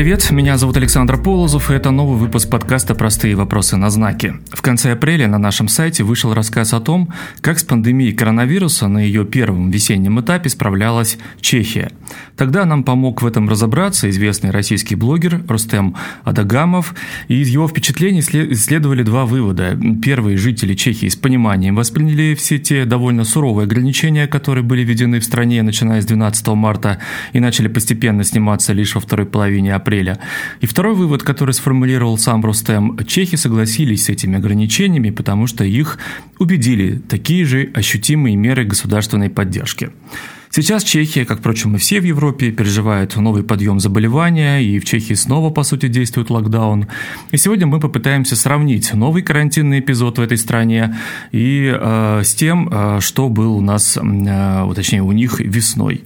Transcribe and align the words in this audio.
Привет, 0.00 0.30
меня 0.30 0.56
зовут 0.56 0.78
Александр 0.78 1.22
Полозов, 1.22 1.70
и 1.70 1.74
это 1.74 1.90
новый 1.90 2.16
выпуск 2.16 2.48
подкаста 2.48 2.94
«Простые 2.94 3.34
вопросы 3.34 3.76
на 3.76 3.90
знаке». 3.90 4.36
В 4.50 4.62
конце 4.62 4.92
апреля 4.92 5.28
на 5.28 5.36
нашем 5.36 5.68
сайте 5.68 6.04
вышел 6.04 6.32
рассказ 6.32 6.72
о 6.72 6.80
том, 6.80 7.12
как 7.42 7.58
с 7.58 7.64
пандемией 7.64 8.14
коронавируса 8.14 8.88
на 8.88 8.96
ее 8.96 9.26
первом 9.26 9.70
весеннем 9.70 10.18
этапе 10.18 10.48
справлялась 10.48 11.18
Чехия. 11.42 11.92
Тогда 12.38 12.64
нам 12.64 12.82
помог 12.82 13.20
в 13.20 13.26
этом 13.26 13.46
разобраться 13.46 14.08
известный 14.08 14.52
российский 14.52 14.94
блогер 14.94 15.44
Рустем 15.46 15.94
Адагамов, 16.24 16.94
и 17.28 17.42
из 17.42 17.48
его 17.48 17.68
впечатлений 17.68 18.22
следовали 18.22 19.02
два 19.02 19.26
вывода. 19.26 19.78
Первые 20.02 20.38
жители 20.38 20.72
Чехии 20.72 21.10
с 21.10 21.16
пониманием 21.16 21.76
восприняли 21.76 22.34
все 22.34 22.58
те 22.58 22.86
довольно 22.86 23.24
суровые 23.24 23.64
ограничения, 23.66 24.26
которые 24.26 24.64
были 24.64 24.82
введены 24.82 25.20
в 25.20 25.24
стране, 25.24 25.62
начиная 25.62 26.00
с 26.00 26.06
12 26.06 26.46
марта, 26.54 27.00
и 27.34 27.40
начали 27.40 27.68
постепенно 27.68 28.24
сниматься 28.24 28.72
лишь 28.72 28.94
во 28.94 29.02
второй 29.02 29.26
половине 29.26 29.74
апреля. 29.74 29.89
И 30.60 30.66
второй 30.66 30.94
вывод, 30.94 31.22
который 31.22 31.52
сформулировал 31.52 32.18
сам 32.18 32.44
Рустем, 32.44 32.98
чехи 33.06 33.36
согласились 33.36 34.04
с 34.04 34.08
этими 34.08 34.36
ограничениями, 34.36 35.10
потому 35.10 35.46
что 35.46 35.64
их 35.64 35.98
убедили 36.38 36.98
такие 37.08 37.44
же 37.44 37.70
ощутимые 37.74 38.36
меры 38.36 38.64
государственной 38.64 39.30
поддержки. 39.30 39.90
Сейчас 40.52 40.82
Чехия, 40.82 41.24
как, 41.24 41.38
впрочем, 41.38 41.76
и 41.76 41.78
все 41.78 42.00
в 42.00 42.04
Европе, 42.04 42.50
переживает 42.50 43.14
новый 43.14 43.44
подъем 43.44 43.78
заболевания, 43.78 44.58
и 44.58 44.80
в 44.80 44.84
Чехии 44.84 45.14
снова, 45.14 45.50
по 45.50 45.62
сути, 45.62 45.86
действует 45.86 46.28
локдаун. 46.28 46.88
И 47.30 47.36
сегодня 47.36 47.68
мы 47.68 47.78
попытаемся 47.78 48.34
сравнить 48.34 48.92
новый 48.92 49.22
карантинный 49.22 49.78
эпизод 49.78 50.18
в 50.18 50.20
этой 50.20 50.36
стране 50.36 50.96
и 51.30 51.72
э, 51.72 52.22
с 52.24 52.34
тем, 52.34 52.68
э, 52.68 52.98
что 53.00 53.28
был 53.28 53.58
у 53.58 53.60
нас, 53.60 53.96
э, 53.96 54.72
точнее, 54.74 55.02
у 55.02 55.12
них 55.12 55.38
весной. 55.38 56.02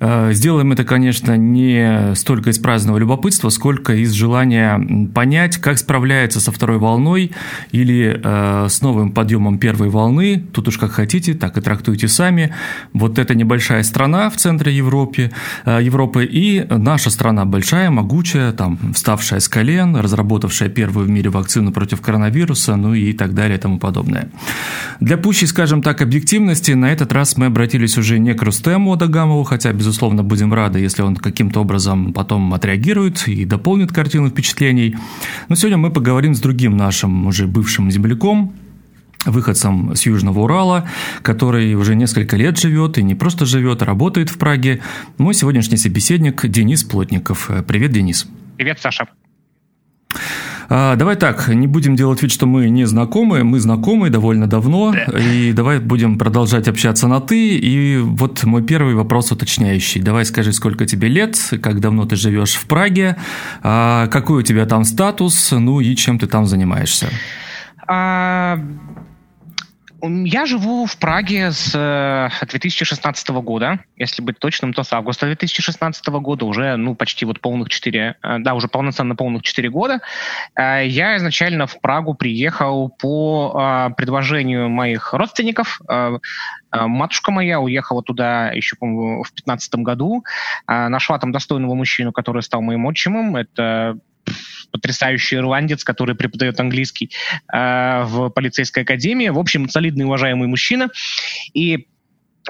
Э, 0.00 0.32
сделаем 0.32 0.72
это, 0.72 0.84
конечно, 0.84 1.36
не 1.36 2.14
столько 2.14 2.50
из 2.50 2.58
праздного 2.58 2.96
любопытства, 2.96 3.50
сколько 3.50 3.94
из 3.94 4.12
желания 4.12 4.80
понять, 5.14 5.58
как 5.58 5.76
справляется 5.76 6.40
со 6.40 6.52
второй 6.52 6.78
волной 6.78 7.32
или 7.70 8.18
э, 8.22 8.66
с 8.68 8.80
новым 8.80 9.12
подъемом 9.12 9.58
первой 9.58 9.90
волны. 9.90 10.42
Тут 10.52 10.68
уж 10.68 10.78
как 10.78 10.92
хотите, 10.92 11.34
так 11.34 11.58
и 11.58 11.60
трактуйте 11.60 12.08
сами. 12.08 12.54
Вот 12.92 13.18
эта 13.18 13.34
небольшая 13.34 13.73
страна 13.82 14.30
в 14.30 14.36
центре 14.36 14.76
Европы, 14.76 15.30
э, 15.64 15.82
Европы 15.82 16.24
и 16.24 16.66
наша 16.70 17.10
страна 17.10 17.44
большая, 17.44 17.90
могучая, 17.90 18.52
там, 18.52 18.78
вставшая 18.94 19.40
с 19.40 19.48
колен, 19.48 19.96
разработавшая 19.96 20.68
первую 20.68 21.06
в 21.06 21.10
мире 21.10 21.30
вакцину 21.30 21.72
против 21.72 22.00
коронавируса, 22.00 22.76
ну 22.76 22.94
и 22.94 23.12
так 23.12 23.34
далее 23.34 23.58
и 23.58 23.60
тому 23.60 23.78
подобное. 23.78 24.28
Для 25.00 25.16
пущей, 25.16 25.46
скажем 25.46 25.82
так, 25.82 26.02
объективности, 26.02 26.72
на 26.72 26.92
этот 26.92 27.12
раз 27.12 27.36
мы 27.36 27.46
обратились 27.46 27.98
уже 27.98 28.18
не 28.18 28.34
к 28.34 28.42
Рустему 28.42 28.92
Адагамову, 28.92 29.44
хотя, 29.44 29.72
безусловно, 29.72 30.22
будем 30.22 30.52
рады, 30.54 30.78
если 30.78 31.02
он 31.02 31.16
каким-то 31.16 31.60
образом 31.60 32.12
потом 32.12 32.54
отреагирует 32.54 33.26
и 33.28 33.44
дополнит 33.44 33.92
картину 33.92 34.28
впечатлений. 34.28 34.96
Но 35.48 35.56
сегодня 35.56 35.78
мы 35.78 35.90
поговорим 35.90 36.34
с 36.34 36.40
другим 36.40 36.76
нашим 36.76 37.26
уже 37.26 37.46
бывшим 37.46 37.90
земляком, 37.90 38.52
выходцем 39.24 39.94
с 39.94 40.06
Южного 40.06 40.40
Урала, 40.40 40.88
который 41.22 41.74
уже 41.74 41.94
несколько 41.94 42.36
лет 42.36 42.58
живет 42.58 42.98
и 42.98 43.02
не 43.02 43.14
просто 43.14 43.46
живет, 43.46 43.82
а 43.82 43.84
работает 43.84 44.30
в 44.30 44.38
Праге. 44.38 44.80
Мой 45.18 45.34
сегодняшний 45.34 45.76
собеседник 45.76 46.46
Денис 46.46 46.84
Плотников. 46.84 47.50
Привет, 47.66 47.92
Денис. 47.92 48.26
Привет, 48.56 48.78
Саша. 48.80 49.08
А, 50.68 50.96
давай 50.96 51.16
так, 51.16 51.48
не 51.48 51.66
будем 51.66 51.96
делать 51.96 52.22
вид, 52.22 52.32
что 52.32 52.46
мы 52.46 52.68
не 52.68 52.84
знакомы, 52.84 53.44
мы 53.44 53.60
знакомы 53.60 54.10
довольно 54.10 54.46
давно, 54.46 54.92
да. 54.92 55.18
и 55.18 55.52
давай 55.52 55.78
будем 55.78 56.18
продолжать 56.18 56.68
общаться 56.68 57.08
на 57.08 57.20
«ты». 57.20 57.56
И 57.56 57.98
вот 57.98 58.44
мой 58.44 58.62
первый 58.62 58.94
вопрос 58.94 59.30
уточняющий. 59.32 60.00
Давай 60.00 60.24
скажи, 60.24 60.52
сколько 60.52 60.86
тебе 60.86 61.08
лет, 61.08 61.36
как 61.62 61.80
давно 61.80 62.06
ты 62.06 62.16
живешь 62.16 62.54
в 62.54 62.66
Праге, 62.66 63.16
а, 63.62 64.06
какой 64.08 64.40
у 64.40 64.42
тебя 64.42 64.66
там 64.66 64.84
статус, 64.84 65.52
ну 65.52 65.80
и 65.80 65.94
чем 65.96 66.18
ты 66.18 66.26
там 66.26 66.46
занимаешься? 66.46 67.08
А, 67.86 68.58
я 70.08 70.46
живу 70.46 70.86
в 70.86 70.96
Праге 70.98 71.50
с 71.50 71.72
2016 72.40 73.30
э, 73.30 73.32
года, 73.40 73.80
если 73.96 74.22
быть 74.22 74.38
точным, 74.38 74.72
то 74.72 74.82
с 74.82 74.92
августа 74.92 75.26
2016 75.26 76.06
года, 76.08 76.44
уже, 76.44 76.76
ну, 76.76 76.94
почти 76.94 77.24
вот 77.24 77.40
полных 77.40 77.68
4, 77.68 78.16
э, 78.22 78.38
да, 78.38 78.54
уже 78.54 78.68
полноценно 78.68 79.16
полных 79.16 79.42
4 79.42 79.70
года. 79.70 80.00
Э, 80.56 80.86
я 80.86 81.16
изначально 81.16 81.66
в 81.66 81.80
Прагу 81.80 82.14
приехал 82.14 82.88
по 82.88 83.92
предложению 83.96 84.68
моих 84.68 85.12
родственников. 85.12 85.80
Матушка 86.70 87.30
моя 87.30 87.60
уехала 87.60 88.02
туда 88.02 88.50
еще, 88.50 88.76
по-моему, 88.76 89.22
в 89.22 89.28
2015 89.28 89.74
году, 89.76 90.24
нашла 90.66 91.18
там 91.18 91.32
достойного 91.32 91.74
мужчину, 91.74 92.12
который 92.12 92.42
стал 92.42 92.62
моим 92.62 92.86
отчимом. 92.86 93.36
Это 93.36 93.98
потрясающий 94.74 95.36
ирландец, 95.36 95.84
который 95.84 96.16
преподает 96.16 96.58
английский 96.58 97.12
э, 97.52 98.02
в 98.06 98.28
полицейской 98.30 98.82
академии. 98.82 99.28
В 99.28 99.38
общем, 99.38 99.68
солидный, 99.68 100.04
уважаемый 100.04 100.48
мужчина. 100.48 100.88
И 101.52 101.86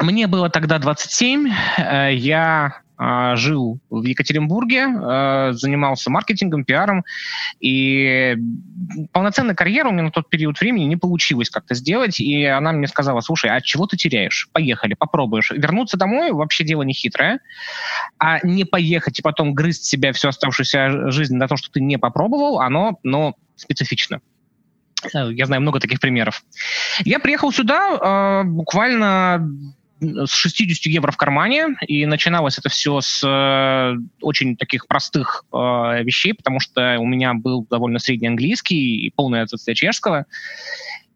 мне 0.00 0.26
было 0.26 0.48
тогда 0.48 0.78
27. 0.78 1.52
Э, 1.76 2.14
я 2.14 2.80
жил 2.99 3.81
в 3.91 4.05
Екатеринбурге, 4.05 4.87
а, 4.87 5.53
занимался 5.53 6.10
маркетингом, 6.10 6.65
пиаром, 6.65 7.05
и 7.60 8.37
полноценной 9.12 9.55
карьеры 9.55 9.88
у 9.88 9.93
меня 9.93 10.05
на 10.05 10.10
тот 10.10 10.28
период 10.28 10.60
времени 10.60 10.84
не 10.84 10.97
получилось 10.97 11.50
как-то 11.50 11.75
сделать, 11.75 12.21
и 12.21 12.44
она 12.44 12.72
мне 12.72 12.87
сказала, 12.87 13.21
слушай, 13.21 13.50
а 13.50 13.60
чего 13.60 13.87
ты 13.87 13.97
теряешь? 13.97 14.49
Поехали, 14.53 14.94
попробуешь. 14.94 15.50
Вернуться 15.50 15.97
домой 15.97 16.32
вообще 16.32 16.65
дело 16.65 16.82
не 16.82 16.93
хитрое, 16.93 17.41
а 18.19 18.38
не 18.47 18.65
поехать 18.65 19.19
и 19.19 19.22
потом 19.22 19.55
грызть 19.55 19.84
себя 19.84 20.12
всю 20.12 20.28
оставшуюся 20.28 21.11
жизнь 21.11 21.34
на 21.34 21.49
то, 21.49 21.56
что 21.56 21.71
ты 21.71 21.81
не 21.81 21.99
попробовал, 21.99 22.61
оно, 22.61 22.99
но 23.03 23.34
специфично. 23.56 24.21
Э, 25.12 25.32
я 25.32 25.47
знаю 25.47 25.62
много 25.62 25.81
таких 25.81 26.00
примеров. 26.00 26.44
Я 27.05 27.19
приехал 27.19 27.53
сюда 27.53 28.43
э, 28.43 28.44
буквально 28.44 29.49
с 30.26 30.31
60 30.31 30.87
евро 30.87 31.10
в 31.12 31.16
кармане, 31.16 31.76
и 31.87 32.06
начиналось 32.06 32.59
это 32.59 32.69
все 32.69 33.00
с 33.00 33.22
э, 33.25 33.97
очень 34.20 34.56
таких 34.56 34.87
простых 34.87 35.44
э, 35.53 35.56
вещей, 36.03 36.34
потому 36.34 36.60
что 36.60 36.97
у 36.98 37.06
меня 37.06 37.34
был 37.34 37.66
довольно 37.69 37.98
средний 37.98 38.28
английский 38.28 39.06
и 39.06 39.10
полное 39.10 39.43
отсутствие 39.43 39.75
чешского. 39.75 40.26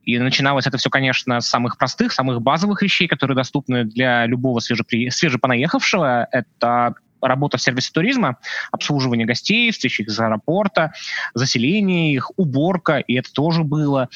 И 0.04 0.18
начиналось 0.18 0.66
это 0.66 0.78
все, 0.78 0.88
конечно, 0.88 1.40
с 1.40 1.48
самых 1.48 1.76
простых, 1.76 2.12
самых 2.12 2.40
базовых 2.40 2.80
вещей, 2.80 3.08
которые 3.08 3.36
доступны 3.36 3.84
для 3.84 4.24
любого 4.24 4.60
свежепри... 4.60 5.10
свежепонаехавшего. 5.10 6.26
Это 6.32 6.94
работа 7.20 7.58
в 7.58 7.60
сервисе 7.62 7.90
туризма, 7.92 8.38
обслуживание 8.70 9.26
гостей, 9.26 9.70
встречи 9.70 10.02
их 10.02 10.08
из 10.08 10.18
аэропорта, 10.18 10.92
заселение 11.34 12.14
их, 12.14 12.30
уборка, 12.36 12.98
и 12.98 13.14
это 13.14 13.32
тоже 13.32 13.64
было. 13.64 14.08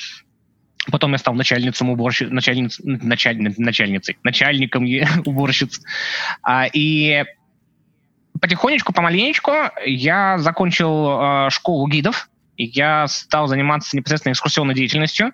Потом 0.91 1.13
я 1.13 1.19
стал 1.19 1.35
начальницей 1.35 1.89
уборщиц, 1.89 2.29
начальниц, 2.31 2.81
началь, 2.83 3.39
начальницей, 3.39 4.19
начальником 4.23 4.85
уборщиц. 5.25 5.81
А, 6.43 6.67
и 6.73 7.25
потихонечку, 8.41 8.93
помаленечку 8.93 9.53
я 9.87 10.39
закончил 10.39 11.47
э, 11.47 11.51
школу 11.51 11.87
гидов, 11.87 12.29
и 12.57 12.65
я 12.65 13.07
стал 13.07 13.47
заниматься 13.47 13.97
непосредственно 13.97 14.33
экскурсионной 14.33 14.75
деятельностью. 14.75 15.33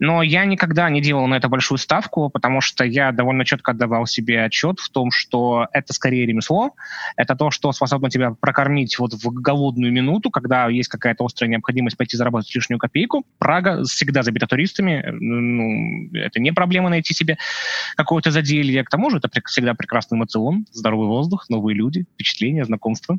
Но 0.00 0.22
я 0.22 0.46
никогда 0.46 0.88
не 0.88 1.00
делал 1.02 1.26
на 1.26 1.34
это 1.36 1.48
большую 1.48 1.78
ставку, 1.78 2.30
потому 2.30 2.62
что 2.62 2.84
я 2.84 3.12
довольно 3.12 3.44
четко 3.44 3.72
отдавал 3.72 4.06
себе 4.06 4.42
отчет 4.42 4.80
в 4.80 4.90
том, 4.90 5.10
что 5.10 5.68
это 5.72 5.92
скорее 5.92 6.26
ремесло, 6.26 6.74
это 7.16 7.36
то, 7.36 7.50
что 7.50 7.70
способно 7.72 8.08
тебя 8.08 8.32
прокормить 8.32 8.98
вот 8.98 9.12
в 9.12 9.30
голодную 9.30 9.92
минуту, 9.92 10.30
когда 10.30 10.68
есть 10.68 10.88
какая-то 10.88 11.24
острая 11.24 11.50
необходимость 11.50 11.98
пойти 11.98 12.16
заработать 12.16 12.54
лишнюю 12.54 12.78
копейку. 12.78 13.24
Прага 13.38 13.84
всегда 13.84 14.22
забита 14.22 14.46
туристами, 14.46 15.04
ну, 15.10 16.10
это 16.14 16.40
не 16.40 16.52
проблема 16.52 16.88
найти 16.88 17.12
себе 17.12 17.36
какое-то 17.94 18.30
заделье. 18.30 18.82
К 18.84 18.90
тому 18.90 19.10
же 19.10 19.18
это 19.18 19.28
всегда 19.46 19.74
прекрасный 19.74 20.16
эмоцион, 20.16 20.64
здоровый 20.72 21.08
воздух, 21.08 21.50
новые 21.50 21.76
люди, 21.76 22.06
впечатления, 22.14 22.64
знакомства. 22.64 23.18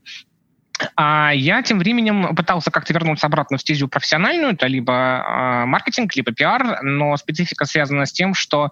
А 0.95 1.31
я 1.33 1.61
тем 1.61 1.79
временем 1.79 2.35
пытался 2.35 2.71
как-то 2.71 2.93
вернуться 2.93 3.27
обратно 3.27 3.57
в 3.57 3.61
стезю 3.61 3.87
профессиональную, 3.87 4.53
это 4.53 4.67
либо 4.67 4.93
э, 4.93 5.65
маркетинг, 5.65 6.15
либо 6.15 6.31
пиар, 6.31 6.81
но 6.83 7.15
специфика 7.17 7.65
связана 7.65 8.05
с 8.05 8.11
тем, 8.11 8.33
что 8.33 8.71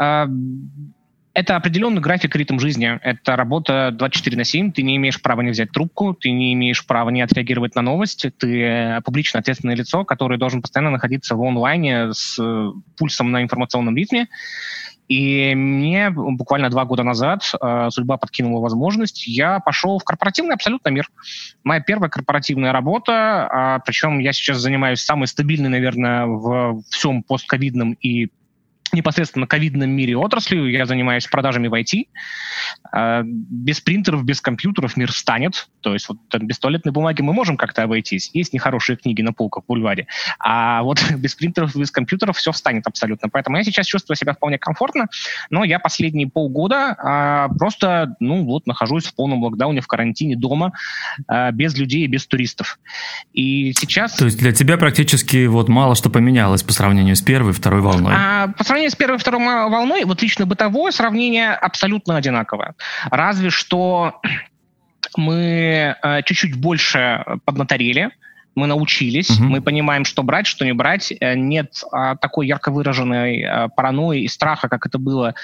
э, 0.00 0.26
это 1.34 1.56
определенный 1.56 2.00
график, 2.00 2.36
ритм 2.36 2.60
жизни. 2.60 2.98
Это 3.02 3.34
работа 3.34 3.90
24 3.92 4.36
на 4.36 4.44
7. 4.44 4.70
Ты 4.70 4.82
не 4.82 4.96
имеешь 4.96 5.20
права 5.20 5.40
не 5.40 5.50
взять 5.50 5.72
трубку, 5.72 6.14
ты 6.14 6.30
не 6.30 6.54
имеешь 6.54 6.86
права 6.86 7.10
не 7.10 7.22
отреагировать 7.22 7.74
на 7.74 7.82
новости. 7.82 8.30
Ты 8.30 9.00
публично 9.04 9.40
ответственное 9.40 9.74
лицо, 9.74 10.04
которое 10.04 10.38
должен 10.38 10.62
постоянно 10.62 10.90
находиться 10.90 11.34
в 11.34 11.42
онлайне 11.42 12.12
с 12.12 12.38
э, 12.40 12.70
пульсом 12.96 13.32
на 13.32 13.42
информационном 13.42 13.96
ритме. 13.96 14.28
И 15.08 15.54
мне 15.54 16.10
буквально 16.10 16.70
два 16.70 16.84
года 16.84 17.02
назад 17.02 17.42
э, 17.60 17.88
судьба 17.90 18.16
подкинула 18.16 18.60
возможность. 18.60 19.26
Я 19.26 19.60
пошел 19.60 19.98
в 19.98 20.04
корпоративный 20.04 20.54
абсолютно 20.54 20.88
мир. 20.88 21.08
Моя 21.62 21.80
первая 21.80 22.08
корпоративная 22.08 22.72
работа, 22.72 23.48
э, 23.52 23.80
причем 23.84 24.18
я 24.18 24.32
сейчас 24.32 24.58
занимаюсь 24.58 25.00
самой 25.00 25.26
стабильной, 25.26 25.68
наверное, 25.68 26.26
в 26.26 26.82
всем 26.88 27.22
постковидном 27.22 27.92
и 28.00 28.30
непосредственно 28.94 29.46
ковидном 29.46 29.90
мире 29.90 30.16
отраслью. 30.16 30.70
Я 30.70 30.86
занимаюсь 30.86 31.26
продажами 31.26 31.68
в 31.68 31.74
IT. 31.74 32.06
Э, 32.94 33.22
без 33.24 33.80
принтеров, 33.80 34.24
без 34.24 34.40
компьютеров 34.40 34.96
мир 34.96 35.12
станет. 35.12 35.68
То 35.80 35.92
есть 35.92 36.08
вот 36.08 36.18
без 36.40 36.58
туалетной 36.58 36.92
бумаги 36.92 37.22
мы 37.22 37.32
можем 37.32 37.56
как-то 37.56 37.82
обойтись. 37.82 38.30
Есть 38.32 38.52
нехорошие 38.52 38.96
книги 38.96 39.22
на 39.22 39.32
полках 39.32 39.64
в 39.64 39.66
бульваре. 39.66 40.06
А 40.38 40.82
вот 40.82 41.02
без 41.18 41.34
принтеров, 41.34 41.74
без 41.76 41.90
компьютеров 41.90 42.36
все 42.36 42.52
встанет 42.52 42.86
абсолютно. 42.86 43.28
Поэтому 43.28 43.56
я 43.56 43.64
сейчас 43.64 43.86
чувствую 43.86 44.16
себя 44.16 44.32
вполне 44.32 44.58
комфортно. 44.58 45.06
Но 45.50 45.64
я 45.64 45.78
последние 45.78 46.28
полгода 46.28 46.96
а, 46.98 47.48
просто, 47.48 48.16
ну 48.20 48.44
вот, 48.44 48.66
нахожусь 48.66 49.06
в 49.06 49.14
полном 49.14 49.42
локдауне, 49.42 49.80
в 49.80 49.86
карантине 49.86 50.36
дома, 50.36 50.72
а, 51.26 51.50
без 51.50 51.76
людей, 51.76 52.06
без 52.06 52.26
туристов. 52.26 52.78
И 53.32 53.72
сейчас... 53.72 54.14
То 54.14 54.26
есть 54.26 54.38
для 54.38 54.52
тебя 54.52 54.76
практически 54.76 55.46
вот 55.46 55.68
мало 55.68 55.94
что 55.94 56.10
поменялось 56.10 56.62
по 56.62 56.72
сравнению 56.72 57.16
с 57.16 57.22
первой 57.22 57.52
второй 57.52 57.80
волной? 57.80 58.14
А, 58.16 58.48
по 58.48 58.64
сравнению 58.64 58.83
с 58.90 58.94
первой 58.94 59.16
и 59.16 59.18
второй 59.18 59.44
волной, 59.44 60.04
вот 60.04 60.22
лично 60.22 60.46
бытовое 60.46 60.92
сравнение 60.92 61.52
абсолютно 61.52 62.16
одинаковое. 62.16 62.74
Разве 63.10 63.50
что 63.50 64.20
мы 65.16 65.96
э, 66.02 66.22
чуть-чуть 66.24 66.56
больше 66.56 67.24
поднаторели, 67.44 68.10
мы 68.54 68.66
научились, 68.66 69.30
угу. 69.30 69.44
мы 69.44 69.60
понимаем, 69.60 70.04
что 70.04 70.22
брать, 70.22 70.46
что 70.46 70.64
не 70.64 70.72
брать. 70.72 71.12
Э, 71.20 71.34
нет 71.34 71.82
а, 71.90 72.16
такой 72.16 72.46
ярко 72.46 72.70
выраженной 72.70 73.42
а, 73.42 73.68
паранойи 73.68 74.22
и 74.22 74.28
страха, 74.28 74.68
как 74.68 74.86
это 74.86 74.98
было 74.98 75.34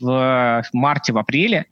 в, 0.00 0.06
в 0.06 0.74
марте, 0.74 1.12
в 1.12 1.18
апреле. 1.18 1.66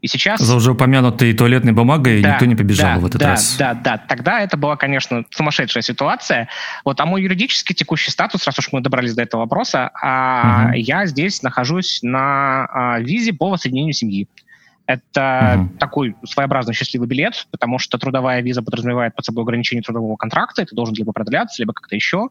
И 0.00 0.06
сейчас... 0.06 0.40
За 0.40 0.54
уже 0.54 0.72
упомянутой 0.72 1.32
туалетной 1.32 1.72
бумагой 1.72 2.22
да, 2.22 2.32
никто 2.32 2.44
не 2.44 2.54
побежал 2.54 2.94
да, 2.94 2.98
в 3.00 3.06
этот 3.06 3.20
да, 3.20 3.28
раз. 3.30 3.56
Да, 3.58 3.74
да, 3.74 3.80
да. 3.82 3.98
Тогда 3.98 4.40
это 4.40 4.56
была, 4.56 4.76
конечно, 4.76 5.24
сумасшедшая 5.30 5.82
ситуация. 5.82 6.48
Вот, 6.84 7.00
а 7.00 7.06
мой 7.06 7.22
юридический 7.22 7.74
текущий 7.74 8.10
статус, 8.10 8.44
раз 8.44 8.58
уж 8.58 8.68
мы 8.70 8.80
добрались 8.80 9.14
до 9.14 9.22
этого 9.22 9.40
вопроса, 9.42 9.90
а, 10.00 10.66
угу. 10.68 10.74
я 10.74 11.06
здесь 11.06 11.42
нахожусь 11.42 12.00
на 12.02 12.66
а, 12.66 13.00
визе 13.00 13.32
по 13.32 13.50
воссоединению 13.50 13.92
семьи. 13.92 14.28
Это 14.88 15.56
угу. 15.58 15.78
такой 15.78 16.16
своеобразный 16.24 16.72
счастливый 16.72 17.06
билет, 17.06 17.46
потому 17.50 17.78
что 17.78 17.98
трудовая 17.98 18.40
виза 18.40 18.62
подразумевает 18.62 19.14
под 19.14 19.22
собой 19.22 19.44
ограничение 19.44 19.82
трудового 19.82 20.16
контракта, 20.16 20.62
это 20.62 20.74
должен 20.74 20.94
либо 20.94 21.12
продляться, 21.12 21.60
либо 21.60 21.74
как-то 21.74 21.94
еще. 21.94 22.30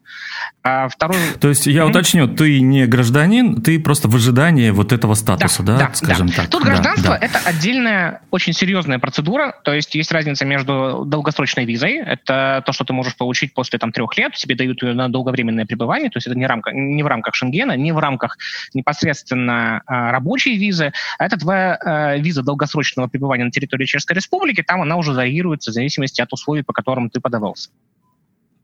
А 0.63 0.87
второй... 0.89 1.17
То 1.39 1.49
есть 1.49 1.67
я 1.67 1.83
mm 1.83 1.89
уточню, 1.89 2.27
ты 2.27 2.59
не 2.59 2.87
гражданин, 2.87 3.61
ты 3.61 3.79
просто 3.79 4.07
в 4.07 4.15
ожидании 4.15 4.71
вот 4.71 4.91
этого 4.91 5.13
статуса, 5.13 5.61
да, 5.61 5.77
да, 5.77 5.87
да 5.87 5.93
скажем 5.93 6.27
да. 6.29 6.33
так. 6.33 6.49
Тут 6.49 6.63
гражданство 6.63 7.13
да, 7.13 7.19
да. 7.19 7.25
это 7.25 7.39
отдельная, 7.45 8.21
очень 8.31 8.53
серьезная 8.53 8.97
процедура, 8.97 9.53
то 9.63 9.71
есть 9.71 9.93
есть 9.93 10.11
разница 10.11 10.43
между 10.43 11.03
долгосрочной 11.05 11.65
визой, 11.65 11.97
это 11.97 12.63
то, 12.65 12.73
что 12.73 12.85
ты 12.85 12.93
можешь 12.93 13.15
получить 13.15 13.53
после 13.53 13.77
там 13.77 13.91
трех 13.91 14.17
лет, 14.17 14.33
тебе 14.33 14.55
дают 14.55 14.81
ее 14.81 14.95
на 14.95 15.09
долговременное 15.09 15.67
пребывание, 15.67 16.09
то 16.09 16.17
есть 16.17 16.25
это 16.25 16.35
не, 16.35 16.47
рамка, 16.47 16.71
не 16.71 17.03
в 17.03 17.07
рамках 17.07 17.35
Шенгена, 17.35 17.77
не 17.77 17.91
в 17.91 17.99
рамках 17.99 18.39
непосредственно 18.73 19.83
а, 19.85 20.11
рабочей 20.11 20.57
визы, 20.57 20.91
а 21.19 21.25
это 21.25 21.37
твоя 21.37 21.75
а, 21.75 22.17
виза 22.17 22.46
долгосрочного 22.47 23.07
пребывания 23.07 23.43
на 23.43 23.51
территории 23.51 23.85
Чешской 23.85 24.15
Республики, 24.15 24.63
там 24.63 24.81
она 24.81 24.95
уже 24.95 25.11
варьируется 25.13 25.71
в 25.71 25.73
зависимости 25.73 26.21
от 26.21 26.33
условий, 26.33 26.63
по 26.63 26.73
которым 26.73 27.09
ты 27.09 27.19
подавался. 27.19 27.69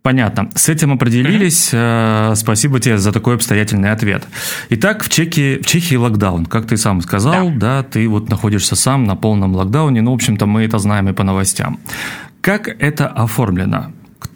Понятно. 0.03 0.49
С 0.53 0.67
этим 0.67 0.91
определились. 0.91 1.73
Mm-hmm. 1.73 2.35
Спасибо 2.35 2.79
тебе 2.81 2.97
за 2.97 3.13
такой 3.13 3.35
обстоятельный 3.35 3.91
ответ. 3.91 4.23
Итак, 4.69 5.01
в 5.01 5.09
Чехии, 5.09 5.61
в 5.61 5.65
Чехии 5.65 5.95
локдаун, 5.95 6.45
как 6.45 6.67
ты 6.67 6.75
сам 6.75 7.01
сказал, 7.01 7.49
да. 7.51 7.83
да, 7.83 7.83
ты 7.83 8.09
вот 8.09 8.29
находишься 8.29 8.75
сам 8.75 9.05
на 9.05 9.15
полном 9.15 9.55
локдауне. 9.55 10.01
Ну, 10.01 10.11
в 10.11 10.15
общем-то, 10.15 10.45
мы 10.45 10.63
это 10.63 10.77
знаем 10.77 11.07
и 11.07 11.13
по 11.13 11.23
новостям. 11.23 11.79
Как 12.41 12.67
это 12.67 13.07
оформлено? 13.07 13.93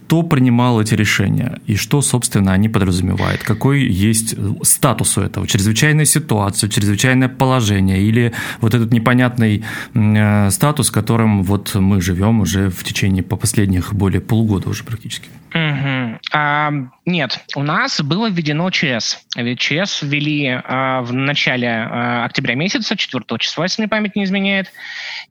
Кто 0.08 0.24
принимал 0.24 0.80
эти 0.80 0.96
решения 0.96 1.60
и 1.68 1.76
что, 1.76 2.02
собственно, 2.02 2.54
они 2.54 2.70
подразумевают, 2.70 3.44
какой 3.44 3.82
есть 3.82 4.36
статус 4.62 5.18
у 5.18 5.22
этого, 5.22 5.46
чрезвычайная 5.46 6.06
ситуация, 6.06 6.70
чрезвычайное 6.70 7.28
положение 7.28 8.02
или 8.02 8.32
вот 8.62 8.74
этот 8.74 8.94
непонятный 8.94 9.66
э, 9.94 10.50
статус, 10.52 10.92
которым 10.92 11.44
вот 11.44 11.76
мы 11.76 12.00
живем 12.00 12.40
уже 12.40 12.70
в 12.70 12.84
течение 12.86 13.22
по 13.22 13.36
последних 13.36 13.94
более 13.94 14.22
полугода 14.22 14.70
уже 14.70 14.86
практически. 14.86 15.28
Угу. 15.54 16.20
А, 16.34 16.72
нет, 17.06 17.40
у 17.56 17.64
нас 17.64 18.02
было 18.02 18.30
введено 18.30 18.70
ЧС. 18.70 19.20
Ведь 19.36 19.60
ЧС 19.60 20.02
ввели 20.02 20.62
а, 20.64 21.02
в 21.02 21.14
начале 21.14 21.70
а, 21.70 22.26
октября 22.26 22.56
месяца, 22.56 22.98
4 22.98 23.24
числа, 23.40 23.64
если 23.64 23.82
мне 23.82 23.90
память 23.90 24.16
не 24.16 24.24
изменяет. 24.24 24.72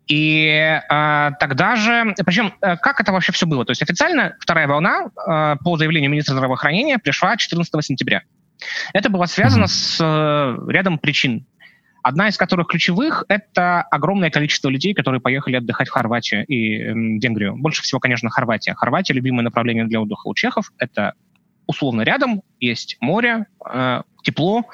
И 0.07 0.81
а, 0.89 1.33
тогда 1.33 1.77
же... 1.77 2.15
Причем, 2.25 2.55
а, 2.61 2.77
как 2.77 3.01
это 3.01 3.13
вообще 3.13 3.33
все 3.33 3.47
было? 3.47 3.65
То 3.65 3.73
есть 3.73 3.83
официально 3.83 4.35
вторая 4.41 4.67
волна 4.67 5.11
а, 5.17 5.57
по 5.57 5.77
заявлению 5.77 6.11
министра 6.11 6.35
здравоохранения 6.35 6.99
пришла 6.99 7.37
14 7.37 7.85
сентября. 7.85 8.23
Это 8.95 9.11
было 9.11 9.27
связано 9.27 9.65
mm 9.65 9.69
с 9.69 9.99
а, 10.01 10.57
рядом 10.69 10.99
причин. 10.99 11.47
Одна 12.07 12.29
из 12.29 12.37
которых 12.37 12.69
ключевых— 12.69 13.25
это 13.29 13.83
огромное 13.83 14.31
количество 14.31 14.69
людей, 14.69 14.95
которые 14.95 15.21
поехали 15.21 15.57
отдыхать 15.57 15.89
в 15.89 15.91
Хорватию 15.91 16.47
и 16.47 16.77
э, 16.77 16.93
Венгрию. 16.93 17.57
Больше 17.57 17.83
всего, 17.83 17.99
конечно, 17.99 18.31
Хорватия. 18.31 18.75
Хорватия— 18.75 19.13
любимое 19.15 19.43
направление 19.43 19.87
для 19.87 20.01
отдыха 20.01 20.29
у 20.29 20.35
чехов. 20.35 20.71
Это 20.79 21.15
условно 21.67 22.03
рядом, 22.03 22.43
есть 22.61 22.97
море, 23.01 23.47
э, 23.69 24.03
тепло, 24.23 24.67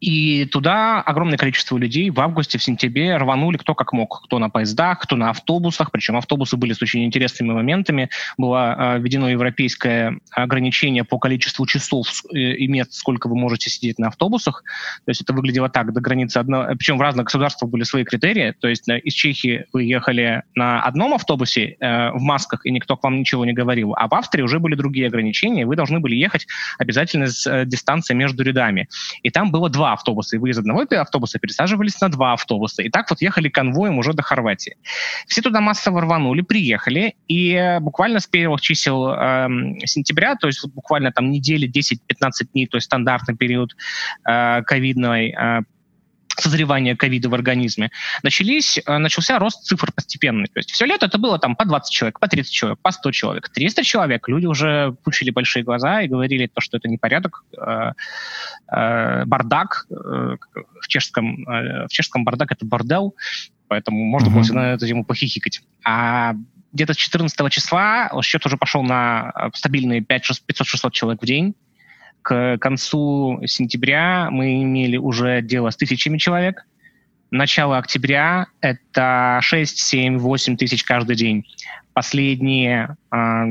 и 0.00 0.44
туда 0.46 1.00
огромное 1.00 1.38
количество 1.38 1.76
людей 1.76 2.10
в 2.10 2.20
августе, 2.20 2.58
в 2.58 2.62
сентябре 2.62 3.16
рванули 3.16 3.56
кто 3.56 3.74
как 3.74 3.92
мог. 3.92 4.22
Кто 4.24 4.38
на 4.38 4.50
поездах, 4.50 5.00
кто 5.00 5.16
на 5.16 5.30
автобусах. 5.30 5.90
Причем 5.90 6.16
автобусы 6.16 6.56
были 6.56 6.72
с 6.72 6.82
очень 6.82 7.04
интересными 7.04 7.52
моментами. 7.52 8.10
Было 8.36 8.96
э, 8.96 8.98
введено 9.00 9.28
европейское 9.28 10.18
ограничение 10.30 11.04
по 11.04 11.18
количеству 11.18 11.66
часов 11.66 12.08
э, 12.32 12.38
и 12.38 12.66
мест, 12.68 12.92
сколько 12.92 13.28
вы 13.28 13.36
можете 13.36 13.70
сидеть 13.70 13.98
на 13.98 14.08
автобусах. 14.08 14.62
То 15.04 15.10
есть 15.10 15.22
это 15.22 15.32
выглядело 15.32 15.68
так, 15.68 15.92
до 15.92 16.00
границы 16.00 16.38
одного... 16.38 16.74
Причем 16.76 16.98
в 16.98 17.00
разных 17.00 17.26
государствах 17.26 17.70
были 17.70 17.82
свои 17.82 18.04
критерии. 18.04 18.54
То 18.60 18.68
есть 18.68 18.88
э, 18.88 18.98
из 18.98 19.14
Чехии 19.14 19.66
вы 19.72 19.84
ехали 19.84 20.42
на 20.54 20.82
одном 20.82 21.14
автобусе 21.14 21.76
э, 21.80 22.10
в 22.10 22.20
масках, 22.20 22.66
и 22.66 22.70
никто 22.70 22.96
к 22.96 23.02
вам 23.02 23.18
ничего 23.18 23.44
не 23.44 23.52
говорил. 23.52 23.94
А 23.96 24.08
в 24.08 24.14
Австрии 24.14 24.42
уже 24.42 24.58
были 24.58 24.74
другие 24.74 25.06
ограничения. 25.06 25.66
Вы 25.66 25.76
должны 25.76 26.00
были 26.00 26.14
ехать 26.14 26.46
обязательно 26.78 27.28
с 27.28 27.46
э, 27.46 27.64
дистанцией 27.66 28.18
между 28.18 28.42
рядами. 28.42 28.88
И 29.22 29.30
там 29.30 29.50
было 29.50 29.68
два 29.68 29.79
автобуса, 29.88 30.36
и 30.36 30.38
вы 30.38 30.50
из 30.50 30.58
одного 30.58 30.84
автобуса 30.90 31.38
пересаживались 31.38 32.00
на 32.00 32.08
два 32.08 32.32
автобуса. 32.32 32.82
И 32.82 32.90
так 32.90 33.10
вот 33.10 33.20
ехали 33.20 33.48
конвоем 33.48 33.98
уже 33.98 34.12
до 34.12 34.22
Хорватии. 34.22 34.76
Все 35.26 35.42
туда 35.42 35.60
массово 35.60 36.02
рванули, 36.02 36.42
приехали, 36.42 37.14
и 37.28 37.52
э, 37.52 37.80
буквально 37.80 38.20
с 38.20 38.26
первых 38.26 38.60
чисел 38.60 39.08
э, 39.08 39.48
сентября, 39.84 40.36
то 40.36 40.46
есть 40.46 40.66
буквально 40.68 41.12
там 41.12 41.30
недели 41.30 41.68
10-15 41.68 42.52
дней, 42.52 42.66
то 42.66 42.76
есть 42.76 42.86
стандартный 42.86 43.36
период 43.36 43.74
э, 44.28 44.62
ковидной 44.62 45.30
э, 45.30 45.60
созревания 46.40 46.96
ковида 46.96 47.28
в 47.28 47.34
организме, 47.34 47.90
начались, 48.22 48.78
э, 48.78 48.98
начался 48.98 49.38
рост 49.38 49.64
цифр 49.64 49.92
постепенный. 49.92 50.46
То 50.46 50.58
есть 50.58 50.70
все 50.72 50.86
лето 50.86 51.06
это 51.06 51.18
было 51.18 51.38
там 51.38 51.56
по 51.56 51.64
20 51.64 51.92
человек, 51.92 52.20
по 52.20 52.28
30 52.28 52.52
человек, 52.52 52.78
по 52.80 52.90
100 52.90 53.10
человек. 53.12 53.48
300 53.48 53.84
человек 53.84 54.28
люди 54.28 54.46
уже 54.46 54.92
пучили 55.04 55.30
большие 55.30 55.62
глаза 55.62 56.02
и 56.02 56.08
говорили, 56.08 56.46
то, 56.46 56.60
что 56.60 56.76
это 56.76 56.88
непорядок, 56.88 57.44
э, 57.56 57.92
э, 58.72 59.24
бардак. 59.24 59.86
Э, 59.90 60.36
в, 60.80 60.88
чешском, 60.88 61.48
э, 61.48 61.86
в 61.86 61.90
чешском 61.90 62.24
бардак 62.24 62.52
это 62.52 62.64
бордел, 62.64 63.14
поэтому 63.68 64.04
можно 64.04 64.28
mm-hmm. 64.28 64.32
было 64.32 64.42
всегда 64.42 64.60
на 64.60 64.72
эту 64.74 64.86
тему 64.86 65.04
похихикать. 65.04 65.62
А 65.84 66.34
где-то 66.72 66.94
с 66.94 66.96
14 66.96 67.52
числа 67.52 68.10
счет 68.22 68.44
уже 68.46 68.56
пошел 68.56 68.82
на 68.82 69.50
стабильные 69.54 70.00
500-600 70.00 70.90
человек 70.92 71.22
в 71.22 71.26
день 71.26 71.54
к 72.22 72.58
концу 72.58 73.40
сентября 73.46 74.28
мы 74.30 74.62
имели 74.62 74.96
уже 74.96 75.42
дело 75.42 75.70
с 75.70 75.76
тысячами 75.76 76.18
человек. 76.18 76.66
Начало 77.30 77.78
октября— 77.78 78.46
это 78.60 79.38
6, 79.42 79.78
7, 79.78 80.18
8 80.18 80.56
тысяч 80.56 80.82
каждый 80.82 81.16
день. 81.16 81.46
Последние 81.92 82.96
э, 83.12 83.44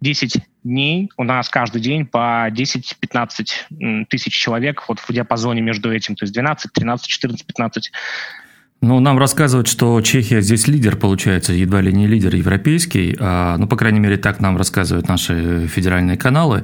10 0.00 0.42
дней 0.64 1.10
у 1.16 1.24
нас 1.24 1.48
каждый 1.48 1.80
день 1.80 2.06
по 2.06 2.48
10-15 2.50 4.04
тысяч 4.08 4.34
человек 4.34 4.84
вот 4.88 5.00
в 5.00 5.12
диапазоне 5.12 5.60
между 5.60 5.92
этим, 5.92 6.14
то 6.14 6.24
есть 6.24 6.34
12, 6.34 6.72
13, 6.72 7.06
14, 7.06 7.46
15 7.46 7.92
ну, 8.80 9.00
нам 9.00 9.18
рассказывают, 9.18 9.66
что 9.66 10.00
Чехия 10.02 10.40
здесь 10.40 10.68
лидер, 10.68 10.94
получается, 10.94 11.52
едва 11.52 11.80
ли 11.80 11.92
не 11.92 12.06
лидер 12.06 12.36
европейский. 12.36 13.16
А, 13.18 13.56
ну, 13.56 13.66
по 13.66 13.74
крайней 13.76 13.98
мере, 13.98 14.16
так 14.16 14.38
нам 14.38 14.56
рассказывают 14.56 15.08
наши 15.08 15.66
федеральные 15.66 16.16
каналы. 16.16 16.62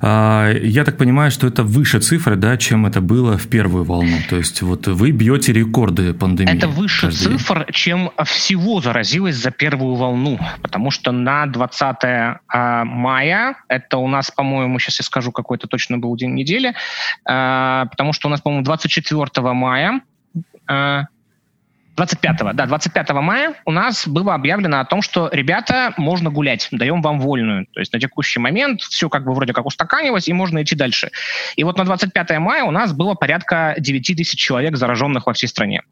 А, 0.00 0.50
я 0.50 0.84
так 0.84 0.98
понимаю, 0.98 1.30
что 1.30 1.46
это 1.46 1.62
выше 1.62 2.00
цифры, 2.00 2.34
да, 2.34 2.56
чем 2.56 2.84
это 2.84 3.00
было 3.00 3.38
в 3.38 3.46
первую 3.46 3.84
волну. 3.84 4.16
То 4.28 4.38
есть 4.38 4.60
вот 4.62 4.88
вы 4.88 5.12
бьете 5.12 5.52
рекорды 5.52 6.14
пандемии. 6.14 6.52
Это 6.52 6.66
выше 6.66 7.12
цифр, 7.12 7.64
чем 7.70 8.10
всего 8.24 8.80
заразилось 8.80 9.36
за 9.36 9.52
первую 9.52 9.94
волну. 9.94 10.40
Потому 10.62 10.90
что 10.90 11.12
на 11.12 11.46
20 11.46 11.96
а, 12.02 12.84
мая, 12.84 13.54
это 13.68 13.98
у 13.98 14.08
нас, 14.08 14.32
по-моему, 14.32 14.80
сейчас 14.80 14.98
я 14.98 15.04
скажу, 15.04 15.30
какой 15.30 15.58
то 15.58 15.68
точно 15.68 15.98
был 15.98 16.16
день 16.16 16.34
недели, 16.34 16.74
потому 17.24 18.12
что 18.12 18.26
у 18.26 18.30
нас, 18.30 18.40
по-моему, 18.40 18.64
24 18.64 19.52
мая 19.52 20.00
25, 21.96 22.54
да, 22.54 22.66
25 22.66 23.10
мая 23.10 23.54
у 23.66 23.70
нас 23.70 24.08
было 24.08 24.34
объявлено 24.34 24.80
о 24.80 24.84
том, 24.84 25.02
что, 25.02 25.28
ребята, 25.30 25.92
можно 25.98 26.30
гулять, 26.30 26.68
даем 26.70 27.02
вам 27.02 27.20
вольную. 27.20 27.66
То 27.72 27.80
есть 27.80 27.92
на 27.92 28.00
текущий 28.00 28.40
момент 28.40 28.80
все 28.80 29.08
как 29.08 29.24
бы 29.24 29.34
вроде 29.34 29.52
как 29.52 29.66
устаканилось, 29.66 30.28
и 30.28 30.32
можно 30.32 30.62
идти 30.62 30.74
дальше. 30.74 31.10
И 31.56 31.64
вот 31.64 31.76
на 31.76 31.84
25 31.84 32.38
мая 32.38 32.64
у 32.64 32.70
нас 32.70 32.92
было 32.92 33.14
порядка 33.14 33.74
9 33.78 34.16
тысяч 34.16 34.38
человек, 34.38 34.76
зараженных 34.76 35.26
во 35.26 35.34
всей 35.34 35.48
стране. 35.48 35.82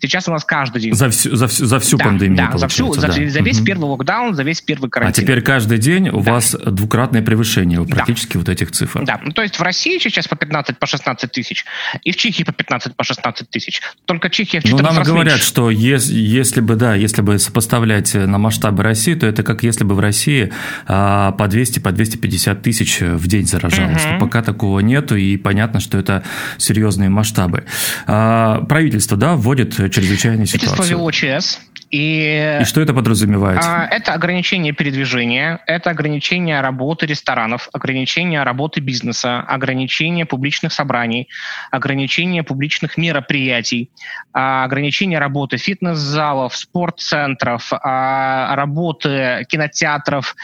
Сейчас 0.00 0.28
у 0.28 0.32
нас 0.32 0.44
каждый 0.44 0.82
день. 0.82 0.94
За 0.94 1.08
всю, 1.10 1.34
за 1.34 1.48
всю, 1.48 1.66
за 1.66 1.78
всю 1.78 1.96
да, 1.96 2.04
пандемию, 2.04 2.48
Да, 2.50 2.58
за, 2.58 2.68
всю, 2.68 2.92
за, 2.94 3.08
да. 3.08 3.12
за 3.12 3.40
весь 3.40 3.58
угу. 3.58 3.66
первый 3.66 3.84
локдаун, 3.84 4.34
за 4.34 4.42
весь 4.42 4.60
первый 4.60 4.90
карантин. 4.90 5.22
А 5.22 5.24
теперь 5.24 5.42
каждый 5.42 5.78
день 5.78 6.08
у 6.08 6.22
да. 6.22 6.32
вас 6.32 6.54
двукратное 6.54 7.22
превышение 7.22 7.84
практически 7.84 8.34
да. 8.34 8.38
вот 8.40 8.48
этих 8.48 8.70
цифр. 8.72 9.04
Да, 9.04 9.20
ну, 9.22 9.32
то 9.32 9.42
есть 9.42 9.58
в 9.58 9.62
России 9.62 9.98
сейчас 9.98 10.28
по 10.28 10.36
15, 10.36 10.78
по 10.78 10.86
16 10.86 11.30
тысяч, 11.30 11.64
и 12.02 12.12
в 12.12 12.16
Чехии 12.16 12.44
по 12.44 12.52
15, 12.52 12.96
по 12.96 13.04
16 13.04 13.50
тысяч. 13.50 13.80
Только 14.06 14.30
Чехия 14.30 14.60
в 14.60 14.64
14 14.64 14.82
Ну, 14.82 14.88
нам 14.88 14.98
раз 14.98 15.08
говорят, 15.08 15.34
меньше. 15.34 15.46
что 15.46 15.70
если, 15.70 16.14
если 16.14 16.60
бы, 16.60 16.76
да, 16.76 16.94
если 16.94 17.22
бы 17.22 17.38
сопоставлять 17.38 18.14
на 18.14 18.38
масштабы 18.38 18.82
России, 18.82 19.14
то 19.14 19.26
это 19.26 19.42
как 19.42 19.62
если 19.62 19.84
бы 19.84 19.94
в 19.94 20.00
России 20.00 20.52
а, 20.86 21.32
по 21.32 21.48
200, 21.48 21.78
по 21.80 21.92
250 21.92 22.62
тысяч 22.62 23.00
в 23.00 23.26
день 23.28 23.46
заражалось. 23.46 24.04
Угу. 24.04 24.12
Но 24.12 24.20
пока 24.20 24.42
такого 24.42 24.80
нету, 24.80 25.16
и 25.16 25.36
понятно, 25.36 25.80
что 25.80 25.98
это 25.98 26.24
серьезные 26.58 27.08
масштабы. 27.08 27.64
А, 28.06 28.62
правительство, 28.62 29.16
да, 29.16 29.36
вводит 29.36 29.61
чрезвычайно 29.64 29.88
чрезвычайной 29.90 30.46
ситуации. 30.46 30.68
Это 30.68 30.80
ЧС. 31.10 31.58
И, 31.92 32.58
и 32.62 32.64
что 32.64 32.80
это 32.80 32.94
подразумевает? 32.94 33.60
А, 33.62 33.84
это 33.84 34.14
ограничение 34.14 34.72
передвижения, 34.72 35.62
это 35.66 35.90
ограничение 35.90 36.62
работы 36.62 37.04
ресторанов, 37.04 37.68
ограничение 37.74 38.42
работы 38.44 38.80
бизнеса, 38.80 39.40
ограничение 39.40 40.24
публичных 40.24 40.72
собраний, 40.72 41.28
ограничение 41.70 42.44
публичных 42.44 42.96
мероприятий, 42.96 43.90
а, 44.32 44.64
ограничение 44.64 45.18
работы 45.18 45.58
фитнес-залов, 45.58 46.56
спортцентров, 46.56 47.70
а, 47.74 48.56
работы 48.56 49.44
кинотеатров. 49.50 50.34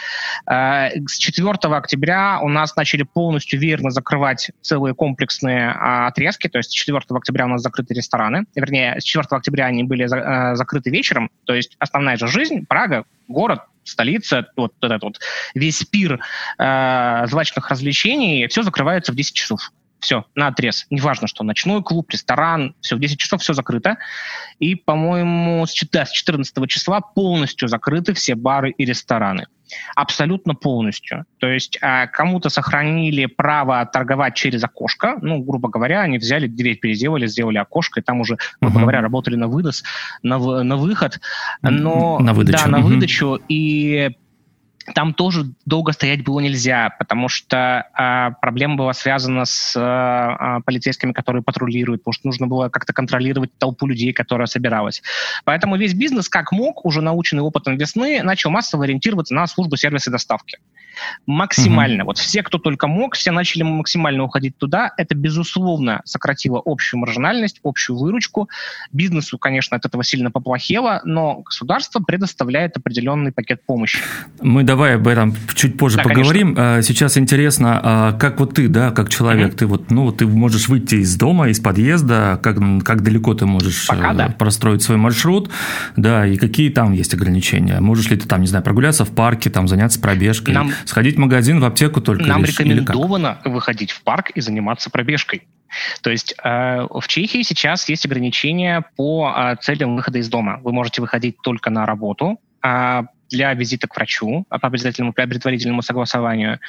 С 0.45 1.17
4 1.17 1.75
октября 1.75 2.39
у 2.43 2.47
нас 2.47 2.75
начали 2.75 3.01
полностью 3.01 3.59
верно 3.59 3.89
закрывать 3.89 4.51
целые 4.61 4.93
комплексные 4.93 5.71
отрезки, 5.71 6.47
то 6.47 6.59
есть 6.59 6.69
с 6.69 6.73
4 6.73 6.99
октября 7.09 7.45
у 7.45 7.49
нас 7.49 7.63
закрыты 7.63 7.95
рестораны, 7.95 8.45
вернее, 8.53 9.01
с 9.01 9.03
4 9.03 9.25
октября 9.31 9.65
они 9.65 9.83
были 9.83 10.05
закрыты 10.05 10.91
вечером, 10.91 11.31
то 11.45 11.53
есть 11.53 11.75
основная 11.79 12.17
же 12.17 12.27
жизнь, 12.27 12.65
Прага, 12.65 13.05
город, 13.27 13.61
столица, 13.83 14.47
вот 14.55 14.73
этот 14.81 15.03
вот 15.03 15.19
весь 15.53 15.83
пир 15.83 16.19
э, 16.57 17.25
злачных 17.27 17.69
развлечений, 17.69 18.47
все 18.47 18.63
закрывается 18.63 19.11
в 19.11 19.15
10 19.15 19.33
часов. 19.33 19.71
Все, 19.99 20.25
на 20.33 20.47
отрез. 20.47 20.85
Неважно, 20.89 21.27
что 21.27 21.43
ночной 21.43 21.83
клуб, 21.83 22.09
ресторан, 22.09 22.73
все, 22.79 22.95
в 22.95 22.99
10 22.99 23.19
часов 23.19 23.41
все 23.41 23.53
закрыто. 23.53 23.97
И, 24.59 24.75
по-моему, 24.75 25.65
с 25.65 25.71
14 25.71 26.69
числа 26.69 27.01
полностью 27.01 27.67
закрыты 27.67 28.13
все 28.13 28.35
бары 28.35 28.71
и 28.71 28.85
рестораны. 28.85 29.47
Абсолютно 29.95 30.55
полностью. 30.55 31.25
То 31.37 31.47
есть 31.47 31.77
э, 31.81 32.07
кому-то 32.07 32.49
сохранили 32.49 33.25
право 33.25 33.85
торговать 33.85 34.35
через 34.35 34.63
окошко. 34.63 35.17
Ну, 35.21 35.39
грубо 35.39 35.69
говоря, 35.69 36.01
они 36.01 36.17
взяли 36.17 36.47
дверь, 36.47 36.77
переделали, 36.77 37.27
сделали 37.27 37.57
окошко, 37.57 37.99
и 37.99 38.03
там 38.03 38.21
уже, 38.21 38.37
грубо 38.61 38.77
uh-huh. 38.77 38.81
говоря, 38.81 39.01
работали 39.01 39.35
на 39.35 39.47
вынос, 39.47 39.83
на, 40.23 40.37
на 40.37 40.77
выход. 40.77 41.19
Но, 41.61 42.19
на 42.19 42.33
выдачу. 42.33 42.63
Да, 42.63 42.69
на 42.69 42.77
uh-huh. 42.77 42.83
выдачу. 42.83 43.39
И 43.47 44.11
там 44.93 45.13
тоже 45.13 45.51
долго 45.65 45.91
стоять 45.91 46.23
было 46.23 46.39
нельзя, 46.39 46.89
потому 46.97 47.27
что 47.27 47.87
э, 47.97 48.35
проблема 48.41 48.75
была 48.75 48.93
связана 48.93 49.45
с 49.45 49.75
э, 49.75 50.61
полицейскими, 50.65 51.11
которые 51.11 51.43
патрулируют, 51.43 52.01
потому 52.01 52.13
что 52.13 52.27
нужно 52.27 52.47
было 52.47 52.69
как-то 52.69 52.93
контролировать 52.93 53.51
толпу 53.57 53.87
людей, 53.87 54.13
которая 54.13 54.47
собиралась. 54.47 55.01
Поэтому 55.45 55.77
весь 55.77 55.93
бизнес, 55.93 56.29
как 56.29 56.51
мог, 56.51 56.85
уже 56.85 57.01
наученный 57.01 57.43
опытом 57.43 57.77
весны, 57.77 58.21
начал 58.23 58.49
массово 58.49 58.85
ориентироваться 58.85 59.33
на 59.33 59.47
службу 59.47 59.75
сервиса 59.75 60.11
доставки. 60.11 60.59
Максимально. 61.25 62.01
Mm-hmm. 62.01 62.05
Вот 62.05 62.17
все, 62.17 62.43
кто 62.43 62.57
только 62.57 62.87
мог, 62.87 63.15
все 63.15 63.31
начали 63.31 63.63
максимально 63.63 64.23
уходить 64.23 64.57
туда. 64.57 64.91
Это, 64.97 65.15
безусловно, 65.15 66.01
сократило 66.05 66.61
общую 66.65 66.99
маржинальность, 66.99 67.59
общую 67.63 67.97
выручку. 67.97 68.49
Бизнесу, 68.91 69.37
конечно, 69.37 69.77
от 69.77 69.85
этого 69.85 70.03
сильно 70.03 70.31
поплохело, 70.31 71.01
но 71.05 71.41
государство 71.41 71.99
предоставляет 71.99 72.77
определенный 72.77 73.31
пакет 73.31 73.61
помощи. 73.65 73.99
Мы 74.41 74.63
давай 74.63 74.95
об 74.95 75.07
этом 75.07 75.35
чуть 75.55 75.77
позже 75.77 75.97
да, 75.97 76.03
поговорим. 76.03 76.55
Конечно. 76.55 76.81
Сейчас 76.81 77.17
интересно, 77.17 77.79
а 77.81 78.13
как 78.13 78.39
вот 78.39 78.55
ты, 78.55 78.67
да, 78.67 78.91
как 78.91 79.09
человек, 79.09 79.53
mm-hmm. 79.53 79.57
ты 79.57 79.65
вот, 79.67 79.91
ну, 79.91 80.11
ты 80.11 80.27
можешь 80.27 80.67
выйти 80.67 80.95
из 80.95 81.15
дома, 81.15 81.49
из 81.49 81.59
подъезда, 81.59 82.39
как, 82.41 82.57
как 82.83 83.03
далеко 83.03 83.33
ты 83.33 83.45
можешь 83.45 83.87
Пока, 83.87 84.13
да. 84.13 84.29
простроить 84.29 84.81
свой 84.81 84.97
маршрут, 84.97 85.49
да, 85.95 86.25
и 86.25 86.37
какие 86.37 86.69
там 86.69 86.93
есть 86.93 87.13
ограничения? 87.13 87.79
Можешь 87.79 88.09
ли 88.09 88.17
ты 88.17 88.27
там, 88.27 88.41
не 88.41 88.47
знаю, 88.47 88.63
прогуляться 88.63 89.05
в 89.05 89.11
парке, 89.11 89.49
там 89.49 89.67
заняться 89.67 89.99
пробежкой? 89.99 90.53
Нам 90.53 90.71
Сходить 90.85 91.15
в 91.15 91.19
магазин, 91.19 91.59
в 91.59 91.65
аптеку 91.65 92.01
только 92.01 92.25
Нам 92.25 92.41
лишь, 92.41 92.59
рекомендовано 92.59 93.39
выходить 93.45 93.91
в 93.91 94.01
парк 94.03 94.31
и 94.31 94.41
заниматься 94.41 94.89
пробежкой. 94.89 95.47
То 96.01 96.09
есть 96.09 96.33
э, 96.43 96.87
в 96.89 97.07
Чехии 97.07 97.43
сейчас 97.43 97.87
есть 97.89 98.05
ограничения 98.05 98.83
по 98.95 99.33
э, 99.35 99.55
целям 99.61 99.95
выхода 99.95 100.17
из 100.17 100.27
дома. 100.27 100.59
Вы 100.63 100.71
можете 100.71 101.01
выходить 101.01 101.37
только 101.43 101.69
на 101.69 101.85
работу, 101.85 102.39
э, 102.63 103.03
для 103.29 103.53
визита 103.53 103.87
к 103.87 103.95
врачу 103.95 104.45
по 104.49 104.67
обязательному 104.67 105.13
предварительному 105.13 105.81
согласованию, 105.81 106.59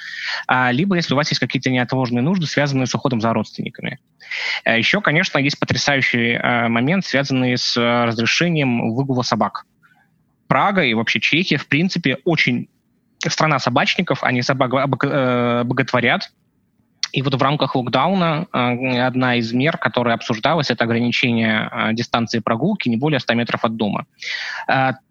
а, 0.47 0.71
либо 0.71 0.97
если 0.97 1.15
у 1.15 1.17
вас 1.17 1.29
есть 1.31 1.41
какие-то 1.41 1.71
неотложные 1.71 2.23
нужды, 2.23 2.47
связанные 2.47 2.87
с 2.87 2.95
уходом 2.95 3.21
за 3.21 3.33
родственниками. 3.33 3.99
Э, 4.65 4.79
Еще, 4.79 5.01
конечно, 5.01 5.39
есть 5.39 5.59
потрясающий 5.59 6.33
э, 6.33 6.69
момент, 6.69 7.05
связанный 7.05 7.57
с 7.57 7.77
э, 7.77 8.05
разрешением 8.05 8.93
выгула 8.95 9.23
собак. 9.23 9.65
Прага 10.47 10.83
и 10.83 10.95
вообще 10.95 11.21
Чехия, 11.21 11.57
в 11.57 11.67
принципе, 11.67 12.19
очень 12.25 12.69
страна 13.29 13.59
собачников, 13.59 14.23
они 14.23 14.43
собак 14.43 14.73
э, 15.05 15.63
боготворят. 15.65 16.33
И 17.13 17.23
вот 17.23 17.35
в 17.35 17.43
рамках 17.43 17.75
локдауна 17.75 18.47
э, 18.53 19.01
одна 19.01 19.37
из 19.37 19.53
мер, 19.53 19.77
которая 19.79 20.15
обсуждалась, 20.15 20.71
это 20.71 20.85
ограничение 20.85 21.69
э, 21.71 21.93
дистанции 21.93 22.39
прогулки 22.39 22.89
не 22.89 22.97
более 22.97 23.21
100 23.21 23.35
метров 23.35 23.65
от 23.65 23.77
дома 23.77 24.07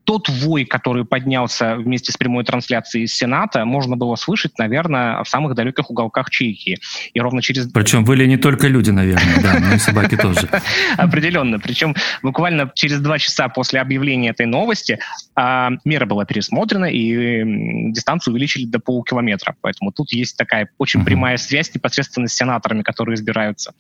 тот 0.10 0.28
вой, 0.28 0.66
который 0.66 1.06
поднялся 1.06 1.76
вместе 1.76 2.12
с 2.12 2.18
прямой 2.18 2.44
трансляцией 2.44 3.06
из 3.06 3.14
Сената, 3.14 3.64
можно 3.64 3.96
было 3.96 4.16
слышать, 4.16 4.58
наверное, 4.58 5.24
в 5.24 5.30
самых 5.30 5.54
далеких 5.54 5.92
уголках 5.92 6.32
Чехии. 6.32 6.80
И 7.14 7.20
ровно 7.20 7.44
через... 7.44 7.72
Причем 7.72 8.04
были 8.06 8.26
не 8.26 8.38
только 8.38 8.68
люди, 8.68 8.90
наверное, 8.90 9.40
да, 9.44 9.60
но 9.60 9.76
и 9.76 9.78
собаки 9.78 10.18
тоже. 10.18 10.50
Определенно. 10.98 11.60
Причем 11.60 11.94
буквально 12.24 12.72
через 12.74 13.02
два 13.02 13.20
часа 13.20 13.50
после 13.50 13.82
объявления 13.82 14.30
этой 14.30 14.48
новости 14.48 14.98
а, 15.36 15.74
мера 15.86 16.08
была 16.08 16.26
пересмотрена, 16.26 16.86
и 16.86 17.92
дистанцию 17.92 18.34
увеличили 18.34 18.66
до 18.66 18.80
полукилометра. 18.80 19.58
Поэтому 19.62 19.92
тут 19.92 20.12
есть 20.12 20.36
такая 20.38 20.70
очень 20.80 21.06
прямая 21.06 21.38
связь 21.38 21.72
непосредственно 21.76 22.28
с 22.28 22.34
сенаторами, 22.34 22.82
которые 22.82 23.14
избираются. 23.14 23.76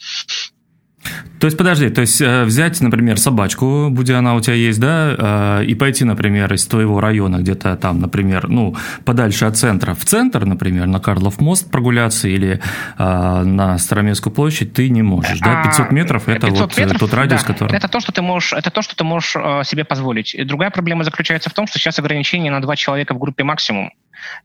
То 1.40 1.48
есть, 1.48 1.58
подожди, 1.58 1.90
то 1.90 2.02
есть 2.02 2.20
э, 2.20 2.44
взять, 2.44 2.82
например, 2.82 3.18
собачку, 3.18 3.88
будь 3.90 4.10
она 4.10 4.36
у 4.36 4.42
тебя 4.42 4.56
есть, 4.56 4.80
да, 4.80 5.62
э, 5.62 5.66
и 5.66 5.74
пойти, 5.74 6.04
например, 6.04 6.54
из 6.54 6.68
твоего 6.68 7.00
района 7.00 7.38
где-то 7.38 7.78
там, 7.78 8.02
например, 8.02 8.50
ну, 8.50 8.76
подальше 9.06 9.46
от 9.46 9.56
центра, 9.56 9.94
в 9.94 10.04
центр, 10.04 10.46
например, 10.46 10.88
на 10.88 11.00
Карлов 11.00 11.40
мост 11.40 11.72
прогуляться 11.72 12.28
или 12.28 12.60
э, 12.98 13.44
на 13.44 13.78
Староместскую 13.78 14.34
площадь 14.34 14.74
ты 14.74 14.90
не 14.90 15.02
можешь, 15.02 15.40
да? 15.40 15.64
500 15.64 15.88
а, 15.90 15.94
метров– 15.94 16.24
это 16.28 16.48
500 16.48 16.60
вот 16.60 16.78
метров, 16.78 17.00
тот 17.00 17.14
радиус, 17.14 17.42
да, 17.42 17.48
который… 17.48 17.78
Это 17.78 17.88
то, 17.88 18.02
что 18.02 18.12
ты 18.12 18.22
можешь, 18.22 18.52
это 18.52 18.70
то, 18.70 18.82
что 18.82 18.98
ты 18.98 19.04
можешь 19.06 19.32
себе 19.66 19.86
позволить. 19.86 20.36
И 20.36 20.44
другая 20.44 20.72
проблема 20.72 21.06
заключается 21.06 21.50
в 21.50 21.54
том, 21.54 21.68
что 21.68 21.80
сейчас 21.80 22.00
ограничение 22.00 22.52
на 22.52 22.62
два 22.62 22.76
человека 22.76 23.14
в 23.14 23.18
группе 23.18 23.46
максимум. 23.46 23.94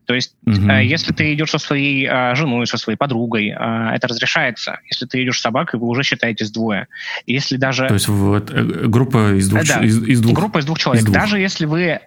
То 0.07 0.15
есть, 0.15 0.35
угу. 0.47 0.71
если 0.71 1.13
ты 1.13 1.35
идешь 1.35 1.51
со 1.51 1.59
своей 1.59 2.07
э, 2.07 2.35
женой, 2.35 2.67
со 2.67 2.77
своей 2.77 2.97
подругой, 2.97 3.49
э, 3.49 3.91
это 3.95 4.09
разрешается. 4.09 4.81
Если 4.91 5.07
ты 5.07 5.23
идешь 5.23 5.39
с 5.39 5.43
собакой, 5.43 5.81
вы 5.81 5.89
уже 5.89 6.03
считаетесь 6.03 6.51
двое. 6.51 6.89
Если 7.27 7.57
даже... 7.57 7.89
То 7.89 7.95
есть, 7.95 8.09
вот, 8.09 8.51
группа 8.51 9.37
из 9.37 9.49
двух, 9.49 9.67
да, 9.67 9.81
из, 9.81 10.03
из 10.03 10.21
двух... 10.21 10.35
Группа 10.35 10.59
из 10.59 10.67
двух 10.67 10.79
человек. 10.79 11.03
Из 11.03 11.07
двух. 11.07 11.17
Даже 11.17 11.39
если 11.39 11.67
вы 11.67 12.01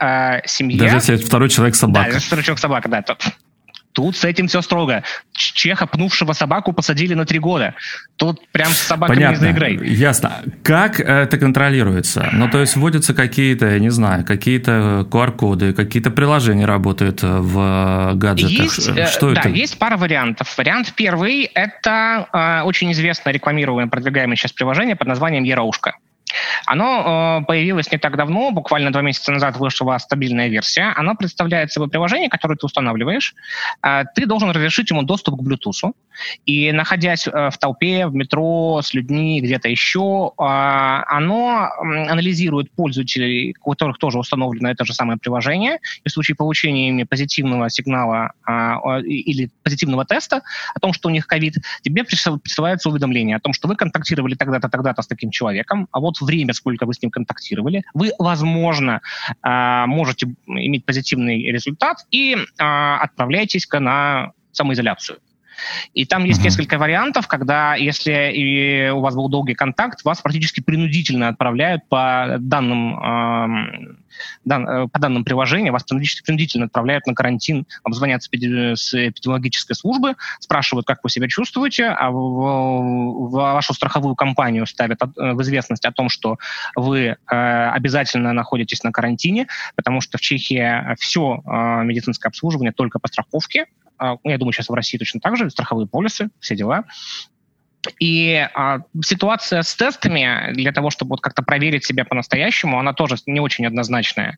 семья... 0.45 0.79
Даже 0.79 0.95
если 0.97 1.15
второй 1.17 1.49
человек 1.49 1.75
собака. 1.75 2.09
Да, 2.09 2.15
если 2.15 2.27
второй 2.27 2.43
человек 2.43 2.59
собака, 2.59 2.89
да. 2.89 3.01
То, 3.01 3.17
Тут 3.97 4.15
с 4.15 4.23
этим 4.25 4.47
все 4.47 4.61
строго. 4.61 5.01
Чеха, 5.33 5.87
пнувшего 5.87 6.33
собаку, 6.33 6.71
посадили 6.71 7.15
на 7.15 7.25
три 7.25 7.39
года. 7.39 7.73
Тут 8.15 8.47
прям 8.51 8.67
с 8.67 8.77
собаками 8.77 9.15
Понятно. 9.15 9.37
не 9.37 9.41
заиграй. 9.41 9.79
Ясно. 9.87 10.43
Как 10.61 10.99
это 10.99 11.39
контролируется? 11.39 12.29
Ну, 12.31 12.47
то 12.47 12.59
есть 12.59 12.75
вводятся 12.75 13.15
какие-то, 13.15 13.65
я 13.65 13.79
не 13.79 13.89
знаю, 13.89 14.23
какие-то 14.23 15.07
QR-коды, 15.09 15.73
какие-то 15.73 16.11
приложения 16.11 16.67
работают 16.67 17.23
в 17.23 18.11
гаджетах. 18.13 18.51
Есть, 18.51 18.87
э, 18.87 19.07
Что 19.07 19.33
да, 19.33 19.39
это? 19.39 19.49
есть 19.49 19.79
пара 19.79 19.97
вариантов. 19.97 20.55
Вариант 20.55 20.93
первый– 20.95 21.45
это 21.55 22.27
э, 22.31 22.61
очень 22.67 22.91
известное 22.91 23.33
рекламируемое, 23.33 23.87
продвигаемое 23.87 24.35
сейчас 24.35 24.51
приложение 24.51 24.95
под 24.95 25.07
названием 25.07 25.43
Ераушка. 25.43 25.95
Оно 26.65 27.41
э, 27.41 27.45
появилось 27.45 27.91
не 27.91 27.97
так 27.97 28.17
давно, 28.17 28.51
буквально 28.51 28.91
два 28.91 29.01
месяца 29.01 29.31
назад 29.31 29.57
вышла 29.57 29.97
стабильная 29.97 30.47
версия. 30.47 30.93
Оно 30.95 31.15
представляет 31.15 31.71
собой 31.71 31.89
приложение, 31.89 32.29
которое 32.29 32.55
ты 32.55 32.65
устанавливаешь. 32.65 33.35
Э, 33.83 34.03
ты 34.15 34.25
должен 34.25 34.51
разрешить 34.51 34.89
ему 34.89 35.03
доступ 35.03 35.39
к 35.39 35.43
Bluetooth. 35.43 35.93
И 36.45 36.71
находясь 36.71 37.27
э, 37.27 37.49
в 37.49 37.57
толпе, 37.57 38.07
в 38.07 38.15
метро, 38.15 38.81
с 38.83 38.93
людьми, 38.93 39.41
где-то 39.41 39.69
еще, 39.69 40.31
э, 40.37 40.43
оно 40.43 41.69
анализирует 41.79 42.71
пользователей, 42.71 43.55
у 43.63 43.71
которых 43.71 43.97
тоже 43.97 44.19
установлено 44.19 44.69
это 44.69 44.85
же 44.85 44.93
самое 44.93 45.19
приложение. 45.19 45.79
И 46.03 46.09
в 46.09 46.11
случае 46.11 46.35
получения 46.35 46.89
ими 46.89 47.03
позитивного 47.03 47.69
сигнала 47.69 48.31
э, 48.47 49.01
или 49.01 49.49
позитивного 49.63 50.05
теста 50.05 50.41
о 50.73 50.79
том, 50.79 50.93
что 50.93 51.09
у 51.09 51.11
них 51.11 51.27
ковид, 51.27 51.55
тебе 51.81 52.03
присылается 52.03 52.89
уведомление 52.89 53.35
о 53.35 53.39
том, 53.39 53.53
что 53.53 53.67
вы 53.67 53.75
контактировали 53.75 54.35
тогда-то, 54.35 54.69
тогда-то 54.69 55.01
с 55.01 55.07
таким 55.07 55.31
человеком, 55.31 55.87
а 55.91 55.99
вот 55.99 56.19
время, 56.27 56.53
сколько 56.53 56.85
вы 56.85 56.93
с 56.93 57.01
ним 57.01 57.09
контактировали, 57.09 57.83
вы, 57.95 58.11
возможно, 58.19 59.01
можете 59.43 60.27
иметь 60.45 60.85
позитивный 60.85 61.51
результат 61.51 62.05
и 62.11 62.37
отправляетесь-ка 62.57 63.79
на 63.79 64.33
самоизоляцию. 64.51 65.17
И 65.93 66.05
там 66.05 66.23
есть 66.23 66.39
mm-hmm. 66.39 66.43
несколько 66.43 66.77
вариантов, 66.77 67.27
когда, 67.27 67.75
если 67.75 68.31
и 68.31 68.89
у 68.89 68.99
вас 68.99 69.15
был 69.15 69.29
долгий 69.29 69.53
контакт, 69.53 70.03
вас 70.03 70.21
практически 70.21 70.61
принудительно 70.61 71.29
отправляют 71.29 71.87
по 71.89 72.37
данным, 72.39 72.99
э, 72.99 73.95
дан, 74.45 74.89
по 74.89 74.99
данным 74.99 75.23
приложения, 75.23 75.71
вас 75.71 75.83
практически 75.83 76.23
принудительно 76.23 76.65
отправляют 76.65 77.07
на 77.07 77.13
карантин, 77.13 77.65
обзвонят 77.83 78.23
с, 78.23 78.29
эпидемиологической 78.29 79.75
службы, 79.75 80.15
спрашивают, 80.39 80.85
как 80.85 80.99
вы 81.03 81.09
себя 81.09 81.27
чувствуете, 81.27 81.85
а 81.85 82.11
в, 82.11 82.15
в 82.15 83.31
вашу 83.31 83.73
страховую 83.73 84.15
компанию 84.15 84.65
ставят 84.65 84.99
в 85.15 85.41
известность 85.41 85.85
о 85.85 85.91
том, 85.91 86.09
что 86.09 86.37
вы 86.75 86.99
э, 86.99 87.15
обязательно 87.69 88.33
находитесь 88.33 88.83
на 88.83 88.91
карантине, 88.91 89.47
потому 89.75 90.01
что 90.01 90.17
в 90.17 90.21
Чехии 90.21 90.95
все 90.99 91.41
э, 91.45 91.83
медицинское 91.83 92.29
обслуживание 92.29 92.71
только 92.71 92.99
по 92.99 93.07
страховке, 93.07 93.67
я 93.99 94.37
думаю, 94.37 94.53
сейчас 94.53 94.69
в 94.69 94.73
России 94.73 94.97
точно 94.97 95.19
так 95.19 95.37
же, 95.37 95.49
страховые 95.49 95.87
полисы, 95.87 96.29
все 96.39 96.55
дела. 96.55 96.85
И 97.99 98.47
а, 98.53 98.79
ситуация 99.03 99.61
с 99.61 99.75
тестами 99.75 100.53
для 100.53 100.71
того, 100.71 100.89
чтобы 100.89 101.09
вот 101.09 101.21
как-то 101.21 101.41
проверить 101.41 101.85
себя 101.85 102.05
по-настоящему, 102.05 102.79
она 102.79 102.93
тоже 102.93 103.15
не 103.25 103.39
очень 103.39 103.65
однозначная. 103.65 104.37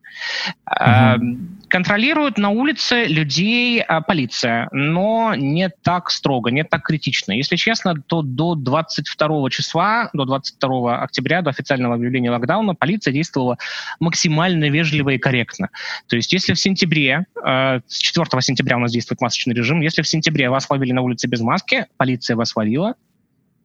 Угу. 0.66 1.38
Контролирует 1.70 2.40
на 2.40 2.50
улице 2.50 3.06
людей 3.06 3.82
а, 3.82 4.02
полиция, 4.02 4.68
но 4.72 5.36
не 5.36 5.70
так 5.70 6.10
строго, 6.10 6.50
не 6.50 6.64
так 6.64 6.82
критично. 6.82 7.32
Если 7.32 7.58
честно, 7.58 7.94
то 7.96 8.24
до 8.24 8.56
22 8.56 9.50
числа, 9.52 10.10
до 10.14 10.26
22 10.26 11.04
октября, 11.04 11.44
до 11.44 11.52
официального 11.52 11.94
объявления 11.94 12.32
локдауна, 12.32 12.74
полиция 12.74 13.14
действовала 13.14 13.58
максимально 14.00 14.70
вежливо 14.70 15.12
и 15.12 15.20
корректно. 15.20 15.70
То 16.08 16.16
есть 16.16 16.34
если 16.34 16.54
в 16.54 16.60
сентябре, 16.60 17.26
э, 17.46 17.82
с 17.88 17.98
4 18.00 18.42
сентября 18.42 18.78
у 18.78 18.80
нас 18.80 18.92
действует 18.92 19.22
масочный 19.22 19.54
режим, 19.54 19.82
если 19.82 20.02
в 20.02 20.08
сентябре 20.08 20.50
вас 20.50 20.68
ловили 20.72 20.92
на 20.92 21.02
улице 21.02 21.28
без 21.28 21.42
маски, 21.42 21.86
полиция 21.98 22.36
вас 22.36 22.56
ловила, 22.56 22.96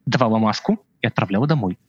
давала 0.05 0.37
маску 0.37 0.79
и 1.01 1.07
отправляла 1.07 1.47
домой. 1.47 1.79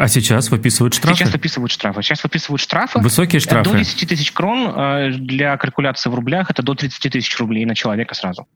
А 0.00 0.08
сейчас 0.08 0.50
выписывают 0.50 0.94
штрафы? 0.94 1.18
Сейчас 1.18 1.32
выписывают 1.34 1.70
штрафы. 1.70 2.02
Сейчас 2.02 2.22
выписывают 2.24 2.62
штрафы. 2.62 3.00
Высокие 3.00 3.38
штрафы? 3.38 3.70
До 3.70 3.76
10 3.76 4.08
тысяч 4.08 4.32
крон. 4.32 4.72
Э, 4.74 5.10
для 5.12 5.58
калькуляции 5.58 6.08
в 6.08 6.14
рублях 6.14 6.50
это 6.50 6.62
до 6.62 6.74
30 6.74 7.12
тысяч 7.12 7.38
рублей 7.38 7.66
на 7.66 7.74
человека 7.74 8.14
сразу. 8.14 8.48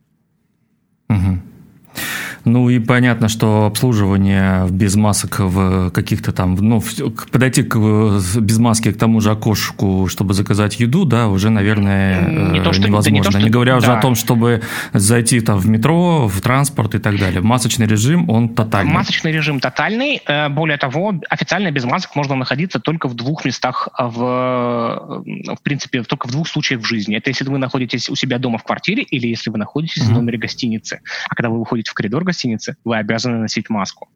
Угу. 1.11 1.43
Ну 2.45 2.69
и 2.69 2.79
понятно, 2.79 3.29
что 3.29 3.67
обслуживание 3.67 4.67
без 4.69 4.97
масок 4.97 5.39
в 5.39 5.91
каких-то 5.91 6.33
там, 6.33 6.55
ну, 6.57 6.83
подойти 7.31 7.63
к, 7.63 7.77
без 7.77 8.59
маски 8.59 8.93
к 8.93 8.99
тому 8.99 9.21
же 9.21 9.31
окошку, 9.31 10.09
чтобы 10.09 10.35
заказать 10.35 10.79
еду, 10.79 11.05
да, 11.05 11.29
уже, 11.29 11.51
наверное, 11.51 12.53
не 12.53 12.61
то, 12.61 12.73
что, 12.73 12.89
невозможно. 12.89 13.11
Не, 13.11 13.23
то, 13.23 13.31
что, 13.31 13.41
не 13.41 13.51
говоря 13.51 13.73
да. 13.73 13.79
уже 13.79 13.93
о 13.93 14.01
том, 14.01 14.15
чтобы 14.15 14.63
зайти 14.93 15.41
там 15.41 15.59
в 15.59 15.69
метро, 15.69 16.29
в 16.29 16.41
транспорт 16.41 16.95
и 16.95 16.99
так 16.99 17.19
далее. 17.19 17.41
Масочный 17.41 17.87
режим, 17.87 18.29
он 18.29 18.51
тотальный. 18.51 18.93
Масочный 18.93 19.33
режим 19.33 19.61
тотальный. 19.61 20.21
Э, 20.27 20.49
более 20.49 20.77
того, 20.77 21.15
официально 21.31 21.71
без 21.71 21.85
масок 21.85 22.15
можно 22.15 22.35
находиться 22.35 22.79
только 22.79 23.09
в 23.09 23.15
двух 23.15 23.45
местах, 23.45 23.89
в, 23.99 25.25
в 25.25 25.63
принципе, 25.63 26.03
только 26.03 26.29
в 26.29 26.33
двух 26.33 26.47
случаях 26.49 26.83
в 26.83 26.85
жизни. 26.85 27.17
Это 27.17 27.31
если 27.31 27.45
вы 27.45 27.59
находитесь 27.59 28.11
у 28.11 28.17
себя 28.17 28.39
дома 28.39 28.59
в 28.59 28.65
квартире 28.65 29.03
или 29.03 29.29
если 29.29 29.51
вы 29.51 29.59
находитесь 29.59 30.03
mm-hmm. 30.03 30.09
в 30.09 30.13
номере 30.13 30.39
гостиницы. 30.39 31.01
А 31.29 31.35
когда 31.35 31.49
вы 31.49 31.59
выходите 31.59 31.91
в 31.91 31.95
коридор 31.95 32.25
гостиницы, 32.35 32.77
вы 32.85 32.97
обязаны 32.97 33.39
носить 33.39 33.71
маску. 33.71 34.09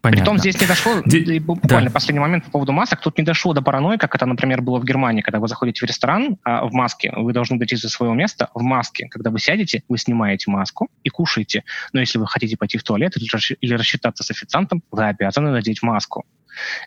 Понятно. 0.00 0.20
Притом 0.20 0.38
здесь 0.38 0.60
не 0.60 0.66
дошло, 0.66 1.00
Д... 1.02 1.40
буквально 1.40 1.88
да. 1.88 1.94
последний 1.94 2.20
момент 2.20 2.44
по 2.44 2.50
поводу 2.50 2.72
масок, 2.72 3.00
тут 3.00 3.16
не 3.16 3.24
дошло 3.24 3.54
до 3.54 3.62
паранойи, 3.62 3.96
как 3.96 4.14
это, 4.14 4.26
например, 4.26 4.60
было 4.60 4.78
в 4.78 4.84
Германии, 4.84 5.22
когда 5.22 5.40
вы 5.40 5.48
заходите 5.48 5.80
в 5.80 5.88
ресторан 5.88 6.36
а, 6.44 6.66
в 6.66 6.74
маске, 6.74 7.10
вы 7.16 7.32
должны 7.32 7.58
дойти 7.58 7.76
до 7.80 7.88
своего 7.88 8.14
места 8.14 8.50
в 8.52 8.62
маске. 8.62 9.08
Когда 9.08 9.30
вы 9.30 9.38
сядете, 9.38 9.82
вы 9.88 9.96
снимаете 9.96 10.50
маску 10.50 10.90
и 11.04 11.08
кушаете. 11.08 11.64
Но 11.94 12.00
если 12.00 12.18
вы 12.18 12.26
хотите 12.26 12.58
пойти 12.58 12.76
в 12.76 12.82
туалет 12.82 13.14
или 13.16 13.74
рассчитаться 13.74 14.22
с 14.24 14.30
официантом, 14.30 14.82
вы 14.90 15.06
обязаны 15.06 15.50
надеть 15.50 15.82
маску. 15.82 16.26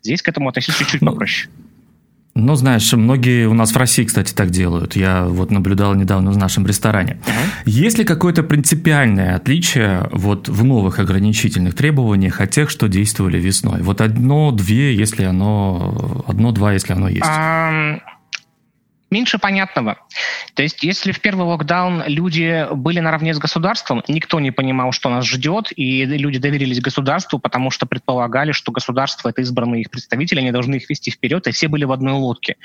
Здесь 0.03 0.21
к 0.21 0.27
этому 0.27 0.49
относиться 0.49 0.77
чуть-чуть 0.83 1.01
попроще. 1.01 1.49
Ну, 1.57 1.66
знаешь, 2.55 2.91
многие 2.93 3.47
у 3.47 3.53
нас 3.53 3.71
в 3.71 3.77
России, 3.77 4.03
кстати, 4.03 4.33
так 4.33 4.49
делают. 4.49 4.95
Я 4.95 5.25
вот 5.25 5.51
наблюдал 5.51 5.95
недавно 5.95 6.31
в 6.31 6.37
нашем 6.37 6.65
ресторане. 6.67 7.17
Uh-huh. 7.25 7.61
Есть 7.65 7.97
ли 7.97 8.05
какое-то 8.05 8.43
принципиальное 8.43 9.35
отличие 9.35 10.07
вот 10.11 10.47
в 10.49 10.63
новых 10.63 10.99
ограничительных 10.99 11.75
требованиях 11.75 12.41
от 12.41 12.51
тех, 12.51 12.69
что 12.69 12.87
действовали 12.87 13.39
весной? 13.39 13.81
Вот 13.81 14.01
одно-две, 14.01 14.95
если 14.95 15.23
оно... 15.23 16.23
Одно-два, 16.27 16.73
если 16.73 16.93
оно 16.93 17.09
есть. 17.09 17.23
Um 17.23 17.99
меньше 19.09 19.37
понятного. 19.39 19.97
То 20.53 20.63
есть, 20.63 20.83
если 20.83 21.11
в 21.11 21.21
первый 21.21 21.45
локдаун 21.45 22.03
люди 22.07 22.67
были 22.73 22.99
наравне 22.99 23.33
с 23.33 23.37
государством, 23.37 24.03
никто 24.07 24.39
не 24.39 24.51
понимал, 24.51 24.91
что 24.91 25.09
нас 25.09 25.25
ждет, 25.25 25.71
и 25.75 26.05
люди 26.05 26.39
доверились 26.39 26.81
государству, 26.81 27.39
потому 27.39 27.71
что 27.71 27.85
предполагали, 27.85 28.51
что 28.51 28.71
государство— 28.71 29.29
это 29.29 29.41
избранные 29.41 29.81
их 29.81 29.91
представители, 29.91 30.39
они 30.39 30.51
должны 30.51 30.75
их 30.75 30.89
вести 30.89 31.11
вперед, 31.11 31.47
и 31.47 31.51
все 31.51 31.67
были 31.67 31.85
в 31.85 31.91
одной 31.91 32.13
лодке. 32.13 32.57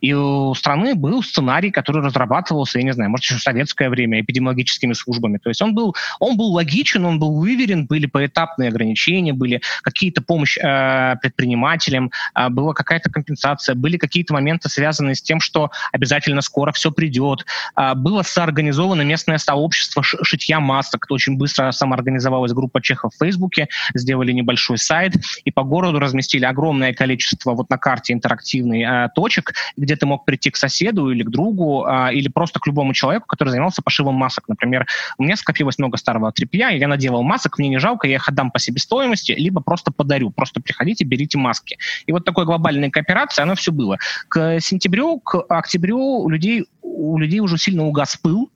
И 0.00 0.12
у 0.12 0.54
страны 0.54 0.94
был 0.94 1.22
сценарий, 1.22 1.70
который 1.70 2.02
разрабатывался, 2.02 2.78
я 2.78 2.84
не 2.84 2.92
знаю, 2.92 3.10
может, 3.10 3.24
еще 3.24 3.36
в 3.36 3.42
советское 3.42 3.88
время, 3.88 4.20
эпидемиологическими 4.20 4.92
службами. 4.92 5.38
То 5.38 5.48
есть 5.48 5.62
он 5.62 5.74
был, 5.74 5.96
он 6.20 6.36
был 6.36 6.52
логичен, 6.52 7.04
он 7.04 7.18
был 7.18 7.34
выверен, 7.38 7.86
были 7.86 8.06
поэтапные 8.06 8.68
ограничения, 8.68 9.32
были 9.32 9.62
какие-то 9.82 10.22
помощь 10.22 10.58
э, 10.58 11.16
предпринимателям, 11.22 12.10
э, 12.34 12.48
была 12.50 12.74
какая-то 12.74 13.10
компенсация, 13.10 13.74
были 13.74 13.96
какие-то 13.96 14.34
моменты, 14.34 14.68
связанные 14.68 15.14
с 15.14 15.22
тем, 15.22 15.40
что 15.40 15.70
обязательно 15.92 16.42
скоро 16.42 16.72
все 16.72 16.90
придет. 16.90 17.46
А, 17.74 17.94
было 17.94 18.22
соорганизовано 18.22 19.02
местное 19.02 19.38
сообщество 19.38 20.02
шитья 20.02 20.60
масок. 20.60 21.06
Очень 21.10 21.36
быстро 21.36 21.70
самоорганизовалась 21.72 22.52
группа 22.52 22.80
чехов 22.80 23.12
в 23.14 23.18
Фейсбуке, 23.18 23.68
сделали 23.94 24.32
небольшой 24.32 24.78
сайт 24.78 25.14
и 25.44 25.50
по 25.50 25.62
городу 25.62 25.98
разместили 25.98 26.44
огромное 26.44 26.92
количество 26.92 27.52
вот 27.52 27.70
на 27.70 27.78
карте 27.78 28.12
интерактивной 28.12 28.84
а, 28.84 29.08
точек, 29.08 29.54
где 29.76 29.96
ты 29.96 30.06
мог 30.06 30.24
прийти 30.24 30.50
к 30.50 30.56
соседу 30.56 31.10
или 31.10 31.22
к 31.22 31.30
другу, 31.30 31.84
а, 31.84 32.12
или 32.12 32.28
просто 32.28 32.60
к 32.60 32.66
любому 32.66 32.92
человеку, 32.94 33.26
который 33.26 33.50
занимался 33.50 33.82
пошивом 33.82 34.14
масок. 34.14 34.48
Например, 34.48 34.86
у 35.18 35.24
меня 35.24 35.36
скопилось 35.36 35.78
много 35.78 35.96
старого 35.96 36.32
тряпья, 36.32 36.68
я 36.70 36.88
наделал 36.88 37.22
масок, 37.22 37.58
мне 37.58 37.68
не 37.68 37.78
жалко, 37.78 38.06
я 38.06 38.16
их 38.16 38.28
отдам 38.28 38.50
по 38.50 38.58
себестоимости, 38.58 39.32
либо 39.32 39.60
просто 39.60 39.90
подарю. 39.90 40.30
Просто 40.30 40.60
приходите, 40.60 41.04
берите 41.04 41.38
маски. 41.38 41.78
И 42.06 42.12
вот 42.12 42.24
такой 42.24 42.44
глобальной 42.44 42.90
кооперации, 42.90 43.42
оно 43.42 43.54
все 43.54 43.72
было. 43.72 43.98
К 44.28 44.60
сентябрю, 44.60 45.18
к 45.20 45.40
октябрю 45.48 45.77
октябрю 45.78 45.98
у 45.98 46.28
людей, 46.28 46.66
у 46.82 47.18
людей 47.18 47.40
уже 47.40 47.56
сильно 47.56 47.84
угас 47.86 48.16
пыл, 48.16 48.50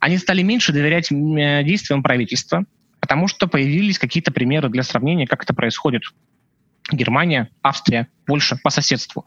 они 0.00 0.18
стали 0.18 0.42
меньше 0.42 0.72
доверять 0.72 1.08
действиям 1.10 2.02
правительства, 2.02 2.64
потому 3.00 3.28
что 3.28 3.46
появились 3.46 3.98
какие-то 3.98 4.32
примеры 4.32 4.68
для 4.68 4.82
сравнения, 4.82 5.26
как 5.26 5.44
это 5.44 5.54
происходит. 5.54 6.02
Германия, 6.90 7.48
Австрия, 7.62 8.08
Польша 8.26 8.58
по 8.62 8.70
соседству. 8.70 9.24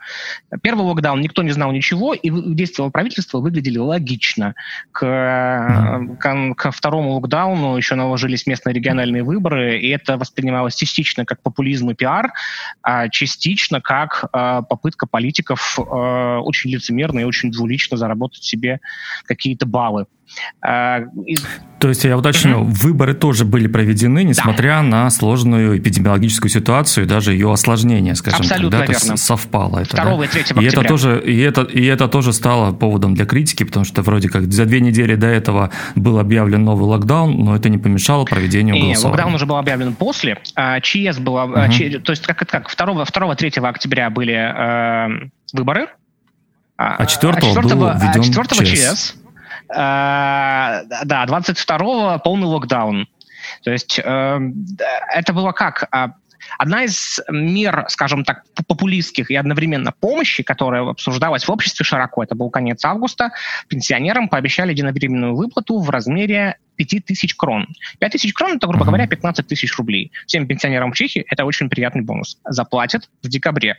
Первый 0.62 0.82
локдаун 0.82 1.22
никто 1.22 1.42
не 1.42 1.52
знал 1.52 1.72
ничего, 1.72 2.14
и 2.14 2.30
действия 2.54 2.90
правительства 2.90 3.40
выглядели 3.40 3.78
логично. 3.78 4.56
К, 4.92 6.02
к, 6.20 6.54
ко 6.56 6.72
второму 6.72 7.14
локдауну 7.14 7.78
еще 7.78 7.96
наложились 7.96 8.46
местные 8.46 8.74
региональные 8.74 9.24
выборы, 9.24 9.80
и 9.80 9.90
это 9.90 10.18
воспринималось 10.18 10.76
частично 10.76 11.26
как 11.26 11.42
популизм 11.42 11.90
и 11.92 11.96
пиар, 11.96 12.34
а 12.82 13.10
частично 13.10 13.82
как 13.82 14.26
а, 14.32 14.62
попытка 14.62 15.08
политиков 15.08 15.80
а, 15.80 16.40
очень 16.40 16.72
лицемерно 16.72 17.20
и 17.20 17.24
очень 17.24 17.52
двулично 17.52 17.98
заработать 17.98 18.44
себе 18.44 18.80
какие-то 19.26 19.66
баллы. 19.66 20.06
А, 20.62 21.02
То 21.80 21.90
есть, 21.90 22.04
я 22.04 22.18
уточню, 22.18 22.62
угу. 22.62 22.72
выборы 22.72 23.14
тоже 23.14 23.46
были 23.46 23.68
проведены, 23.68 24.24
несмотря 24.24 24.78
да. 24.78 24.84
на 24.84 25.10
сложную 25.10 25.80
эпидемиологическую 25.80 26.50
ситуацию 26.50 27.06
и 27.06 27.08
даже 27.08 27.34
ее 27.34 27.52
осложнение, 27.52 28.16
скажем 28.16 28.42
Абсолютно 28.42 28.80
так. 28.80 28.88
Да? 28.88 28.89
Как-то 28.94 29.18
совпало. 29.18 29.80
Это, 29.80 29.96
2 29.96 30.06
да? 30.06 30.26
и 30.26 30.28
3 30.28 30.42
октября. 30.42 30.64
И 30.64 30.68
это, 30.68 30.84
тоже, 30.84 31.22
и, 31.26 31.40
это, 31.40 31.62
и 31.62 31.86
это 31.86 32.08
тоже 32.08 32.34
стало 32.34 32.72
поводом 32.74 33.14
для 33.14 33.26
критики, 33.26 33.64
потому 33.64 33.86
что 33.86 34.02
вроде 34.02 34.30
как 34.30 34.52
за 34.52 34.66
две 34.66 34.80
недели 34.82 35.16
до 35.16 35.28
этого 35.28 35.72
был 35.96 36.20
объявлен 36.20 36.64
новый 36.64 36.88
локдаун, 36.88 37.44
но 37.44 37.56
это 37.56 37.70
не 37.70 37.78
помешало 37.78 38.26
проведению 38.26 38.76
не, 38.76 38.82
голосования. 38.82 39.12
локдаун 39.12 39.36
уже 39.36 39.46
был 39.46 39.58
объявлен 39.58 39.96
после. 39.96 40.38
А, 40.56 40.80
ЧС 40.82 41.18
было... 41.20 41.44
Угу. 41.44 41.72
Ч, 41.72 42.00
то 42.00 42.12
есть 42.12 42.26
как, 42.26 42.38
как 42.38 42.70
2-3 42.70 43.68
октября 43.68 44.10
были 44.10 44.34
э, 44.34 45.30
выборы, 45.54 45.88
а 46.78 47.06
4, 47.06 47.34
а 47.34 47.42
4 47.42 47.76
был 47.76 47.90
введен 47.94 48.24
4 48.24 48.66
ЧС. 48.66 48.94
ЧС 48.96 49.16
э, 49.70 49.76
да, 49.76 51.26
22 51.28 52.20
полный 52.20 52.48
локдаун. 52.48 53.08
То 53.64 53.72
есть 53.72 54.00
э, 54.00 54.40
это 55.14 55.34
было 55.34 55.52
как? 55.52 55.88
А, 56.58 56.64
одна 56.64 56.84
из 56.84 57.20
мер, 57.30 57.86
скажем 57.90 58.24
так, 58.24 58.44
популистских 58.68 59.32
и 59.32 59.36
одновременно 59.36 59.92
помощи, 59.92 60.44
которая 60.44 60.88
обсуждалась 60.90 61.48
в 61.48 61.52
обществе 61.52 61.84
широко, 61.84 62.24
это 62.24 62.36
был 62.36 62.50
конец 62.50 62.84
августа, 62.86 63.32
пенсионерам 63.68 64.30
пообещали 64.30 64.72
единовременную 64.72 65.36
выплату 65.36 65.80
в 65.80 65.90
размере 65.90 66.58
5000 66.78 67.36
крон. 67.36 67.68
5000 68.00 68.34
крон– 68.34 68.56
это, 68.58 68.68
грубо 68.68 68.86
говоря, 68.86 69.08
15 69.08 69.48
тысяч 69.48 69.76
рублей. 69.78 70.12
Всем 70.28 70.48
пенсионерам 70.48 70.92
в 70.92 70.96
Чехии 70.96 71.26
это 71.30 71.46
очень 71.46 71.70
приятный 71.70 72.02
бонус. 72.02 72.38
Заплатят 72.46 73.10
в 73.22 73.28
декабре. 73.28 73.78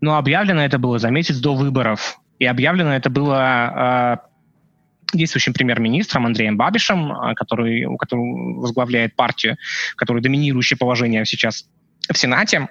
Но 0.00 0.16
объявлено 0.16 0.64
это 0.64 0.78
было 0.78 0.98
за 0.98 1.10
месяц 1.10 1.36
до 1.36 1.54
выборов. 1.54 2.20
И 2.38 2.44
объявлено 2.44 2.94
это 2.94 3.10
было 3.10 4.20
э, 4.22 5.16
действующим 5.16 5.52
премьер-министром 5.52 6.26
Андреем 6.26 6.56
Бабишем, 6.56 7.12
а, 7.12 7.34
который, 7.34 7.86
который 7.98 8.56
возглавляет 8.58 9.16
партию, 9.16 9.56
который 9.96 10.22
доминирующее 10.22 10.76
положение 10.76 11.24
сейчас 11.24 11.66
в 12.12 12.18
Сенате. 12.18 12.68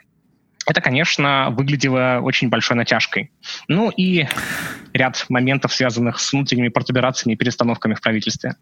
Это, 0.65 0.81
конечно, 0.81 1.49
выглядело 1.51 2.19
очень 2.21 2.49
большой 2.49 2.75
натяжкой. 2.75 3.31
Ну 3.67 3.89
и 3.89 4.27
ряд 4.93 5.25
моментов, 5.29 5.73
связанных 5.73 6.19
с 6.19 6.33
внутренними 6.33 6.67
протуберациями 6.67 7.35
и 7.35 7.37
перестановками 7.37 7.93
в 7.93 8.01
правительстве. 8.01 8.55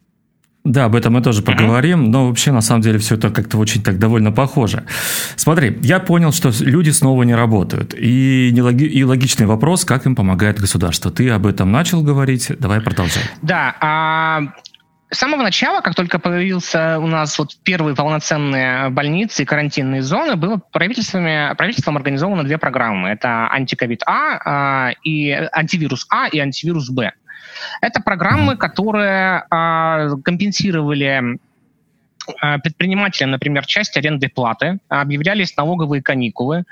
Да, 0.66 0.86
об 0.86 0.96
этом 0.96 1.14
мы 1.14 1.22
тоже 1.22 1.44
поговорим, 1.44 2.10
но 2.10 2.28
вообще 2.28 2.52
на 2.52 2.62
самом 2.62 2.82
деле 2.82 2.98
все 2.98 3.16
это 3.16 3.30
как-то 3.30 3.60
очень 3.60 3.84
так 3.84 4.00
довольно 4.00 4.32
похоже. 4.32 4.84
Смотри, 5.36 5.78
я 5.84 6.00
понял, 6.00 6.32
что 6.32 6.52
люди 6.60 6.90
снова 6.90 7.22
не 7.22 7.36
работают. 7.36 7.94
И, 7.96 8.50
нелоги... 8.52 8.86
и 8.86 9.04
логичный 9.04 9.46
вопрос, 9.46 9.86
как 9.86 10.08
им 10.08 10.16
помогает 10.16 10.60
государство. 10.60 11.12
Ты 11.12 11.30
об 11.30 11.46
этом 11.46 11.72
начал 11.72 12.02
говорить, 12.02 12.52
давай 12.58 12.82
продолжай. 12.82 13.24
Да, 13.44 13.76
а 13.80 14.42
с 15.12 15.18
самого 15.18 15.44
начала, 15.44 15.82
как 15.82 15.96
только 15.96 16.20
появился 16.20 16.98
у 17.00 17.08
нас 17.08 17.38
вот 17.38 17.58
первые 17.64 17.96
полноценные 17.96 18.90
больницы 18.90 19.44
и 19.44 19.46
карантинные 19.46 20.02
зоны, 20.02 20.36
было 20.36 20.60
правительствами, 20.72 21.54
правительством 21.56 21.98
организовано 21.98 22.44
две 22.44 22.58
программы. 22.58 23.10
Это 23.10 23.48
антиковид 23.52 24.02
А, 24.08 24.92
и 25.04 25.32
антивирус 25.32 26.08
А 26.10 26.28
и 26.28 26.40
антивирус 26.40 26.90
Б. 26.90 27.12
Это 27.82 28.02
программы, 28.02 28.58
которые 28.58 29.46
а, 29.50 30.10
компенсировали 30.24 31.38
предпринимателям, 32.64 33.32
например, 33.32 33.66
часть 33.66 33.98
аренды 33.98 34.30
платы, 34.30 34.80
объявлялись 34.90 35.56
налоговые 35.58 36.02
каникулы. 36.02 36.64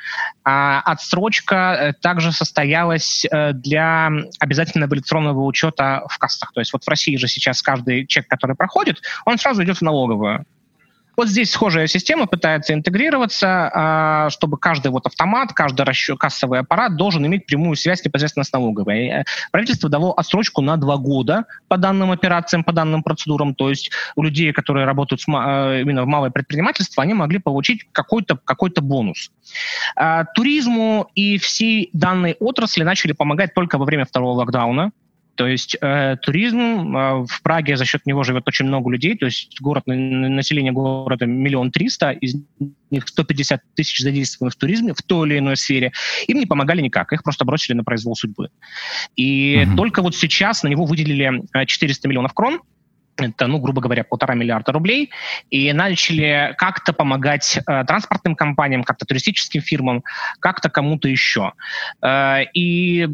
А 0.44 0.82
отсрочка 0.82 1.56
э, 1.56 1.94
также 1.94 2.32
состоялась 2.32 3.26
э, 3.26 3.54
для 3.54 4.10
обязательного 4.40 4.94
электронного 4.96 5.44
учета 5.46 6.04
в 6.10 6.18
кассах. 6.18 6.52
То 6.54 6.62
есть 6.62 6.74
вот 6.74 6.84
в 6.84 6.88
России 6.88 7.16
же 7.18 7.28
сейчас 7.28 7.62
каждый 7.62 8.06
чек, 8.08 8.28
который 8.28 8.56
проходит, 8.56 9.02
он 9.26 9.38
сразу 9.38 9.64
идет 9.64 9.78
в 9.78 9.82
налоговую. 9.82 10.46
Вот 11.16 11.28
здесь 11.28 11.52
схожая 11.52 11.88
система 11.88 12.26
пытается 12.26 12.74
интегрироваться, 12.74 13.70
а, 13.74 14.30
чтобы 14.30 14.58
каждый 14.58 14.92
вот 14.92 15.06
автомат, 15.06 15.54
каждый 15.54 15.84
расчет, 15.84 16.18
кассовый 16.18 16.60
аппарат 16.60 16.96
должен 16.96 17.26
иметь 17.26 17.46
прямую 17.46 17.76
связь 17.76 18.04
непосредственно 18.04 18.44
с 18.44 18.52
налоговой. 18.52 19.08
Э, 19.08 19.24
правительство 19.52 19.90
дало 19.90 20.12
отсрочку 20.12 20.62
на 20.62 20.78
два 20.78 20.98
года 20.98 21.46
по 21.68 21.78
данным 21.78 22.12
операциям, 22.12 22.64
по 22.64 22.74
данным 22.74 23.04
процедурам. 23.04 23.54
То 23.56 23.70
есть 23.70 23.92
у 24.16 24.24
людей, 24.24 24.52
которые 24.54 24.86
работают 24.86 25.22
с, 25.22 25.28
э, 25.28 25.82
именно 25.82 26.04
в 26.04 26.08
малое 26.08 26.32
предпринимательство, 26.32 27.04
они 27.04 27.14
могли 27.14 27.40
получить 27.40 27.86
какой-то 27.92 28.38
какой 28.44 28.72
бонус. 28.82 29.32
А, 29.96 30.26
туризму 30.26 31.10
и 31.16 31.38
всей 31.38 31.90
данной 31.94 32.36
отрасли 32.40 32.84
начали 32.84 33.12
помогать 33.12 33.54
только 33.54 33.78
во 33.78 33.86
время 33.86 34.06
второго 34.06 34.40
локдауна. 34.40 34.92
То 35.36 35.48
есть 35.48 35.76
э, 35.82 36.16
туризм 36.22 36.96
э, 36.96 37.26
в 37.26 37.42
Праге 37.42 37.76
за 37.76 37.86
счет 37.86 38.06
него 38.06 38.24
живет 38.24 38.48
очень 38.48 38.66
много 38.66 38.92
людей. 38.92 39.18
То 39.18 39.26
есть 39.26 39.60
город 39.60 39.84
население 39.88 40.72
города 40.72 41.26
миллион 41.26 41.72
триста, 41.72 42.12
из 42.12 42.36
них 42.92 43.08
150 43.08 43.62
тысяч 43.76 44.00
задействованы 44.00 44.52
в 44.52 44.56
туризме 44.56 44.94
в 44.94 45.02
той 45.02 45.30
или 45.30 45.40
иной 45.40 45.58
сфере. 45.58 45.92
Им 46.28 46.40
не 46.40 46.46
помогали 46.46 46.82
никак, 46.82 47.12
их 47.14 47.24
просто 47.24 47.46
бросили 47.46 47.76
на 47.76 47.84
произвол 47.84 48.16
судьбы. 48.16 48.50
И 49.16 49.66
угу. 49.68 49.78
только 49.78 50.02
вот 50.04 50.16
сейчас 50.16 50.64
на 50.64 50.68
него 50.68 50.86
выделили 50.86 51.44
400 51.66 52.08
э, 52.08 52.10
миллионов 52.10 52.34
крон. 52.34 52.62
Это, 53.16 53.46
ну, 53.46 53.60
грубо 53.60 53.80
говоря, 53.80 54.04
полтора 54.04 54.34
миллиарда 54.34 54.72
рублей, 54.72 55.12
и 55.52 55.72
начали 55.72 56.56
как-то 56.58 56.94
помогать 56.94 57.58
э, 57.58 57.84
транспортным 57.86 58.36
компаниям, 58.36 58.84
как-то 58.84 59.06
туристическим 59.06 59.62
фирмам, 59.62 60.04
как-то 60.40 60.70
кому-то 60.70 61.08
еще. 61.08 61.54
Э, 62.02 62.44
и 62.54 63.08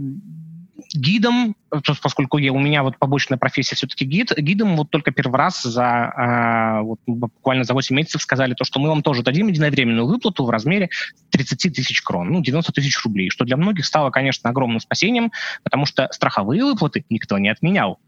гидом, 0.94 1.56
поскольку 2.02 2.38
я, 2.38 2.52
у 2.52 2.60
меня 2.60 2.84
вот 2.84 2.98
побочная 2.98 3.38
профессия 3.38 3.76
все-таки 3.76 4.06
гид, 4.06 4.36
гидом 4.38 4.76
вот 4.76 4.90
только 4.90 5.12
первый 5.12 5.38
раз 5.38 5.62
за 5.64 5.86
а, 5.86 6.82
вот, 6.82 7.00
буквально 7.06 7.64
за 7.64 7.74
8 7.74 7.96
месяцев 7.96 8.22
сказали 8.22 8.54
то, 8.54 8.64
что 8.64 8.80
мы 8.80 8.90
вам 8.90 9.02
тоже 9.02 9.24
дадим 9.24 9.48
единовременную 9.48 10.08
выплату 10.08 10.46
в 10.46 10.50
размере 10.50 10.90
30 11.32 11.74
тысяч 11.74 12.02
крон, 12.02 12.30
ну, 12.32 12.42
90 12.42 12.72
тысяч 12.72 13.04
рублей, 13.04 13.30
что 13.30 13.46
для 13.46 13.58
многих 13.58 13.86
стало, 13.86 14.10
конечно, 14.10 14.50
огромным 14.50 14.80
спасением, 14.80 15.32
потому 15.64 15.86
что 15.86 16.08
страховые 16.12 16.64
выплаты 16.64 17.06
никто 17.10 17.38
не 17.38 17.50
отменял. 17.50 18.00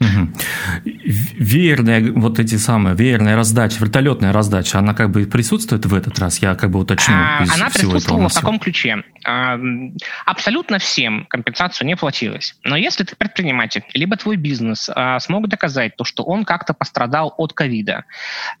Угу. 0.00 0.28
Веерная, 0.84 2.12
вот 2.12 2.38
эти 2.38 2.54
самые, 2.54 2.96
веерная 2.96 3.36
раздача, 3.36 3.76
вертолетная 3.80 4.32
раздача, 4.32 4.78
она 4.78 4.94
как 4.94 5.10
бы 5.10 5.26
присутствует 5.26 5.84
в 5.84 5.94
этот 5.94 6.18
раз? 6.18 6.38
Я 6.38 6.54
как 6.54 6.70
бы 6.70 6.78
уточню. 6.78 7.14
А, 7.14 7.44
она 7.54 7.68
присутствовала 7.68 8.30
в 8.30 8.34
каком 8.34 8.58
ключе? 8.58 9.04
А, 9.26 9.58
абсолютно 10.24 10.78
всем 10.78 11.26
компенсацию 11.26 11.86
не 11.86 11.96
платилось. 11.96 12.56
Но 12.64 12.76
если 12.76 13.04
ты 13.04 13.14
предприниматель, 13.14 13.82
либо 13.92 14.16
твой 14.16 14.36
бизнес 14.36 14.88
а, 14.94 15.20
смог 15.20 15.48
доказать 15.48 15.96
то, 15.96 16.04
что 16.04 16.22
он 16.22 16.46
как-то 16.46 16.72
пострадал 16.72 17.34
от 17.36 17.52
ковида, 17.52 18.04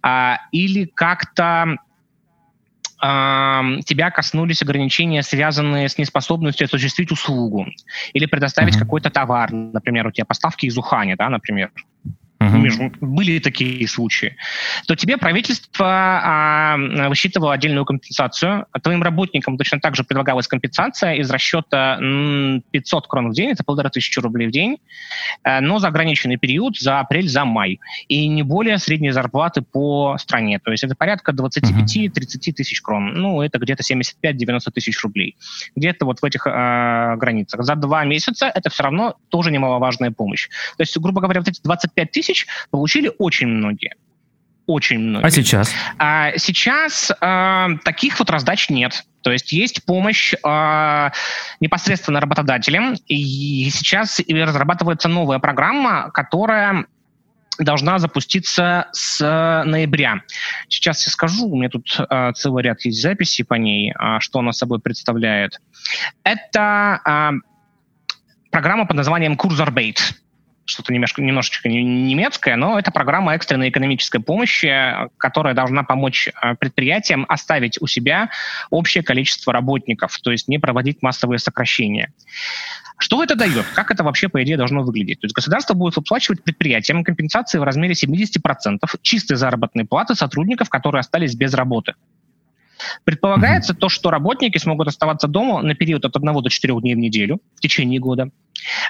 а, 0.02 0.40
или 0.52 0.84
как-то 0.84 1.78
тебя 3.00 4.10
коснулись 4.10 4.62
ограничения, 4.62 5.22
связанные 5.22 5.88
с 5.88 5.96
неспособностью 5.96 6.66
осуществить 6.66 7.10
услугу 7.10 7.66
или 8.12 8.26
предоставить 8.26 8.76
uh-huh. 8.76 8.80
какой-то 8.80 9.10
товар, 9.10 9.50
например, 9.52 10.06
у 10.06 10.10
тебя 10.10 10.26
поставки 10.26 10.66
из 10.66 10.76
Уханя, 10.76 11.16
да, 11.16 11.28
например, 11.28 11.70
uh-huh. 12.40 12.96
были 13.00 13.38
такие 13.38 13.86
случаи, 13.86 14.36
то 14.86 14.96
тебе 14.96 15.16
правительство 15.16 15.86
а, 15.86 16.76
высчитывало 17.08 17.52
отдельную 17.52 17.84
компенсацию. 17.84 18.66
А 18.72 18.80
твоим 18.80 19.02
работникам 19.02 19.56
точно 19.56 19.80
так 19.80 19.94
же 19.94 20.04
предлагалась 20.04 20.48
компенсация 20.48 21.14
из 21.14 21.30
расчета 21.30 21.96
500 21.98 23.06
крон 23.06 23.30
в 23.30 23.34
день, 23.34 23.50
это 23.50 23.64
полторы 23.64 23.90
тысячи 23.90 24.18
рублей 24.18 24.48
в 24.48 24.50
день, 24.50 24.78
э, 25.44 25.60
но 25.60 25.78
за 25.78 25.88
ограниченный 25.88 26.36
период, 26.36 26.78
за 26.78 27.00
апрель, 27.00 27.28
за 27.28 27.44
май. 27.44 27.80
И 28.08 28.26
не 28.28 28.42
более 28.42 28.78
средней 28.78 29.10
зарплаты 29.10 29.62
по 29.62 30.16
стране. 30.18 30.58
То 30.58 30.70
есть 30.70 30.84
это 30.84 30.94
порядка 30.94 31.32
25-30 31.32 32.52
тысяч 32.52 32.80
крон. 32.80 33.14
Ну, 33.14 33.42
это 33.42 33.58
где-то 33.58 33.82
75-90 33.82 34.70
тысяч 34.72 35.02
рублей. 35.02 35.36
Где-то 35.76 36.06
вот 36.06 36.20
в 36.20 36.24
этих 36.24 36.46
э, 36.46 37.16
границах. 37.16 37.62
За 37.64 37.74
два 37.74 38.04
месяца 38.04 38.50
это 38.54 38.70
все 38.70 38.84
равно 38.84 39.16
тоже 39.28 39.50
немаловажная 39.50 40.10
помощь. 40.10 40.48
То 40.76 40.82
есть, 40.82 40.96
грубо 40.98 41.20
говоря, 41.20 41.40
вот 41.40 41.48
эти 41.48 41.60
25 41.62 42.10
тысяч 42.10 42.29
тысяч 42.30 42.46
получили 42.70 43.10
очень 43.18 43.48
многие. 43.48 43.94
Очень 44.66 45.00
многие. 45.00 45.26
А 45.26 45.30
сейчас? 45.30 45.72
А 45.98 46.32
сейчас 46.36 47.10
э, 47.20 47.66
таких 47.84 48.18
вот 48.18 48.30
раздач 48.30 48.70
нет. 48.70 49.04
То 49.22 49.32
есть 49.32 49.52
есть 49.52 49.84
помощь 49.84 50.32
э, 50.32 51.10
непосредственно 51.60 52.20
работодателям, 52.20 52.94
и 53.06 53.68
сейчас 53.70 54.20
разрабатывается 54.28 55.08
новая 55.08 55.40
программа, 55.40 56.10
которая 56.10 56.86
должна 57.58 57.98
запуститься 57.98 58.86
с 58.92 59.20
ноября. 59.66 60.22
Сейчас 60.68 61.04
я 61.04 61.12
скажу, 61.12 61.48
у 61.48 61.56
меня 61.56 61.68
тут 61.68 61.98
э, 61.98 62.32
целый 62.36 62.62
ряд 62.62 62.80
есть 62.82 63.02
записей 63.02 63.44
по 63.44 63.54
ней, 63.54 63.92
э, 63.92 64.20
что 64.20 64.38
она 64.38 64.52
собой 64.52 64.78
представляет. 64.78 65.60
Это 66.22 67.00
э, 67.04 67.30
программа 68.50 68.86
под 68.86 68.96
названием 68.96 69.34
Kurzarbeit 69.34 69.98
что-то 70.70 70.92
немножко, 70.92 71.22
немножечко 71.22 71.68
немецкое, 71.68 72.56
но 72.56 72.78
это 72.78 72.90
программа 72.90 73.34
экстренной 73.34 73.68
экономической 73.68 74.20
помощи, 74.20 74.72
которая 75.18 75.54
должна 75.54 75.82
помочь 75.82 76.28
э, 76.28 76.54
предприятиям 76.54 77.26
оставить 77.28 77.80
у 77.80 77.86
себя 77.86 78.30
общее 78.70 79.02
количество 79.02 79.52
работников, 79.52 80.18
то 80.18 80.30
есть 80.30 80.48
не 80.48 80.58
проводить 80.58 81.02
массовые 81.02 81.38
сокращения. 81.38 82.12
Что 83.00 83.24
это 83.24 83.34
дает? 83.34 83.64
Как 83.74 83.90
это 83.90 84.04
вообще, 84.04 84.28
по 84.28 84.42
идее, 84.42 84.58
должно 84.58 84.82
выглядеть? 84.82 85.20
То 85.20 85.24
есть 85.24 85.34
государство 85.34 85.72
будет 85.72 85.96
выплачивать 85.96 86.44
предприятиям 86.44 87.02
компенсации 87.02 87.58
в 87.58 87.62
размере 87.62 87.94
70% 87.94 88.78
чистой 89.00 89.36
заработной 89.36 89.86
платы 89.86 90.14
сотрудников, 90.14 90.68
которые 90.68 91.00
остались 91.00 91.34
без 91.34 91.54
работы. 91.54 91.94
Предполагается 93.04 93.72
mm-hmm. 93.72 93.78
то, 93.78 93.88
что 93.88 94.10
работники 94.10 94.58
смогут 94.58 94.88
оставаться 94.88 95.28
дома 95.28 95.62
на 95.62 95.74
период 95.74 96.04
от 96.04 96.16
1 96.16 96.42
до 96.42 96.48
4 96.48 96.80
дней 96.80 96.94
в 96.94 96.98
неделю 96.98 97.40
в 97.56 97.60
течение 97.60 98.00
года. 98.00 98.30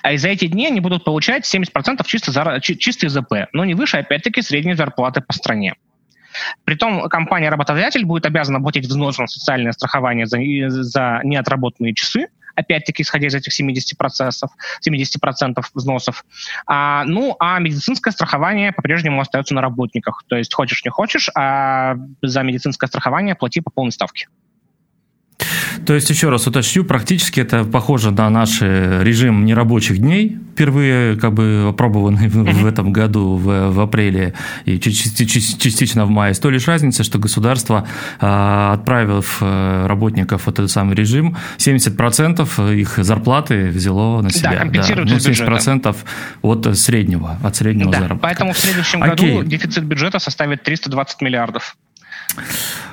А 0.03 0.17
за 0.17 0.29
эти 0.29 0.47
дни 0.47 0.67
они 0.67 0.81
будут 0.81 1.05
получать 1.05 1.53
70% 1.53 2.03
чисто, 2.07 2.33
за, 2.33 2.61
чисто 2.61 3.09
ЗП, 3.09 3.49
но 3.53 3.65
не 3.65 3.75
выше, 3.75 3.99
опять-таки, 3.99 4.43
средней 4.43 4.75
зарплаты 4.75 5.21
по 5.21 5.33
стране. 5.33 5.75
Притом 6.65 7.09
компания-работодатель 7.09 8.05
будет 8.05 8.27
обязана 8.27 8.61
платить 8.61 8.87
взнос 8.87 9.19
на 9.19 9.27
социальное 9.27 9.73
страхование 9.73 10.27
за, 10.27 10.39
за 10.69 11.21
неотработанные 11.25 11.95
часы, 11.95 12.29
опять-таки, 12.61 13.03
исходя 13.03 13.27
из 13.27 13.35
этих 13.35 13.59
70%, 13.59 13.97
процессов, 13.97 14.51
70% 14.87 15.63
взносов. 15.75 16.25
А, 16.67 17.05
ну, 17.05 17.37
а 17.39 17.59
медицинское 17.59 18.11
страхование 18.11 18.73
по-прежнему 18.73 19.21
остается 19.21 19.55
на 19.55 19.61
работниках. 19.61 20.25
То 20.29 20.37
есть 20.37 20.55
хочешь 20.55 20.85
не 20.85 20.91
хочешь, 20.91 21.29
а 21.35 21.97
за 22.23 22.43
медицинское 22.43 22.87
страхование 22.87 23.35
плати 23.35 23.61
по 23.61 23.71
полной 23.71 23.93
ставке. 23.93 24.29
То 25.87 25.95
есть, 25.95 26.11
еще 26.11 26.29
раз 26.29 26.47
уточню, 26.47 26.85
практически 26.85 27.41
это 27.41 27.65
похоже 27.65 28.11
на 28.11 28.29
наш 28.31 28.61
режим 28.61 29.45
нерабочих 29.45 29.99
дней, 29.99 30.39
впервые 30.61 31.17
как 31.17 31.33
бы 31.33 31.69
опробованный 31.71 32.29
в, 32.29 32.35
в 32.35 32.67
этом 32.67 32.93
году, 32.93 33.37
в, 33.37 33.71
в 33.71 33.81
апреле 33.81 34.35
и 34.67 34.79
частично 34.79 36.05
в 36.05 36.11
мае. 36.11 36.35
С 36.35 36.39
той 36.39 36.53
лишь 36.53 36.69
разницей, 36.69 37.05
что 37.05 37.19
государство, 37.19 37.87
а, 38.21 38.75
отправив 38.75 39.39
э, 39.41 39.87
работников 39.87 40.43
в 40.43 40.49
этот 40.49 40.71
самый 40.71 40.95
режим, 40.95 41.37
70% 41.57 42.77
их 42.77 42.99
зарплаты 42.99 43.69
взяло 43.69 44.21
на 44.21 44.31
себя. 44.31 44.51
Да, 44.51 44.57
компенсируют 44.57 45.09
да. 45.09 45.15
Ну, 45.15 45.21
70% 45.21 45.97
от 46.43 46.79
среднего, 46.79 47.39
от 47.43 47.57
среднего 47.57 47.91
да, 47.91 48.01
заработка. 48.01 48.23
Поэтому 48.23 48.53
в 48.53 48.59
следующем 48.59 49.03
Окей. 49.03 49.37
году 49.37 49.49
дефицит 49.49 49.85
бюджета 49.85 50.19
составит 50.19 50.63
320 50.63 51.23
миллиардов. 51.23 51.77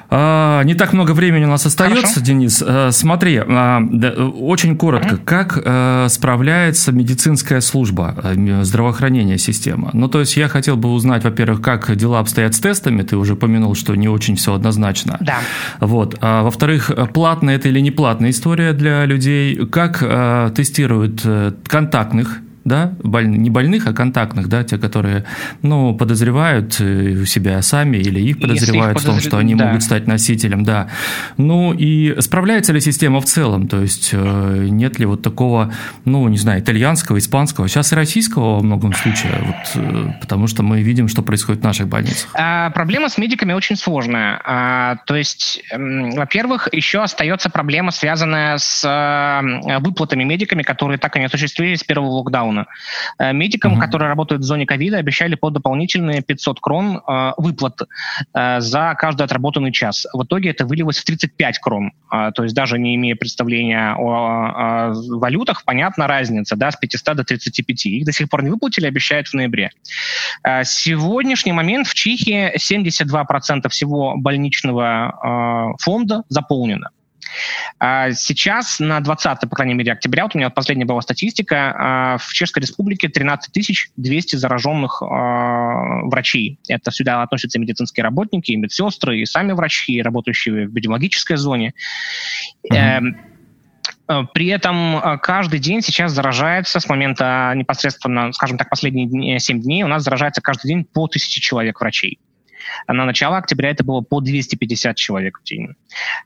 А, 0.09 0.63
не 0.63 0.73
так 0.73 0.93
много 0.93 1.11
времени 1.11 1.43
у 1.45 1.49
нас 1.49 1.65
остается, 1.65 2.01
Хорошо. 2.01 2.21
Денис. 2.21 2.63
А, 2.65 2.91
смотри, 2.91 3.41
а, 3.45 3.81
очень 4.39 4.77
коротко, 4.77 5.17
как 5.17 5.57
справляется 6.09 6.91
медицинская 6.91 7.61
служба 7.61 8.15
здравоохранения 8.61 9.37
система? 9.37 9.89
Ну, 9.93 10.07
то 10.07 10.19
есть 10.21 10.37
я 10.37 10.47
хотел 10.47 10.77
бы 10.77 10.91
узнать, 10.91 11.23
во-первых, 11.23 11.61
как 11.61 11.93
дела 11.95 12.19
обстоят 12.19 12.55
с 12.55 12.59
тестами. 12.59 13.01
Ты 13.01 13.17
уже 13.17 13.33
упомянул, 13.33 13.75
что 13.75 13.95
не 13.95 14.07
очень 14.07 14.35
все 14.35 14.53
однозначно. 14.53 15.17
Да. 15.19 15.39
Вот. 15.79 16.17
А, 16.21 16.43
во-вторых, 16.43 16.91
платная 17.13 17.55
это 17.55 17.67
или 17.67 17.79
не 17.79 17.91
платная 17.91 18.29
история 18.29 18.73
для 18.73 19.05
людей? 19.05 19.65
Как 19.67 19.99
тестируют 20.55 21.21
а, 21.25 21.53
контактных 21.67 22.39
да, 22.67 22.93
боль, 23.01 23.27
не 23.27 23.49
больных, 23.49 23.87
а 23.87 23.93
контактных, 23.93 24.49
да, 24.49 24.63
те, 24.63 24.77
которые, 24.77 25.23
ну, 25.61 25.95
подозревают 25.95 26.79
э, 26.79 27.21
у 27.21 27.25
себя 27.25 27.61
сами 27.61 27.97
или 27.97 28.19
их 28.19 28.39
подозревают 28.39 28.97
их 28.97 29.03
в 29.03 29.05
том, 29.05 29.19
что 29.19 29.37
они 29.37 29.55
да. 29.55 29.67
могут 29.67 29.83
стать 29.83 30.05
носителем, 30.07 30.63
да. 30.63 30.89
Ну 31.37 31.73
и 31.73 32.19
справляется 32.19 32.73
ли 32.73 32.81
система 32.81 33.21
в 33.21 33.25
целом, 33.25 33.67
то 33.67 33.81
есть 33.81 34.09
э, 34.11 34.67
нет 34.69 34.99
ли 34.99 35.05
вот 35.05 35.21
такого, 35.21 35.73
ну, 36.03 36.27
не 36.27 36.37
знаю, 36.37 36.61
итальянского, 36.61 37.17
испанского, 37.17 37.69
сейчас 37.69 37.93
и 37.93 37.95
российского 37.95 38.57
во 38.57 38.63
многом 38.63 38.93
случае, 38.93 39.33
вот, 39.45 39.81
э, 39.81 40.11
потому 40.19 40.47
что 40.47 40.61
мы 40.61 40.81
видим, 40.81 41.07
что 41.07 41.21
происходит 41.21 41.61
в 41.61 41.63
наших 41.63 41.87
больницах. 41.87 42.29
А, 42.33 42.69
проблема 42.71 43.07
с 43.07 43.17
медиками 43.17 43.53
очень 43.53 43.77
сложная. 43.77 44.41
А, 44.43 44.97
то 45.05 45.15
есть, 45.15 45.63
во-первых, 45.71 46.67
еще 46.73 47.01
остается 47.01 47.49
проблема, 47.49 47.91
связанная 47.91 48.57
с 48.57 49.41
выплатами 49.79 50.23
медиками, 50.23 50.63
которые 50.63 50.97
так 50.97 51.15
и 51.15 51.19
не 51.19 51.25
осуществились 51.25 51.79
с 51.79 51.83
первого 51.83 52.09
локдауна 52.09 52.56
региона. 52.57 52.67
Э, 53.19 53.33
медикам, 53.33 53.73
угу. 53.73 53.81
которые 53.81 54.09
работают 54.09 54.41
в 54.41 54.45
зоне 54.45 54.65
ковида, 54.65 54.97
обещали 54.97 55.35
по 55.35 55.49
дополнительные 55.49 56.21
500 56.21 56.59
крон 56.59 57.01
э, 57.07 57.31
выплат 57.37 57.81
э, 58.33 58.59
за 58.59 58.95
каждый 58.97 59.23
отработанный 59.23 59.71
час. 59.71 60.07
В 60.13 60.23
итоге 60.23 60.49
это 60.49 60.65
вылилось 60.65 60.97
в 60.97 61.05
35 61.05 61.59
крон. 61.59 61.91
То 62.09 62.43
есть 62.43 62.55
даже 62.55 62.79
не 62.79 62.95
имея 62.95 63.15
представления 63.15 63.93
о, 63.97 64.93
валютах, 64.93 65.63
понятна 65.65 66.07
разница, 66.07 66.55
да, 66.55 66.71
с 66.71 66.75
500 66.75 67.17
до 67.17 67.23
35. 67.23 67.85
Их 67.85 68.05
до 68.05 68.11
сих 68.11 68.29
пор 68.29 68.43
не 68.43 68.49
выплатили, 68.49 68.87
обещают 68.87 69.27
в 69.27 69.33
ноябре. 69.33 69.71
Сегодняшний 70.63 71.51
момент 71.51 71.87
в 71.87 71.93
Чехии 71.93 72.55
72% 72.55 73.69
всего 73.69 74.15
больничного 74.15 75.75
фонда 75.79 76.23
заполнено. 76.29 76.91
А 77.79 78.11
сейчас 78.11 78.79
на 78.79 78.99
20, 78.99 79.41
по 79.49 79.55
крайней 79.55 79.73
мере, 79.73 79.91
октября, 79.91 80.23
вот 80.23 80.35
у 80.35 80.37
меня 80.37 80.49
последняя 80.49 80.85
была 80.85 81.01
статистика, 81.01 81.73
а, 81.77 82.17
в 82.17 82.33
Чешской 82.33 82.61
Республике 82.61 83.09
13 83.09 83.51
200 83.95 84.35
зараженных 84.35 85.01
а, 85.01 86.01
врачей. 86.03 86.59
Это 86.67 86.91
сюда 86.91 87.21
относятся 87.21 87.59
медицинские 87.59 88.03
работники, 88.03 88.51
и 88.51 88.57
медсестры, 88.57 89.19
и 89.19 89.25
сами 89.25 89.51
врачи, 89.51 90.01
работающие 90.01 90.67
в 90.67 90.71
эпидемиологической 90.71 91.37
зоне. 91.37 91.73
Mm-hmm. 92.71 93.15
При 94.33 94.47
этом 94.47 95.19
каждый 95.21 95.59
день 95.59 95.81
сейчас 95.81 96.13
заражается 96.13 96.79
с 96.79 96.87
момента 96.87 97.51
непосредственно, 97.55 98.31
скажем 98.31 98.57
так, 98.57 98.69
последние 98.69 99.37
7 99.37 99.61
дней 99.61 99.83
у 99.83 99.87
нас 99.87 100.03
заражается 100.03 100.41
каждый 100.41 100.69
день 100.69 100.85
по 100.85 101.07
тысяче 101.07 101.41
человек 101.41 101.81
врачей. 101.81 102.17
На 102.87 103.05
начало 103.05 103.37
октября 103.37 103.69
это 103.69 103.83
было 103.83 104.01
по 104.01 104.21
250 104.21 104.95
человек 104.95 105.39
в 105.39 105.43
день. 105.43 105.75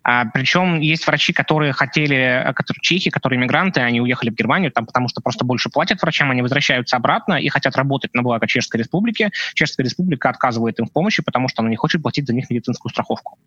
А, 0.03 0.25
причем 0.25 0.79
есть 0.79 1.05
врачи, 1.07 1.33
которые 1.33 1.73
хотели, 1.73 2.51
которые 2.55 2.81
чехи, 2.81 3.09
которые 3.09 3.39
иммигранты, 3.39 3.81
они 3.81 4.01
уехали 4.01 4.29
в 4.29 4.35
Германию, 4.35 4.71
там, 4.71 4.85
потому 4.85 5.07
что 5.07 5.21
просто 5.21 5.45
больше 5.45 5.69
платят 5.69 6.01
врачам, 6.01 6.31
они 6.31 6.41
возвращаются 6.41 6.97
обратно 6.97 7.33
и 7.33 7.49
хотят 7.49 7.75
работать 7.75 8.13
на 8.13 8.21
благо 8.21 8.47
Чешской 8.47 8.79
Республики. 8.79 9.31
Чешская 9.53 9.83
Республика 9.83 10.29
отказывает 10.29 10.79
им 10.79 10.87
в 10.87 10.91
помощи, 10.91 11.21
потому 11.23 11.47
что 11.47 11.61
она 11.61 11.69
не 11.69 11.75
хочет 11.75 12.01
платить 12.01 12.27
за 12.27 12.33
них 12.33 12.49
медицинскую 12.49 12.91
страховку. 12.91 13.37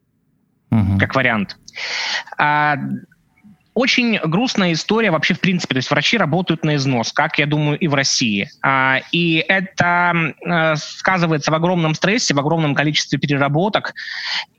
Угу. 0.71 0.99
Как 0.99 1.15
вариант. 1.15 1.57
А, 2.37 2.77
очень 3.75 4.19
грустная 4.19 4.73
история 4.73 5.11
вообще 5.11 5.35
в 5.35 5.41
принципе. 5.41 5.75
То 5.75 5.79
есть 5.79 5.91
врачи 5.91 6.17
работают 6.17 6.65
на 6.65 6.77
износ, 6.77 7.13
как, 7.13 7.39
я 7.39 7.47
думаю, 7.47 7.79
и 7.79 7.89
в 7.89 7.95
России. 7.95 8.49
А, 8.63 9.01
и 9.13 9.45
это 9.49 10.33
э, 10.45 10.77
сказывается 10.77 11.51
в 11.51 11.55
огромном 11.55 11.95
стрессе, 11.95 12.35
в 12.35 12.39
огромном 12.39 12.75
количестве 12.75 13.19
переработок, 13.19 13.95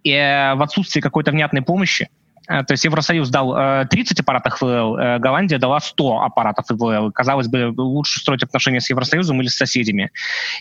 э, 0.04 0.54
в 0.56 0.62
отсутствии 0.62 1.02
какой-то 1.02 1.32
внятной 1.32 1.62
помощи. 1.62 2.10
Э, 2.48 2.64
то 2.64 2.74
есть 2.74 2.84
Евросоюз 2.86 3.30
дал 3.30 3.88
30 3.88 4.20
аппаратов 4.20 4.62
ИВЛ, 4.62 5.20
Голландия 5.20 5.58
дала 5.58 5.80
100 5.80 6.22
аппаратов 6.22 6.70
ИВЛ. 6.72 7.12
Казалось 7.12 7.48
бы, 7.48 7.74
лучше 7.76 8.20
строить 8.20 8.44
отношения 8.44 8.82
с 8.82 8.90
Евросоюзом 8.90 9.42
или 9.42 9.48
с 9.48 9.56
соседями. 9.56 10.12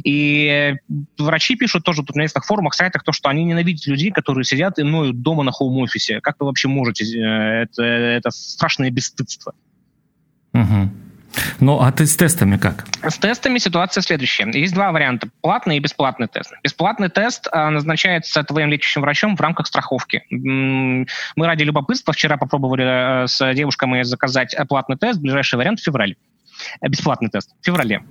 И 0.04 0.74
врачи 1.18 1.56
пишут 1.56 1.84
тоже 1.84 2.02
тут 2.02 2.16
на 2.16 2.22
нескольких 2.22 2.46
форумах, 2.46 2.74
сайтах, 2.74 3.04
то, 3.04 3.12
что 3.12 3.28
они 3.28 3.44
ненавидят 3.44 3.86
людей, 3.86 4.10
которые 4.10 4.44
сидят 4.44 4.78
и 4.78 4.82
ноют 4.82 5.22
дома 5.22 5.42
на 5.42 5.52
хоум-офисе. 5.52 6.20
Как 6.20 6.36
вы 6.40 6.46
вообще 6.46 6.68
можете? 6.68 7.04
Это, 7.04 7.82
это 7.82 8.30
страшное 8.30 8.90
бесстыдство. 8.90 9.54
Угу. 10.52 11.03
Ну, 11.60 11.80
а 11.80 11.92
ты 11.92 12.06
с 12.06 12.16
тестами 12.16 12.56
как? 12.56 12.84
С 13.02 13.18
тестами 13.18 13.58
ситуация 13.58 14.02
следующая. 14.02 14.50
Есть 14.52 14.74
два 14.74 14.92
варианта. 14.92 15.28
Платный 15.40 15.76
и 15.76 15.80
бесплатный 15.80 16.28
тест. 16.28 16.52
Бесплатный 16.62 17.08
тест 17.08 17.48
а, 17.52 17.70
назначается 17.70 18.42
твоим 18.44 18.70
лечащим 18.70 19.02
врачом 19.02 19.36
в 19.36 19.40
рамках 19.40 19.66
страховки. 19.66 20.24
Мы 20.30 21.06
ради 21.36 21.62
любопытства 21.62 22.12
вчера 22.12 22.36
попробовали 22.36 23.24
э, 23.24 23.26
с 23.26 23.54
девушками 23.54 24.02
заказать 24.02 24.56
платный 24.68 24.96
тест. 24.96 25.20
Ближайший 25.20 25.56
вариант. 25.56 25.80
Э, 25.86 26.33
бесплатный 26.82 27.30
тест 27.30 27.50
в 27.60 27.64
феврале. 27.64 28.04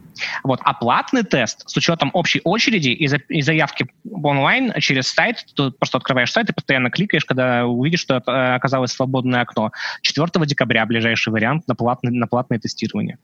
Вот. 0.44 0.60
А 0.63 0.74
платный 0.74 1.24
тест 1.24 1.70
с 1.70 1.78
учетом 1.78 2.12
общей 2.13 2.42
очереди 2.44 2.89
и, 2.89 3.08
за, 3.08 3.18
и 3.18 3.42
заявки 3.42 3.88
онлайн 4.12 4.74
через 4.80 5.08
сайт, 5.08 5.46
ты 5.56 5.72
просто 5.72 5.98
открываешь 5.98 6.32
сайт 6.32 6.50
и 6.50 6.54
постоянно 6.54 6.89
кликаешь, 6.89 7.26
когда 7.26 7.66
увидишь, 7.66 8.02
что 8.02 8.18
это 8.18 8.56
оказалось 8.56 8.92
свободное 8.92 9.42
окно. 9.42 9.72
4 10.02 10.46
декабря 10.46 10.86
ближайший 10.86 11.32
вариант 11.32 11.68
на, 11.68 11.76
платный, 11.76 12.12
на 12.12 12.28
платное 12.28 12.60
тестирование. 12.60 13.18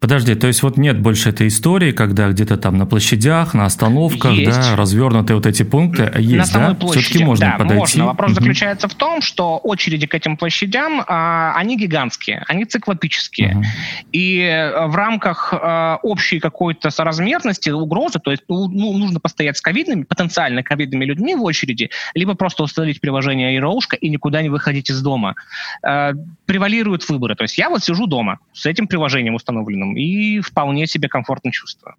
Подожди, 0.00 0.36
то 0.36 0.46
есть 0.46 0.62
вот 0.62 0.76
нет 0.76 1.00
больше 1.00 1.30
этой 1.30 1.48
истории, 1.48 1.90
когда 1.90 2.28
где-то 2.28 2.56
там 2.56 2.76
на 2.76 2.86
площадях, 2.86 3.52
на 3.52 3.64
остановках, 3.64 4.30
есть. 4.32 4.56
да, 4.56 4.76
развернутые 4.76 5.34
вот 5.36 5.44
эти 5.44 5.64
пункты 5.64 6.12
есть, 6.18 6.36
на 6.36 6.46
самой 6.46 6.68
да? 6.68 6.74
Площади, 6.74 7.04
Все-таки 7.04 7.24
можно 7.24 7.46
да, 7.46 7.52
подойти. 7.58 7.78
можно. 7.78 8.06
Вопрос 8.06 8.30
угу. 8.30 8.34
заключается 8.36 8.86
в 8.86 8.94
том, 8.94 9.20
что 9.22 9.58
очереди 9.58 10.06
к 10.06 10.14
этим 10.14 10.36
площадям, 10.36 11.02
а, 11.08 11.52
они 11.56 11.76
гигантские, 11.76 12.44
они 12.46 12.64
циклопические. 12.64 13.56
Угу. 13.56 13.64
И 14.12 14.38
э, 14.42 14.86
в 14.86 14.94
рамках 14.94 15.52
а, 15.52 15.98
общей 16.04 16.38
какой-то 16.38 16.90
соразмерности, 16.90 17.70
угрозы, 17.70 18.20
то 18.20 18.30
есть 18.30 18.44
ну, 18.48 18.68
ну, 18.68 18.96
нужно 18.96 19.18
постоять 19.18 19.56
с 19.56 19.60
ковидными, 19.60 20.04
потенциально 20.04 20.62
ковидными 20.62 21.06
людьми 21.06 21.34
в 21.34 21.42
очереди, 21.42 21.90
либо 22.14 22.34
просто 22.34 22.62
установить 22.62 23.00
приложение 23.00 23.56
Аэроушка 23.56 23.96
и 23.96 24.08
никуда 24.08 24.42
не 24.42 24.48
выходить 24.48 24.90
из 24.90 25.02
дома. 25.02 25.34
А, 25.82 26.12
превалируют 26.46 27.08
выборы. 27.08 27.34
То 27.34 27.42
есть 27.42 27.58
я 27.58 27.68
вот 27.68 27.82
сижу 27.82 28.06
дома 28.06 28.38
с 28.52 28.64
этим 28.64 28.86
приложением 28.86 29.34
установленным, 29.34 29.87
рядом 29.88 29.96
и 29.96 30.40
вполне 30.40 30.86
себе 30.86 31.08
комфортно 31.08 31.52
чувствую. 31.52 31.94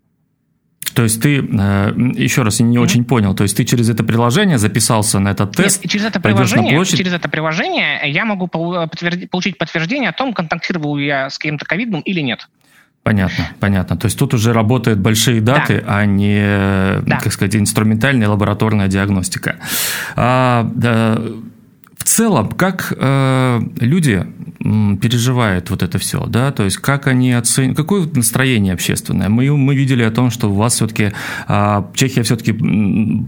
То 0.95 1.03
есть 1.03 1.21
ты, 1.21 1.37
э, 1.37 1.93
еще 2.17 2.41
раз, 2.41 2.59
не 2.59 2.75
mm-hmm. 2.75 2.81
очень 2.81 3.05
понял, 3.05 3.35
то 3.35 3.43
есть 3.43 3.55
ты 3.55 3.63
через 3.63 3.89
это 3.89 4.03
приложение 4.03 4.57
записался 4.57 5.19
на 5.19 5.29
этот 5.29 5.55
тест? 5.55 5.83
Нет, 5.83 5.91
через 5.91 6.05
это 6.05 6.19
приложение, 6.19 6.83
через 6.85 7.13
это 7.13 7.29
приложение 7.29 8.01
я 8.05 8.25
могу 8.25 8.47
подтвердить, 8.47 9.29
получить 9.29 9.57
подтверждение 9.57 10.09
о 10.09 10.13
том, 10.13 10.33
контактировал 10.33 10.97
я 10.97 11.29
с 11.29 11.37
кем-то 11.37 11.65
ковидным 11.65 12.01
или 12.01 12.21
нет. 12.21 12.49
Понятно, 13.03 13.49
понятно. 13.59 13.97
То 13.97 14.05
есть 14.05 14.19
тут 14.19 14.33
уже 14.33 14.51
работают 14.51 14.99
большие 14.99 15.41
даты, 15.41 15.81
да. 15.85 15.99
а 15.99 16.05
не, 16.05 17.01
да. 17.05 17.19
как 17.19 17.31
сказать, 17.31 17.55
инструментальная 17.55 18.27
лабораторная 18.27 18.87
диагностика. 18.87 19.55
А, 20.15 20.69
да, 20.75 21.21
в 21.97 22.03
целом, 22.03 22.49
как 22.51 22.93
э, 22.97 23.61
люди 23.79 24.25
переживают 25.01 25.69
вот 25.69 25.83
это 25.83 25.97
все, 25.97 26.25
да, 26.25 26.51
то 26.51 26.63
есть 26.63 26.77
как 26.77 27.07
они 27.07 27.33
оценивают, 27.33 27.77
какое 27.77 28.07
настроение 28.13 28.73
общественное. 28.73 29.29
Мы, 29.29 29.55
мы 29.55 29.75
видели 29.75 30.03
о 30.03 30.11
том, 30.11 30.31
что 30.31 30.49
у 30.49 30.53
вас 30.53 30.75
все-таки 30.75 31.11
э, 31.47 31.83
Чехия 31.93 32.23
все-таки 32.23 32.53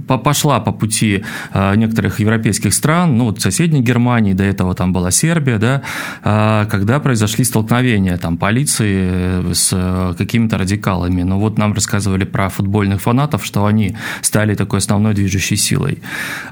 пошла 0.08 0.60
по 0.60 0.72
пути 0.72 1.24
э, 1.54 1.76
некоторых 1.76 2.20
европейских 2.20 2.74
стран, 2.74 3.18
ну 3.18 3.26
вот 3.26 3.42
соседней 3.42 3.82
Германии, 3.82 4.34
до 4.34 4.44
этого 4.44 4.76
там 4.76 4.94
была 4.94 5.12
Сербия, 5.12 5.58
да, 5.58 5.82
э, 6.24 6.66
когда 6.70 7.00
произошли 7.00 7.44
столкновения 7.44 8.18
там 8.18 8.38
полиции 8.38 9.54
с 9.54 10.16
какими-то 10.18 10.58
радикалами. 10.58 11.24
Ну 11.24 11.40
вот 11.40 11.58
нам 11.58 11.74
рассказывали 11.74 12.26
про 12.26 12.50
футбольных 12.50 13.02
фанатов, 13.02 13.46
что 13.46 13.66
они 13.66 13.96
стали 14.22 14.56
такой 14.56 14.80
основной 14.80 15.14
движущей 15.14 15.56
силой. 15.56 16.00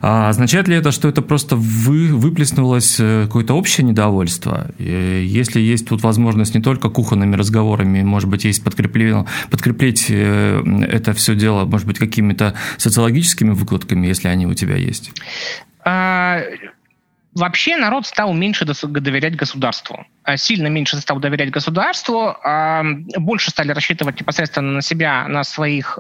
А 0.02 0.30
означает 0.30 0.68
ли 0.68 0.76
это, 0.76 0.92
что 0.92 1.08
это 1.08 1.22
просто 1.22 1.56
вы, 1.56 2.08
выплеснулось 2.14 2.98
э, 3.00 3.24
какое-то 3.24 3.54
общее 3.54 3.86
недовольство? 3.86 4.68
Если 4.80 5.60
есть 5.60 5.88
тут 5.88 6.02
возможность 6.02 6.56
не 6.56 6.62
только 6.62 6.90
кухонными 6.90 7.36
разговорами, 7.36 8.02
может 8.02 8.30
быть, 8.30 8.46
есть 8.46 8.64
подкрепление, 8.64 9.26
подкреплить 9.52 10.08
э, 10.10 10.64
это 10.90 11.14
все 11.14 11.36
дело, 11.36 11.66
может 11.66 11.86
быть, 11.86 12.00
какими-то 12.00 12.56
социологическими 12.78 13.52
выкладками, 13.52 14.08
если 14.08 14.30
они 14.30 14.48
у 14.48 14.54
тебя 14.54 14.76
есть? 14.76 15.12
А, 15.84 16.42
вообще 17.34 17.76
народ 17.76 18.06
стал 18.06 18.34
меньше 18.34 18.66
доверять 18.66 19.36
государству. 19.36 20.06
А, 20.24 20.38
сильно 20.38 20.68
меньше 20.68 20.98
стал 20.98 21.20
доверять 21.20 21.52
государству, 21.52 22.36
а, 22.44 22.84
больше 23.18 23.52
стали 23.52 23.72
рассчитывать 23.72 24.20
непосредственно 24.20 24.72
на 24.72 24.82
себя, 24.82 25.28
на 25.28 25.44
своих 25.44 25.98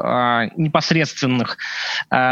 непосредственных 0.55 1.57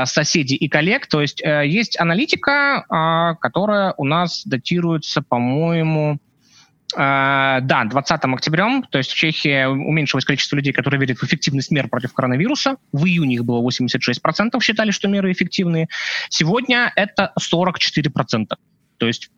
соседей 0.05 0.55
и 0.55 0.69
коллег. 0.69 1.07
То 1.07 1.21
есть 1.21 1.43
э, 1.43 1.67
есть 1.67 1.99
аналитика, 1.99 3.35
которая 3.41 3.93
у 3.97 4.05
нас 4.05 4.43
датируется, 4.45 5.21
по-моему, 5.21 6.19
да, 6.95 7.83
20 7.89 8.23
октября, 8.23 8.81
то 8.89 8.97
есть 8.97 9.11
в 9.11 9.15
Чехии 9.15 9.65
уменьшилось 9.65 10.25
количество 10.25 10.55
людей, 10.55 10.71
которые 10.71 10.99
верят 11.01 11.17
в 11.17 11.23
эффективность 11.23 11.69
мер 11.69 11.89
против 11.89 12.13
коронавируса. 12.13 12.77
В 12.93 13.05
июне 13.05 13.35
их 13.35 13.45
было 13.45 13.61
86%, 13.67 14.61
считали, 14.61 14.91
что 14.91 15.07
меры 15.07 15.31
эффективные. 15.31 15.87
Сегодня 16.29 16.91
это 16.95 17.33
44%. 17.39 18.45
То 18.97 19.05
есть 19.05 19.29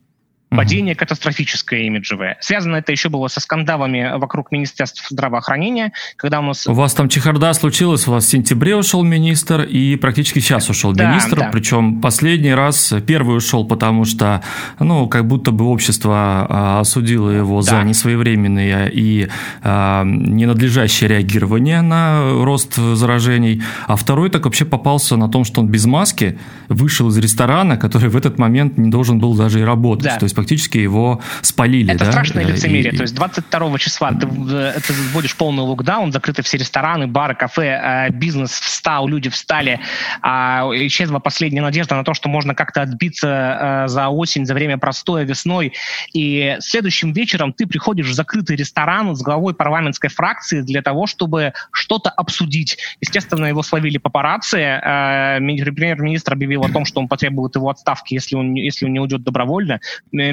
Падение 0.49 0.93
угу. 0.93 0.99
катастрофическое 0.99 1.81
имиджевое. 1.81 2.37
Связано 2.41 2.77
это 2.77 2.91
еще 2.91 3.09
было 3.09 3.27
со 3.27 3.39
скандалами 3.39 4.17
вокруг 4.17 4.51
Министерства 4.51 5.05
здравоохранения, 5.09 5.93
когда 6.15 6.39
у 6.39 6.43
нас... 6.43 6.65
У 6.65 6.73
вас 6.73 6.93
там 6.93 7.07
чехарда 7.07 7.53
случилась, 7.53 8.07
у 8.07 8.11
вас 8.11 8.25
в 8.25 8.29
сентябре 8.29 8.75
ушел 8.75 9.03
министр, 9.03 9.61
и 9.61 9.95
практически 9.95 10.39
сейчас 10.39 10.69
ушел 10.69 10.93
да, 10.93 11.11
министр, 11.11 11.37
да. 11.37 11.49
причем 11.51 12.01
последний 12.01 12.53
раз, 12.53 12.93
первый 13.05 13.37
ушел, 13.37 13.63
потому 13.65 14.05
что, 14.05 14.41
ну, 14.79 15.07
как 15.07 15.27
будто 15.27 15.51
бы 15.51 15.65
общество 15.65 16.47
а, 16.49 16.79
осудило 16.79 17.29
его 17.29 17.61
да. 17.61 17.81
за 17.81 17.83
несвоевременное 17.83 18.87
и 18.87 19.27
а, 19.61 20.03
ненадлежащее 20.03 21.09
реагирование 21.09 21.81
на 21.81 22.43
рост 22.43 22.75
заражений, 22.75 23.61
а 23.87 23.95
второй 23.95 24.31
так 24.31 24.45
вообще 24.45 24.65
попался 24.65 25.15
на 25.15 25.29
том, 25.29 25.43
что 25.43 25.61
он 25.61 25.67
без 25.67 25.85
маски 25.85 26.39
вышел 26.69 27.09
из 27.09 27.17
ресторана, 27.17 27.77
который 27.77 28.09
в 28.09 28.17
этот 28.17 28.39
момент 28.39 28.77
не 28.77 28.89
должен 28.89 29.19
был 29.19 29.35
даже 29.35 29.59
и 29.59 29.63
работать. 29.63 30.05
Да. 30.05 30.17
То 30.17 30.23
есть 30.23 30.38
фактически 30.39 30.77
его 30.77 31.21
спалили. 31.41 31.93
Это 31.93 32.05
да? 32.05 32.11
страшное 32.11 32.45
лицемерие. 32.45 32.93
И... 32.93 32.95
То 32.95 33.03
есть 33.03 33.15
22 33.15 33.79
числа 33.79 34.11
ты, 34.11 34.25
ты 34.25 34.93
вводишь 35.11 35.35
полный 35.35 35.63
локдаун, 35.63 36.11
закрыты 36.11 36.41
все 36.41 36.57
рестораны, 36.57 37.07
бары, 37.07 37.35
кафе, 37.35 38.07
э, 38.07 38.09
бизнес 38.11 38.51
встал, 38.51 39.07
люди 39.07 39.29
встали. 39.29 39.79
А 40.21 40.69
исчезла 40.73 41.19
последняя 41.19 41.61
надежда 41.61 41.95
на 41.95 42.03
то, 42.03 42.13
что 42.13 42.29
можно 42.29 42.55
как-то 42.55 42.81
отбиться 42.81 43.27
э, 43.27 43.87
за 43.87 44.09
осень, 44.09 44.45
за 44.45 44.53
время 44.53 44.77
простоя 44.77 45.23
весной. 45.25 45.73
И 46.13 46.55
следующим 46.59 47.13
вечером 47.13 47.53
ты 47.53 47.67
приходишь 47.67 48.07
в 48.07 48.13
закрытый 48.13 48.55
ресторан 48.55 49.15
с 49.15 49.21
главой 49.21 49.53
парламентской 49.53 50.09
фракции 50.09 50.61
для 50.61 50.81
того, 50.81 51.07
чтобы 51.07 51.53
что-то 51.71 52.09
обсудить. 52.09 52.77
Естественно, 53.01 53.45
его 53.45 53.63
словили 53.63 53.97
папарацци. 53.97 54.57
Э, 54.57 55.39
премьер-министр 55.39 56.33
объявил 56.33 56.63
о 56.63 56.69
том, 56.69 56.85
что 56.85 56.99
он 56.99 57.07
потребует 57.07 57.55
его 57.55 57.69
отставки, 57.69 58.13
если 58.13 58.35
он, 58.35 58.53
если 58.53 58.85
он 58.85 58.93
не 58.93 58.99
уйдет 58.99 59.23
добровольно 59.23 59.79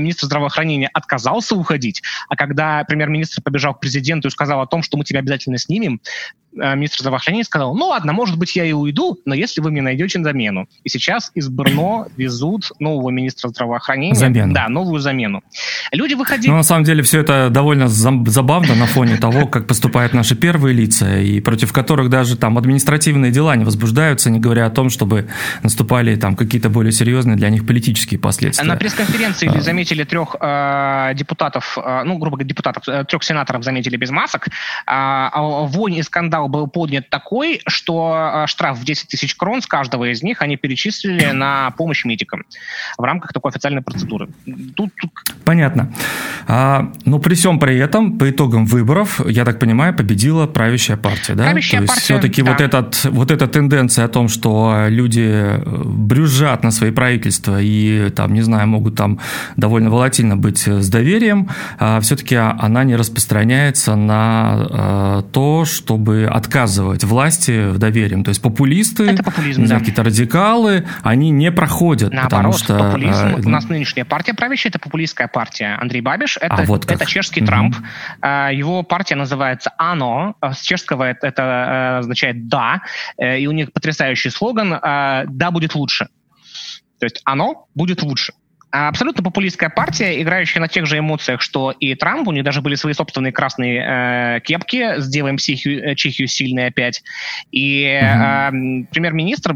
министр 0.00 0.26
здравоохранения 0.26 0.88
отказался 0.92 1.54
уходить, 1.54 2.02
а 2.28 2.37
когда 2.37 2.85
премьер-министр 2.85 3.42
побежал 3.42 3.74
к 3.74 3.80
президенту 3.80 4.28
и 4.28 4.30
сказал 4.30 4.61
о 4.61 4.66
том, 4.66 4.82
что 4.82 4.96
мы 4.96 5.04
тебя 5.04 5.20
обязательно 5.20 5.59
снимем, 5.59 6.00
министр 6.56 7.00
здравоохранения 7.00 7.44
сказал, 7.44 7.74
ну 7.74 7.86
ладно, 7.86 8.12
может 8.12 8.38
быть, 8.38 8.56
я 8.56 8.64
и 8.64 8.72
уйду, 8.72 9.18
но 9.24 9.34
если 9.34 9.60
вы 9.60 9.70
мне 9.70 9.82
найдете 9.82 10.16
замену. 10.22 10.66
И 10.82 10.88
сейчас 10.88 11.30
из 11.34 11.48
Брно 11.48 12.06
везут 12.16 12.72
нового 12.78 13.10
министра 13.10 13.48
здравоохранения. 13.48 14.14
Замену. 14.14 14.54
Да, 14.54 14.68
новую 14.68 15.00
замену. 15.00 15.42
Люди 15.92 16.14
выходили... 16.14 16.50
Ну, 16.50 16.56
на 16.56 16.62
самом 16.62 16.84
деле, 16.84 17.02
все 17.02 17.20
это 17.20 17.50
довольно 17.50 17.88
забавно 17.88 18.74
на 18.74 18.86
фоне 18.86 19.16
того, 19.16 19.46
как 19.46 19.66
поступают 19.66 20.14
наши 20.14 20.34
первые 20.34 20.74
лица, 20.74 21.18
и 21.18 21.40
против 21.40 21.72
которых 21.72 22.08
даже 22.08 22.36
там 22.36 22.56
административные 22.56 23.30
дела 23.30 23.56
не 23.56 23.64
возбуждаются, 23.64 24.30
не 24.30 24.40
говоря 24.40 24.66
о 24.66 24.70
том, 24.70 24.90
чтобы 24.90 25.28
наступали 25.62 26.16
там 26.16 26.34
какие-то 26.36 26.70
более 26.70 26.92
серьезные 26.92 27.36
для 27.36 27.50
них 27.50 27.66
политические 27.66 28.18
последствия. 28.18 28.66
На 28.66 28.76
пресс-конференции 28.76 29.50
а... 29.54 29.60
заметили 29.60 30.04
трех 30.04 30.36
э, 30.40 31.12
депутатов, 31.14 31.76
э, 31.76 32.02
ну, 32.04 32.16
грубо 32.18 32.36
говоря, 32.36 32.48
депутатов, 32.48 32.88
э, 32.88 33.04
трех 33.04 33.22
сенаторов 33.22 33.64
заметили 33.64 33.96
без 33.96 34.10
масок. 34.10 34.48
А 34.86 35.30
вонь 35.40 35.94
и 35.94 36.02
скандал 36.02 36.45
скандал 36.46 36.48
был 36.48 36.66
поднят 36.68 37.11
такой, 37.11 37.61
что 37.66 38.44
э, 38.44 38.46
штраф 38.46 38.78
в 38.78 38.85
10 38.85 39.09
тысяч 39.09 39.35
крон 39.35 39.62
с 39.62 39.66
каждого 39.66 40.11
из 40.11 40.22
них 40.22 40.42
они 40.42 40.56
перечислили 40.56 41.32
на 41.32 41.70
помощь 41.76 42.04
медикам 42.04 42.44
в 42.98 43.02
рамках 43.02 43.32
такой 43.32 43.50
официальной 43.50 43.82
процедуры. 43.82 44.28
Тут. 44.74 44.90
Понятно. 45.44 45.92
А, 46.48 46.92
но 47.04 47.18
при 47.18 47.35
всем 47.35 47.59
при 47.59 47.78
этом, 47.78 48.18
по 48.18 48.30
итогам 48.30 48.66
выборов, 48.66 49.20
я 49.26 49.44
так 49.44 49.59
понимаю, 49.59 49.94
победила 49.94 50.46
правящая 50.46 50.96
партия, 50.96 51.35
да? 51.35 51.44
Правящая 51.44 51.80
То 51.80 51.92
есть 51.92 52.04
все-таки 52.04 52.42
да. 52.42 52.52
вот, 52.52 52.61
этот, 52.61 53.04
вот 53.04 53.30
эта 53.30 53.46
тенденция 53.46 54.04
о 54.04 54.09
том, 54.09 54.28
что 54.28 54.87
люди 54.88 55.26
э, 55.26 55.62
брюзжат 55.64 56.64
на 56.64 56.70
свои 56.70 56.90
правительства 56.90 57.61
и, 57.61 58.11
там, 58.11 58.35
не 58.35 58.42
знаю, 58.42 58.68
могут 58.68 58.96
там 58.96 59.18
довольно 59.56 59.90
волатильно 59.90 60.37
быть 60.37 60.66
с 60.66 60.88
доверием, 60.88 61.48
а 61.78 62.00
все-таки 62.00 62.37
она 62.37 62.85
не 62.85 62.96
распространяется 62.96 63.96
на 63.96 64.66
а, 64.70 65.22
то, 65.32 65.64
чтобы 65.64 66.28
отказывать 66.37 67.03
власти 67.03 67.70
в 67.70 67.79
доверии. 67.79 68.22
То 68.22 68.29
есть 68.29 68.42
популисты, 68.42 69.16
популизм, 69.22 69.64
да. 69.64 69.79
какие-то 69.79 70.03
радикалы, 70.03 70.87
они 71.03 71.31
не 71.31 71.51
проходят. 71.51 72.12
Наоборот, 72.12 72.31
потому 72.31 72.53
что, 72.53 72.79
популизм. 72.79 73.27
Э, 73.27 73.40
у 73.42 73.49
нас 73.49 73.68
нынешняя 73.70 74.05
партия 74.05 74.35
правящая, 74.35 74.70
это 74.70 74.79
популистская 74.79 75.29
партия. 75.29 75.79
Андрей 75.81 76.03
Бабиш, 76.03 76.37
это, 76.37 76.57
а, 76.57 76.64
вот 76.64 76.90
это 76.90 77.07
чешский 77.07 77.40
угу. 77.40 77.46
Трамп. 77.46 77.77
Э, 78.20 78.51
его 78.53 78.83
партия 78.83 79.14
называется 79.14 79.72
«Ано». 79.79 80.35
Э, 80.42 80.53
с 80.53 80.61
чешского 80.61 81.05
это, 81.05 81.27
это 81.27 81.42
э, 81.42 81.99
означает 82.01 82.49
«да». 82.49 82.83
И 83.18 83.46
у 83.46 83.53
них 83.53 83.72
потрясающий 83.72 84.29
слоган 84.29 84.68
«Да 84.70 85.51
будет 85.51 85.75
лучше». 85.75 86.09
То 86.99 87.07
есть 87.07 87.22
оно 87.25 87.66
будет 87.75 88.03
лучше. 88.03 88.35
Абсолютно 88.76 89.22
популистская 89.22 89.70
партия, 89.70 90.20
играющая 90.20 90.60
на 90.60 90.68
тех 90.68 90.84
же 90.84 90.98
эмоциях, 90.98 91.40
что 91.40 91.70
и 91.70 91.94
Трамп. 91.94 92.28
У 92.28 92.32
них 92.32 92.44
даже 92.44 92.60
были 92.60 92.74
свои 92.74 92.92
собственные 92.92 93.32
красные 93.32 94.36
э, 94.36 94.40
кепки 94.40 95.00
«Сделаем 95.00 95.38
Чехию, 95.38 95.92
э, 95.92 95.94
Чехию 95.94 96.28
сильной 96.28 96.66
опять». 96.66 97.02
И 97.52 97.84
mm-hmm. 97.84 98.84
э, 98.84 98.86
премьер-министр, 98.92 99.52
э, 99.52 99.54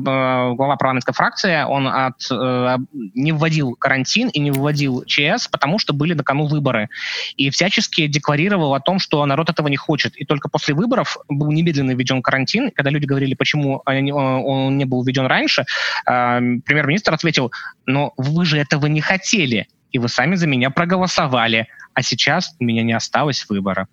глава 0.54 0.76
парламентской 0.76 1.12
фракции, 1.12 1.62
он 1.68 1.86
от, 1.86 2.14
э, 2.30 2.78
не 3.14 3.32
вводил 3.32 3.74
карантин 3.74 4.28
и 4.28 4.40
не 4.40 4.50
вводил 4.50 5.04
ЧС, 5.04 5.48
потому 5.48 5.78
что 5.78 5.92
были 5.92 6.14
на 6.14 6.24
кону 6.24 6.46
выборы. 6.46 6.88
И 7.36 7.50
всячески 7.50 8.06
декларировал 8.06 8.74
о 8.74 8.80
том, 8.80 8.98
что 8.98 9.26
народ 9.26 9.50
этого 9.50 9.68
не 9.68 9.76
хочет. 9.76 10.16
И 10.16 10.24
только 10.24 10.48
после 10.48 10.72
выборов 10.72 11.18
был 11.28 11.52
немедленно 11.52 11.90
введен 11.90 12.22
карантин. 12.22 12.70
Когда 12.70 12.88
люди 12.88 13.04
говорили, 13.04 13.34
почему 13.34 13.82
он 13.84 14.78
не 14.78 14.84
был 14.86 15.04
введен 15.04 15.26
раньше, 15.26 15.66
э, 16.06 16.40
премьер-министр 16.64 17.12
ответил, 17.12 17.52
но 17.84 18.14
вы 18.16 18.46
же 18.46 18.56
этого 18.56 18.86
не 18.86 19.02
хотели, 19.10 19.66
и 19.90 19.98
вы 19.98 20.08
сами 20.08 20.36
за 20.36 20.46
меня 20.46 20.70
проголосовали, 20.70 21.66
а 21.94 22.02
сейчас 22.02 22.54
у 22.60 22.64
меня 22.64 22.82
не 22.84 22.92
осталось 22.92 23.44
выбора. 23.48 23.88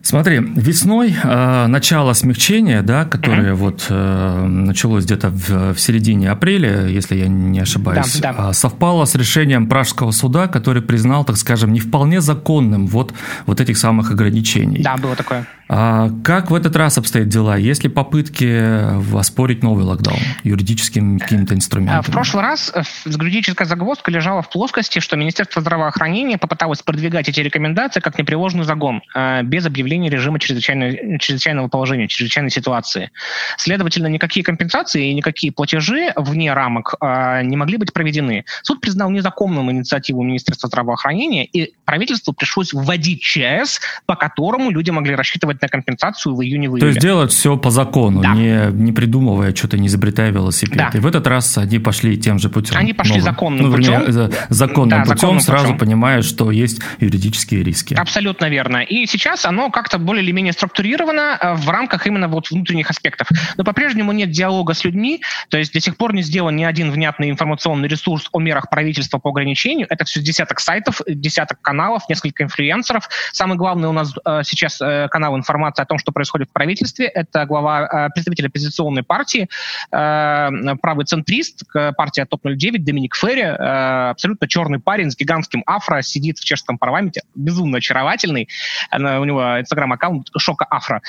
Смотри, 0.00 0.38
весной 0.38 1.14
э, 1.22 1.66
начало 1.66 2.14
смягчения, 2.14 2.80
да, 2.80 3.04
которое 3.04 3.52
mm-hmm. 3.52 3.54
вот 3.54 3.86
э, 3.90 4.46
началось 4.46 5.04
где-то 5.04 5.28
в, 5.28 5.74
в 5.74 5.78
середине 5.78 6.30
апреля, 6.30 6.86
если 6.86 7.16
я 7.16 7.28
не 7.28 7.60
ошибаюсь, 7.60 8.18
да, 8.20 8.32
да. 8.32 8.52
совпало 8.54 9.04
с 9.04 9.14
решением 9.14 9.68
Пражского 9.68 10.12
суда, 10.12 10.48
который 10.48 10.80
признал, 10.80 11.26
так 11.26 11.36
скажем, 11.36 11.74
не 11.74 11.80
вполне 11.80 12.22
законным 12.22 12.86
вот, 12.86 13.12
вот 13.44 13.60
этих 13.60 13.76
самых 13.76 14.10
ограничений. 14.10 14.82
Да, 14.82 14.96
было 14.96 15.14
такое. 15.14 15.44
А 15.68 16.08
как 16.24 16.50
в 16.50 16.54
этот 16.54 16.74
раз 16.76 16.96
обстоят 16.96 17.28
дела? 17.28 17.56
Есть 17.56 17.82
ли 17.84 17.90
попытки 17.90 18.94
воспорить 19.10 19.62
новый 19.62 19.84
локдаун 19.84 20.18
юридическими 20.42 21.18
какими-то 21.18 21.54
инструментами? 21.54 22.02
В 22.02 22.10
прошлый 22.10 22.42
раз 22.42 22.72
э, 22.74 22.82
юридическая 23.04 23.68
загвоздка 23.68 24.10
лежала 24.10 24.40
в 24.40 24.48
плоскости, 24.48 25.00
что 25.00 25.16
Министерство 25.16 25.60
здравоохранения 25.60 26.38
попыталось 26.38 26.80
продвигать 26.80 27.28
эти 27.28 27.40
рекомендации 27.40 28.00
как 28.00 28.18
непреложный 28.18 28.64
загон, 28.64 29.02
э, 29.14 29.42
без 29.42 29.66
объявления 29.66 30.08
режима 30.08 30.38
чрезвычайного 30.40 31.68
положения, 31.68 32.08
чрезвычайной 32.08 32.50
ситуации. 32.50 33.10
Следовательно, 33.58 34.06
никакие 34.06 34.42
компенсации 34.42 35.10
и 35.10 35.14
никакие 35.14 35.52
платежи 35.52 36.12
вне 36.16 36.54
рамок 36.54 36.94
э, 37.00 37.42
не 37.42 37.58
могли 37.58 37.76
быть 37.76 37.92
проведены. 37.92 38.46
Суд 38.62 38.80
признал 38.80 39.10
незаконным 39.10 39.70
инициативу 39.70 40.22
Министерства 40.22 40.68
здравоохранения, 40.68 41.44
и 41.44 41.74
правительству 41.84 42.32
пришлось 42.32 42.72
вводить 42.72 43.20
ЧС, 43.20 43.80
по 44.06 44.16
которому 44.16 44.70
люди 44.70 44.90
могли 44.90 45.14
рассчитывать 45.14 45.57
рассчитывать 45.58 45.62
на 45.62 45.68
компенсацию 45.68 46.34
в 46.34 46.42
июне, 46.42 46.68
в 46.68 46.72
июле. 46.72 46.80
То 46.80 46.86
есть 46.86 47.00
делать 47.00 47.32
все 47.32 47.56
по 47.56 47.70
закону, 47.70 48.20
да. 48.20 48.34
не, 48.34 48.70
не 48.72 48.92
придумывая 48.92 49.54
что-то, 49.54 49.78
не 49.78 49.88
изобретая 49.88 50.30
велосипед. 50.30 50.76
Да. 50.76 50.90
И 50.94 51.00
в 51.00 51.06
этот 51.06 51.26
раз 51.26 51.58
они 51.58 51.78
пошли 51.78 52.16
тем 52.18 52.38
же 52.38 52.48
путем. 52.48 52.76
Они 52.76 52.92
пошли 52.92 53.18
новым. 53.18 53.24
законным 53.24 53.66
ну, 53.66 53.76
путем. 53.76 54.00
Вернее, 54.00 54.30
законным 54.48 54.98
да, 54.98 55.04
путем, 55.04 55.16
законным 55.16 55.40
сразу 55.40 55.64
путем. 55.66 55.78
понимая, 55.78 56.22
что 56.22 56.50
есть 56.50 56.80
юридические 57.00 57.62
риски. 57.62 57.94
Абсолютно 57.94 58.48
верно. 58.48 58.78
И 58.78 59.06
сейчас 59.06 59.44
оно 59.44 59.70
как-то 59.70 59.98
более 59.98 60.22
или 60.22 60.32
менее 60.32 60.52
структурировано 60.52 61.38
э, 61.40 61.54
в 61.54 61.68
рамках 61.68 62.06
именно 62.06 62.28
вот 62.28 62.50
внутренних 62.50 62.90
аспектов. 62.90 63.28
Но 63.56 63.64
по-прежнему 63.64 64.12
нет 64.12 64.30
диалога 64.30 64.74
с 64.74 64.84
людьми, 64.84 65.20
то 65.48 65.58
есть 65.58 65.72
до 65.72 65.80
сих 65.80 65.96
пор 65.96 66.14
не 66.14 66.22
сделан 66.22 66.56
ни 66.56 66.64
один 66.64 66.90
внятный 66.90 67.30
информационный 67.30 67.88
ресурс 67.88 68.28
о 68.32 68.40
мерах 68.40 68.70
правительства 68.70 69.18
по 69.18 69.30
ограничению. 69.30 69.86
Это 69.90 70.04
все 70.04 70.20
десяток 70.20 70.60
сайтов, 70.60 71.00
десяток 71.06 71.60
каналов, 71.60 72.02
несколько 72.08 72.44
инфлюенсеров. 72.44 73.08
Самый 73.32 73.56
главный 73.56 73.88
у 73.88 73.92
нас 73.92 74.12
э, 74.24 74.42
сейчас 74.44 74.80
э, 74.80 75.08
канал 75.10 75.36
информации 75.48 75.82
о 75.82 75.86
том, 75.86 75.98
что 75.98 76.12
происходит 76.12 76.48
в 76.50 76.52
правительстве. 76.52 77.06
Это 77.06 77.46
глава, 77.46 78.06
э, 78.06 78.08
представитель 78.14 78.48
оппозиционной 78.48 79.02
партии, 79.02 79.48
э, 79.90 80.76
правый 80.82 81.06
центрист, 81.06 81.64
партия 81.96 82.26
ТОП-09, 82.26 82.78
Доминик 82.78 83.16
Ферри, 83.16 83.42
э, 83.42 84.10
абсолютно 84.10 84.46
черный 84.46 84.78
парень 84.78 85.10
с 85.10 85.16
гигантским 85.16 85.62
афро, 85.66 86.02
сидит 86.02 86.38
в 86.38 86.44
чешском 86.44 86.76
парламенте, 86.76 87.22
безумно 87.34 87.78
очаровательный. 87.78 88.48
У 88.92 89.24
него 89.24 89.60
инстаграм-аккаунт 89.60 90.28
Шока 90.36 90.66
Афро. 90.68 91.02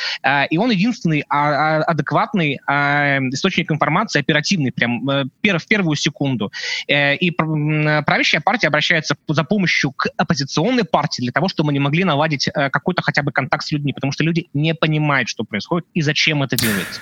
И 0.49 0.57
он 0.57 0.71
единственный 0.71 1.23
а, 1.29 1.79
а, 1.79 1.83
адекватный 1.83 2.55
источник 3.33 3.71
информации, 3.71 4.19
оперативный, 4.19 4.71
прям 4.71 5.05
в 5.05 5.67
первую 5.67 5.95
секунду. 5.95 6.51
И 6.87 7.31
правящая 7.31 8.41
партия 8.41 8.67
обращается 8.67 9.15
за 9.27 9.43
помощью 9.43 9.91
к 9.91 10.07
оппозиционной 10.17 10.83
партии 10.83 11.21
для 11.21 11.31
того, 11.31 11.47
чтобы 11.47 11.73
не 11.73 11.79
могли 11.79 12.03
наладить 12.03 12.49
какой-то 12.53 13.01
хотя 13.01 13.23
бы 13.23 13.31
контакт 13.31 13.65
с 13.65 13.71
людьми, 13.71 13.93
потому 13.93 14.11
что 14.11 14.23
люди 14.29 14.47
не 14.53 14.73
понимают, 14.73 15.27
что 15.27 15.43
происходит 15.43 15.87
и 15.93 16.01
зачем 16.01 16.43
это 16.43 16.55
делается. 16.55 17.01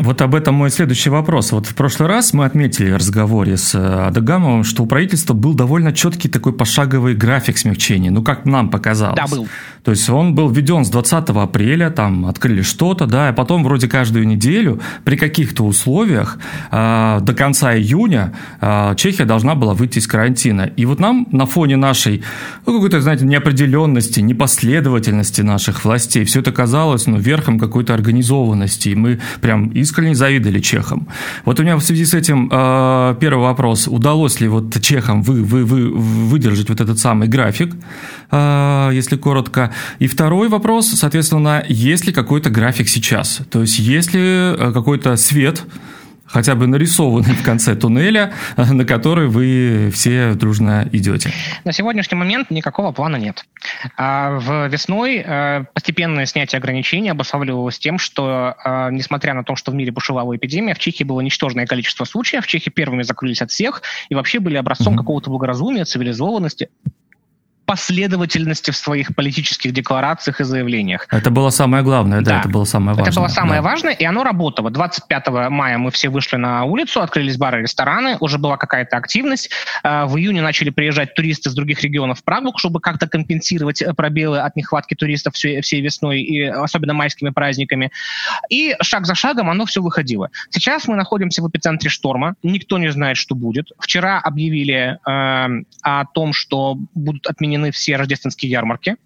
Вот 0.00 0.22
об 0.22 0.34
этом 0.34 0.54
мой 0.54 0.70
следующий 0.70 1.10
вопрос. 1.10 1.52
Вот 1.52 1.66
в 1.66 1.74
прошлый 1.74 2.08
раз 2.08 2.32
мы 2.32 2.46
отметили 2.46 2.90
в 2.90 2.96
разговоре 2.96 3.58
с 3.58 3.74
э, 3.74 4.06
Адагамовым, 4.06 4.64
что 4.64 4.84
у 4.84 4.86
правительства 4.86 5.34
был 5.34 5.52
довольно 5.52 5.92
четкий 5.92 6.30
такой 6.30 6.54
пошаговый 6.54 7.14
график 7.14 7.58
смягчения, 7.58 8.10
ну, 8.10 8.22
как 8.22 8.46
нам 8.46 8.70
показалось. 8.70 9.16
Да, 9.16 9.26
был. 9.26 9.46
То 9.84 9.90
есть 9.90 10.08
он 10.08 10.34
был 10.34 10.48
введен 10.48 10.86
с 10.86 10.90
20 10.90 11.28
апреля, 11.30 11.90
там 11.90 12.24
открыли 12.24 12.62
что-то, 12.62 13.06
да, 13.06 13.28
и 13.28 13.34
потом 13.34 13.62
вроде 13.62 13.88
каждую 13.88 14.26
неделю 14.26 14.80
при 15.04 15.16
каких-то 15.16 15.64
условиях 15.64 16.38
э, 16.70 17.18
до 17.20 17.34
конца 17.34 17.76
июня 17.76 18.32
э, 18.62 18.94
Чехия 18.96 19.26
должна 19.26 19.54
была 19.54 19.74
выйти 19.74 19.98
из 19.98 20.06
карантина. 20.06 20.62
И 20.62 20.86
вот 20.86 20.98
нам 20.98 21.26
на 21.30 21.44
фоне 21.44 21.76
нашей, 21.76 22.22
ну, 22.64 22.72
какой-то, 22.72 23.02
знаете, 23.02 23.26
неопределенности, 23.26 24.20
непоследовательности 24.20 25.42
наших 25.42 25.84
властей 25.84 26.24
все 26.24 26.40
это 26.40 26.52
казалось, 26.52 27.06
ну, 27.06 27.18
верхом 27.18 27.58
какой-то 27.58 27.92
организованности. 27.92 28.88
И 28.88 28.94
мы 28.94 29.20
прям 29.42 29.68
из 29.68 29.89
искренне 29.90 30.14
завидовали 30.14 30.60
чехам. 30.60 31.06
Вот 31.44 31.60
у 31.60 31.62
меня 31.62 31.76
в 31.76 31.82
связи 31.82 32.04
с 32.04 32.14
этим 32.14 32.48
э, 32.52 33.16
первый 33.20 33.42
вопрос. 33.42 33.88
Удалось 33.88 34.40
ли 34.40 34.48
вот 34.48 34.80
чехам 34.80 35.22
вы, 35.22 35.42
вы, 35.42 35.64
вы, 35.64 35.90
выдержать 36.30 36.68
вот 36.68 36.80
этот 36.80 36.98
самый 36.98 37.28
график, 37.28 37.74
э, 38.30 38.90
если 38.94 39.16
коротко? 39.16 39.72
И 39.98 40.06
второй 40.06 40.48
вопрос, 40.48 40.86
соответственно, 40.86 41.64
есть 41.68 42.06
ли 42.06 42.12
какой-то 42.12 42.50
график 42.50 42.88
сейчас? 42.88 43.40
То 43.50 43.60
есть, 43.62 43.78
есть 43.78 44.14
ли 44.14 44.20
э, 44.22 44.72
какой-то 44.72 45.16
свет, 45.16 45.64
хотя 46.30 46.54
бы 46.54 46.66
нарисованный 46.66 47.34
в 47.34 47.44
конце 47.44 47.74
туннеля, 47.74 48.32
на 48.56 48.84
который 48.84 49.28
вы 49.28 49.90
все 49.92 50.34
дружно 50.34 50.88
идете? 50.92 51.32
На 51.64 51.72
сегодняшний 51.72 52.16
момент 52.16 52.50
никакого 52.50 52.92
плана 52.92 53.16
нет. 53.16 53.44
А 53.96 54.38
в 54.38 54.68
весной 54.68 55.22
э, 55.24 55.64
постепенное 55.74 56.26
снятие 56.26 56.58
ограничений 56.58 57.10
обуславливалось 57.10 57.78
тем, 57.78 57.98
что, 57.98 58.54
э, 58.64 58.88
несмотря 58.92 59.34
на 59.34 59.44
то, 59.44 59.56
что 59.56 59.70
в 59.70 59.74
мире 59.74 59.92
бушевала 59.92 60.34
эпидемия, 60.36 60.74
в 60.74 60.78
Чехии 60.78 61.04
было 61.04 61.20
ничтожное 61.20 61.66
количество 61.66 62.04
случаев, 62.04 62.44
в 62.44 62.48
Чехии 62.48 62.70
первыми 62.70 63.02
закрылись 63.02 63.42
от 63.42 63.50
всех 63.50 63.82
и 64.08 64.14
вообще 64.14 64.38
были 64.38 64.56
образцом 64.56 64.94
mm-hmm. 64.94 64.98
какого-то 64.98 65.30
благоразумия, 65.30 65.84
цивилизованности 65.84 66.68
последовательности 67.70 68.72
в 68.72 68.76
своих 68.76 69.14
политических 69.14 69.72
декларациях 69.72 70.40
и 70.40 70.44
заявлениях. 70.44 71.06
Это 71.08 71.30
было 71.30 71.50
самое 71.50 71.84
главное, 71.84 72.20
да, 72.20 72.30
да 72.30 72.40
это 72.40 72.48
было 72.48 72.64
самое 72.64 72.96
важное. 72.96 73.12
Это 73.12 73.20
было 73.20 73.28
самое 73.28 73.62
да. 73.62 73.68
важное, 73.68 73.92
и 73.92 74.04
оно 74.04 74.24
работало. 74.24 74.70
25 74.72 75.28
мая 75.50 75.78
мы 75.78 75.92
все 75.92 76.08
вышли 76.08 76.36
на 76.36 76.64
улицу, 76.64 77.00
открылись 77.00 77.36
бары 77.36 77.60
и 77.60 77.62
рестораны, 77.62 78.16
уже 78.18 78.38
была 78.38 78.56
какая-то 78.56 78.96
активность. 78.96 79.50
А, 79.84 80.06
в 80.06 80.16
июне 80.18 80.42
начали 80.42 80.70
приезжать 80.70 81.14
туристы 81.14 81.48
из 81.48 81.54
других 81.54 81.80
регионов 81.82 82.18
в 82.18 82.24
Прагу, 82.24 82.52
чтобы 82.56 82.80
как-то 82.80 83.06
компенсировать 83.06 83.82
э, 83.82 83.94
пробелы 83.94 84.40
от 84.40 84.56
нехватки 84.56 84.96
туристов 84.96 85.34
всей 85.34 85.80
весной, 85.80 86.22
и 86.22 86.46
особенно 86.46 86.92
майскими 86.92 87.30
праздниками. 87.30 87.92
И 88.48 88.74
шаг 88.82 89.06
за 89.06 89.14
шагом 89.14 89.48
оно 89.48 89.64
все 89.64 89.80
выходило. 89.80 90.30
Сейчас 90.50 90.88
мы 90.88 90.96
находимся 90.96 91.40
в 91.40 91.48
эпицентре 91.48 91.88
шторма, 91.88 92.34
никто 92.42 92.78
не 92.78 92.90
знает, 92.90 93.16
что 93.16 93.36
будет. 93.36 93.68
Вчера 93.78 94.18
объявили 94.18 94.98
э, 95.06 95.64
о 95.82 96.04
том, 96.06 96.32
что 96.32 96.76
будут 96.96 97.28
отменены 97.28 97.59
отменены 97.60 97.70
все 97.70 97.96
рождественские 97.96 98.50
ярмарки, 98.50 98.96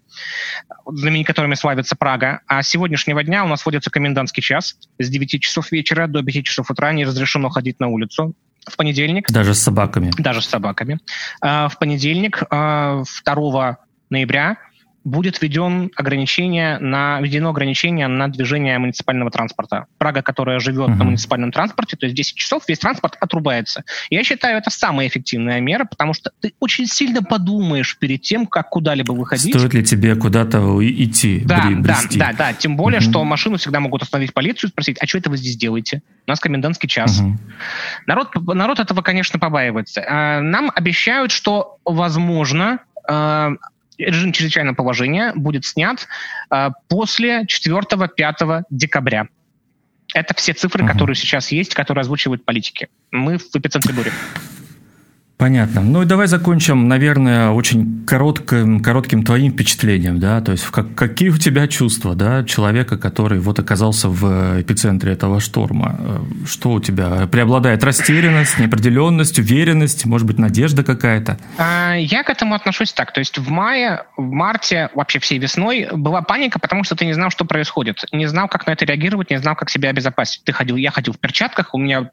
которыми 1.25 1.55
славится 1.55 1.95
Прага. 1.95 2.41
А 2.47 2.63
с 2.63 2.69
сегодняшнего 2.69 3.23
дня 3.23 3.43
у 3.43 3.47
нас 3.47 3.65
вводится 3.65 3.89
комендантский 3.89 4.41
час. 4.41 4.77
С 4.99 5.09
9 5.09 5.41
часов 5.41 5.71
вечера 5.71 6.07
до 6.07 6.23
5 6.23 6.45
часов 6.45 6.71
утра 6.71 6.91
не 6.93 7.05
разрешено 7.05 7.49
ходить 7.49 7.79
на 7.79 7.87
улицу. 7.87 8.33
В 8.67 8.77
понедельник... 8.77 9.31
Даже 9.31 9.53
с 9.53 9.59
собаками. 9.59 10.11
Даже 10.17 10.41
с 10.41 10.47
собаками. 10.47 10.99
А, 11.41 11.67
в 11.67 11.77
понедельник, 11.77 12.39
2 12.39 12.47
а, 12.49 13.77
ноября, 14.09 14.57
будет 15.05 15.39
введен 15.41 15.91
ограничение 15.95 16.79
на, 16.79 17.21
введено 17.21 17.51
ограничение 17.51 18.07
на 18.07 18.27
движение 18.27 18.77
муниципального 18.79 19.29
транспорта. 19.29 19.85
Прага, 19.99 20.23
которая 20.23 20.59
живет 20.59 20.89
uh-huh. 20.89 20.95
на 20.95 21.03
муниципальном 21.05 21.51
транспорте, 21.51 21.95
то 21.95 22.07
есть 22.07 22.15
10 22.15 22.35
часов, 22.35 22.63
весь 22.67 22.79
транспорт 22.79 23.15
отрубается. 23.21 23.83
Я 24.09 24.23
считаю, 24.23 24.57
это 24.57 24.71
самая 24.71 25.07
эффективная 25.07 25.61
мера, 25.61 25.85
потому 25.85 26.13
что 26.15 26.31
ты 26.41 26.53
очень 26.59 26.87
сильно 26.87 27.21
подумаешь 27.21 27.97
перед 27.99 28.23
тем, 28.23 28.47
как 28.47 28.69
куда-либо 28.69 29.13
выходить. 29.13 29.55
Стоит 29.55 29.73
ли 29.75 29.83
тебе 29.83 30.15
куда-то 30.15 30.79
идти, 30.81 31.43
да, 31.45 31.69
брести? 31.69 32.17
Да, 32.17 32.31
да, 32.31 32.37
да. 32.37 32.53
Тем 32.53 32.75
более, 32.75 32.99
uh-huh. 32.99 33.09
что 33.09 33.23
машину 33.23 33.57
всегда 33.57 33.79
могут 33.79 34.01
остановить 34.01 34.33
полицию 34.33 34.69
и 34.69 34.71
спросить, 34.71 34.97
а 34.99 35.05
что 35.05 35.19
это 35.19 35.29
вы 35.29 35.37
здесь 35.37 35.55
делаете? 35.55 36.01
У 36.25 36.31
нас 36.31 36.39
комендантский 36.39 36.89
час. 36.89 37.21
Uh-huh. 37.21 37.37
Народ, 38.07 38.29
народ 38.47 38.79
этого, 38.79 39.03
конечно, 39.03 39.37
побаивается. 39.37 40.03
А, 40.07 40.41
нам 40.41 40.71
обещают, 40.73 41.31
что, 41.31 41.77
возможно, 41.85 42.79
а, 43.07 43.51
режим 43.97 44.31
чрезвычайного 44.31 44.75
положения 44.75 45.33
будет 45.35 45.65
снят 45.65 46.07
э, 46.51 46.69
после 46.87 47.43
4-5 47.43 48.63
декабря. 48.69 49.27
Это 50.13 50.33
все 50.35 50.53
цифры, 50.53 50.83
угу. 50.83 50.91
которые 50.91 51.15
сейчас 51.15 51.51
есть, 51.51 51.73
которые 51.73 52.01
озвучивают 52.01 52.45
политики. 52.45 52.89
Мы 53.11 53.37
в 53.37 53.55
эпицентре 53.55 53.93
бури. 53.93 54.11
Понятно. 55.37 55.81
Ну 55.81 56.01
и 56.01 56.05
давай 56.05 56.27
закончим, 56.27 56.87
наверное, 56.87 57.49
очень 57.49 58.05
коротким, 58.05 58.79
коротким 58.79 59.23
твоим 59.23 59.51
впечатлением, 59.51 60.17
да, 60.17 60.39
то 60.39 60.53
есть 60.53 60.65
как, 60.67 60.95
какие 60.95 61.27
у 61.27 61.37
тебя 61.37 61.67
чувства, 61.67 62.15
да, 62.15 62.45
человека, 62.45 62.97
который 62.97 63.39
вот 63.39 63.59
оказался 63.59 64.07
в 64.07 64.61
эпицентре 64.61 65.11
этого 65.11 65.41
шторма? 65.41 65.97
Э, 65.99 66.19
что 66.47 66.71
у 66.71 66.79
тебя? 66.79 67.27
Преобладает 67.27 67.83
растерянность, 67.83 68.57
неопределенность, 68.59 69.37
уверенность, 69.37 70.05
может 70.05 70.25
быть, 70.25 70.39
надежда 70.39 70.85
какая-то? 70.85 71.37
А, 71.57 71.95
я 71.95 72.23
к 72.23 72.29
этому 72.29 72.55
отношусь 72.55 72.93
так, 72.93 73.11
то 73.11 73.19
есть 73.19 73.37
в 73.37 73.49
мае, 73.49 74.05
в 74.15 74.31
марте, 74.31 74.89
вообще 74.95 75.19
всей 75.19 75.37
весной 75.37 75.89
была 75.91 76.21
паника, 76.21 76.59
потому 76.59 76.85
что 76.85 76.95
ты 76.95 77.05
не 77.05 77.13
знал, 77.13 77.29
что 77.29 77.43
происходит, 77.43 78.05
не 78.13 78.27
знал, 78.27 78.47
как 78.47 78.67
на 78.67 78.71
это 78.71 78.85
реагировать, 78.85 79.31
не 79.31 79.39
знал, 79.39 79.57
как 79.57 79.69
себя 79.69 79.89
обезопасить. 79.89 80.43
Ты 80.45 80.53
ходил, 80.53 80.77
я 80.77 80.91
ходил 80.91 81.11
в 81.11 81.19
перчатках, 81.19 81.73
у 81.73 81.77
меня 81.77 82.09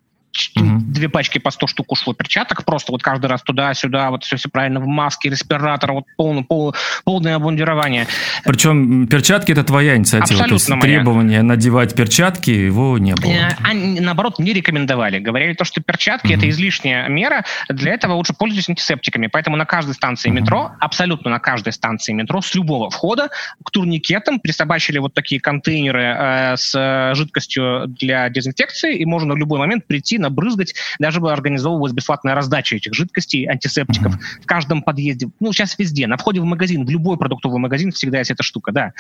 угу. 0.57 0.79
две 0.81 1.09
пачки 1.09 1.39
по 1.39 1.51
100 1.51 1.67
штук 1.67 1.93
ушло 1.93 2.15
перчаток, 2.15 2.65
просто 2.65 2.93
вот 2.93 3.03
каждый 3.03 3.27
раз 3.27 3.43
туда-сюда, 3.43 4.11
вот 4.11 4.25
все, 4.25 4.37
все 4.37 4.49
правильно, 4.49 4.81
в 4.81 4.87
маске, 4.87 5.31
респиратор, 5.31 5.93
вот 5.93 6.05
полное, 6.17 6.43
пол, 6.43 6.75
полное 7.05 7.37
обмундирование. 7.37 8.07
Причем 8.45 9.07
перчатки 9.07 9.53
это 9.53 9.65
твоя 9.65 9.97
инициатива, 9.97 10.43
Абсолютно 10.43 10.49
то 10.49 10.55
есть 10.55 10.69
моя. 10.69 10.83
требования 10.83 11.43
надевать 11.43 11.95
перчатки 11.95 12.51
его 12.51 12.99
не 12.99 13.15
было. 13.15 13.31
Э, 13.31 13.57
они, 13.63 14.01
наоборот, 14.01 14.39
не 14.39 14.53
рекомендовали. 14.53 15.19
Говорили 15.19 15.55
то, 15.55 15.65
что 15.65 15.81
перчатки 15.83 16.29
угу. 16.29 16.35
это 16.35 16.49
излишняя 16.49 17.09
мера, 17.09 17.45
для 17.69 17.93
этого 17.93 18.15
лучше 18.15 18.35
пользуйтесь 18.35 18.69
антисептиками. 18.69 19.27
Поэтому 19.27 19.57
на 19.57 19.67
каждой 19.67 19.95
станции 19.95 20.31
угу. 20.31 20.39
метро, 20.39 20.73
абсолютно 20.81 21.31
на 21.31 21.39
каждой 21.39 21.73
станции 21.73 22.13
метро, 22.13 22.41
с 22.41 22.55
любого 22.55 22.91
входа 22.91 23.31
к 23.65 23.71
турникетам 23.71 24.41
присобачили 24.41 24.99
вот 24.99 25.15
такие 25.15 25.41
контейнеры 25.41 26.03
э, 26.03 26.57
с 26.57 26.75
э, 26.75 27.15
жидкостью 27.15 27.87
для 27.89 28.29
дезинфекции, 28.29 28.97
и 28.97 29.05
можно 29.05 29.35
в 29.35 29.37
любой 29.37 29.59
момент 29.59 29.87
прийти, 29.87 30.19
набрызгать, 30.23 30.75
даже 30.99 31.21
бы 31.21 31.33
организовывалась 31.33 31.93
бесплатная 31.93 32.35
раздача 32.35 32.77
этих 32.77 32.95
жидкостей, 32.95 33.47
антисептиков 33.47 34.15
mm-hmm. 34.15 34.43
в 34.43 34.47
каждом 34.47 34.83
подъезде, 34.83 35.29
ну, 35.41 35.53
сейчас 35.53 35.79
везде, 35.79 36.07
на 36.07 36.17
входе 36.17 36.41
в 36.41 36.45
магазин, 36.45 36.85
в 36.87 36.91
любой 36.91 37.19
продуктовый 37.19 37.59
магазин 37.59 37.93
всегда 37.93 38.19
есть 38.19 38.31
эта 38.31 38.43
штука, 38.43 38.73
да. 38.73 38.93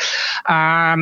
А, 0.45 0.97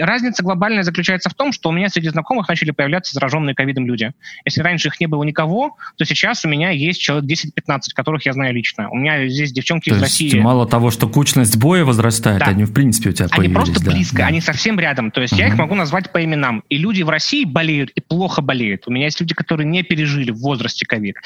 разница 0.00 0.42
глобальная 0.42 0.82
заключается 0.82 1.30
в 1.30 1.34
том, 1.34 1.52
что 1.52 1.68
у 1.68 1.72
меня 1.72 1.88
среди 1.88 2.08
знакомых 2.08 2.48
начали 2.48 2.70
появляться 2.70 3.14
зараженные 3.14 3.54
ковидом 3.54 3.86
люди. 3.86 4.12
Если 4.44 4.62
раньше 4.62 4.88
их 4.88 5.00
не 5.00 5.06
было 5.06 5.22
никого, 5.24 5.76
то 5.96 6.04
сейчас 6.04 6.44
у 6.44 6.48
меня 6.48 6.70
есть 6.70 7.00
человек 7.00 7.30
10-15, 7.30 7.80
которых 7.94 8.26
я 8.26 8.32
знаю 8.32 8.54
лично. 8.54 8.88
У 8.90 8.96
меня 8.96 9.26
здесь 9.28 9.52
девчонки 9.52 9.90
то 9.90 9.96
из 9.96 10.02
России. 10.02 10.38
мало 10.38 10.66
того, 10.66 10.90
что 10.90 11.08
кучность 11.08 11.56
боя 11.56 11.84
возрастает, 11.84 12.40
да. 12.40 12.46
они 12.46 12.64
в 12.64 12.72
принципе 12.72 13.10
у 13.10 13.12
тебя 13.12 13.26
они 13.26 13.36
появились. 13.36 13.56
Они 13.56 13.72
просто 13.72 13.84
да. 13.84 13.90
близко, 13.90 14.16
да. 14.18 14.26
они 14.26 14.40
совсем 14.40 14.78
рядом. 14.78 15.10
То 15.10 15.20
есть 15.20 15.34
mm-hmm. 15.34 15.38
я 15.38 15.48
их 15.48 15.56
могу 15.56 15.74
назвать 15.74 16.12
по 16.12 16.24
именам. 16.24 16.62
И 16.68 16.76
люди 16.76 17.02
в 17.02 17.08
России 17.08 17.44
болеют 17.44 17.90
и 17.90 18.00
плохо 18.00 18.42
болеют. 18.42 18.84
У 18.86 18.90
меня 18.90 19.06
есть 19.06 19.20
люди, 19.20 19.34
которые 19.34 19.63
не 19.64 19.82
пережили 19.82 20.30
в 20.30 20.38
возрасте 20.38 20.86
ковид. 20.86 21.16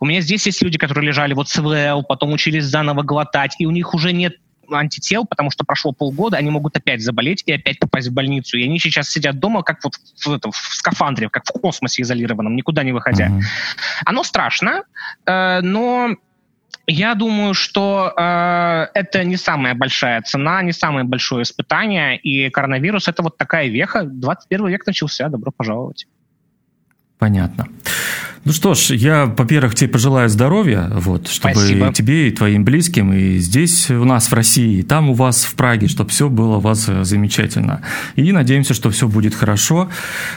У 0.00 0.06
меня 0.06 0.20
здесь 0.20 0.46
есть 0.46 0.62
люди, 0.62 0.78
которые 0.78 1.06
лежали 1.06 1.34
вот 1.34 1.48
СВЛ, 1.48 2.02
потом 2.02 2.32
учились 2.32 2.64
заново 2.64 3.02
глотать, 3.02 3.56
и 3.58 3.66
у 3.66 3.70
них 3.70 3.94
уже 3.94 4.12
нет 4.12 4.36
антител, 4.70 5.24
потому 5.26 5.50
что 5.50 5.64
прошло 5.64 5.92
полгода, 5.92 6.36
они 6.36 6.50
могут 6.50 6.76
опять 6.76 7.02
заболеть 7.02 7.42
и 7.46 7.52
опять 7.52 7.78
попасть 7.78 8.08
в 8.08 8.12
больницу. 8.12 8.56
И 8.56 8.64
они 8.64 8.78
сейчас 8.78 9.10
сидят 9.10 9.38
дома, 9.38 9.62
как 9.62 9.82
вот 9.84 9.94
в, 9.94 10.26
в, 10.26 10.50
в 10.50 10.74
скафандре, 10.74 11.28
как 11.28 11.44
в 11.44 11.52
космосе 11.52 12.02
изолированном, 12.02 12.56
никуда 12.56 12.82
не 12.82 12.92
выходя. 12.92 13.28
Mm-hmm. 13.28 13.42
Оно 14.06 14.24
страшно, 14.24 14.84
э, 15.26 15.60
но 15.60 16.16
я 16.86 17.14
думаю, 17.14 17.54
что 17.54 18.12
э, 18.16 18.86
это 18.94 19.24
не 19.24 19.36
самая 19.36 19.74
большая 19.74 20.22
цена, 20.22 20.62
не 20.62 20.72
самое 20.72 21.04
большое 21.04 21.42
испытание, 21.42 22.16
и 22.16 22.50
коронавирус 22.50 23.08
это 23.08 23.22
вот 23.22 23.36
такая 23.36 23.68
веха. 23.68 24.02
21 24.04 24.68
век 24.68 24.86
начался, 24.86 25.28
добро 25.28 25.52
пожаловать. 25.52 26.06
Понятно. 27.22 27.68
Ну 28.44 28.52
что 28.52 28.74
ж, 28.74 28.90
я, 28.90 29.26
во-первых, 29.26 29.76
тебе 29.76 29.88
пожелаю 29.88 30.28
здоровья, 30.28 30.90
вот, 30.92 31.28
чтобы 31.28 31.54
Спасибо. 31.54 31.92
тебе 31.92 32.26
и 32.26 32.30
твоим 32.32 32.64
близким, 32.64 33.12
и 33.12 33.36
здесь 33.38 33.88
у 33.88 34.04
нас 34.04 34.26
в 34.26 34.32
России, 34.32 34.78
и 34.78 34.82
там 34.82 35.10
у 35.10 35.14
вас 35.14 35.44
в 35.44 35.54
Праге, 35.54 35.86
чтобы 35.86 36.10
все 36.10 36.28
было 36.28 36.56
у 36.56 36.60
вас 36.60 36.88
э, 36.88 37.04
замечательно. 37.04 37.82
И 38.16 38.32
надеемся, 38.32 38.74
что 38.74 38.90
все 38.90 39.06
будет 39.06 39.32
хорошо. 39.32 39.90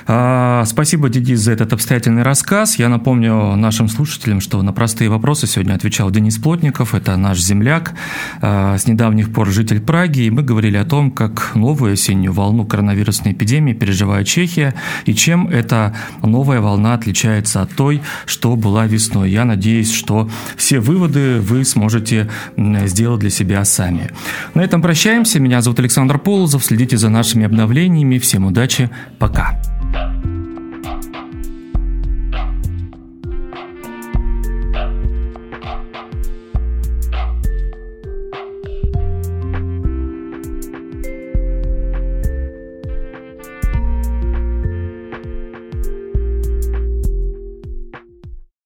А, 0.05 0.65
спасибо, 0.67 1.09
Денис, 1.09 1.39
за 1.39 1.53
этот 1.53 1.73
обстоятельный 1.73 2.21
рассказ. 2.21 2.77
Я 2.77 2.89
напомню 2.89 3.55
нашим 3.55 3.89
слушателям, 3.89 4.39
что 4.39 4.61
на 4.61 4.71
простые 4.71 5.09
вопросы 5.09 5.47
сегодня 5.47 5.73
отвечал 5.73 6.11
Денис 6.11 6.37
Плотников, 6.37 6.93
это 6.93 7.17
наш 7.17 7.39
земляк, 7.39 7.95
а, 8.39 8.77
с 8.77 8.85
недавних 8.85 9.33
пор 9.33 9.49
житель 9.49 9.81
Праги, 9.81 10.21
и 10.21 10.29
мы 10.29 10.43
говорили 10.43 10.77
о 10.77 10.85
том, 10.85 11.09
как 11.09 11.55
новую 11.55 11.93
осеннюю 11.93 12.33
волну 12.33 12.67
коронавирусной 12.67 13.33
эпидемии 13.33 13.73
переживает 13.73 14.27
Чехия, 14.27 14.75
и 15.05 15.15
чем 15.15 15.47
эта 15.47 15.95
новая 16.21 16.61
волна 16.61 16.93
отличается 16.93 17.63
от 17.63 17.71
той, 17.95 18.01
что 18.25 18.55
была 18.55 18.85
весной. 18.85 19.31
Я 19.31 19.45
надеюсь, 19.45 19.93
что 19.93 20.29
все 20.55 20.79
выводы 20.79 21.39
вы 21.39 21.65
сможете 21.65 22.29
сделать 22.57 23.19
для 23.19 23.29
себя 23.29 23.65
сами. 23.65 24.11
На 24.53 24.61
этом 24.61 24.81
прощаемся. 24.81 25.39
Меня 25.39 25.61
зовут 25.61 25.79
Александр 25.79 26.19
Полозов. 26.19 26.63
Следите 26.63 26.97
за 26.97 27.09
нашими 27.09 27.45
обновлениями. 27.45 28.19
Всем 28.19 28.45
удачи. 28.45 28.89
Пока. 29.19 29.74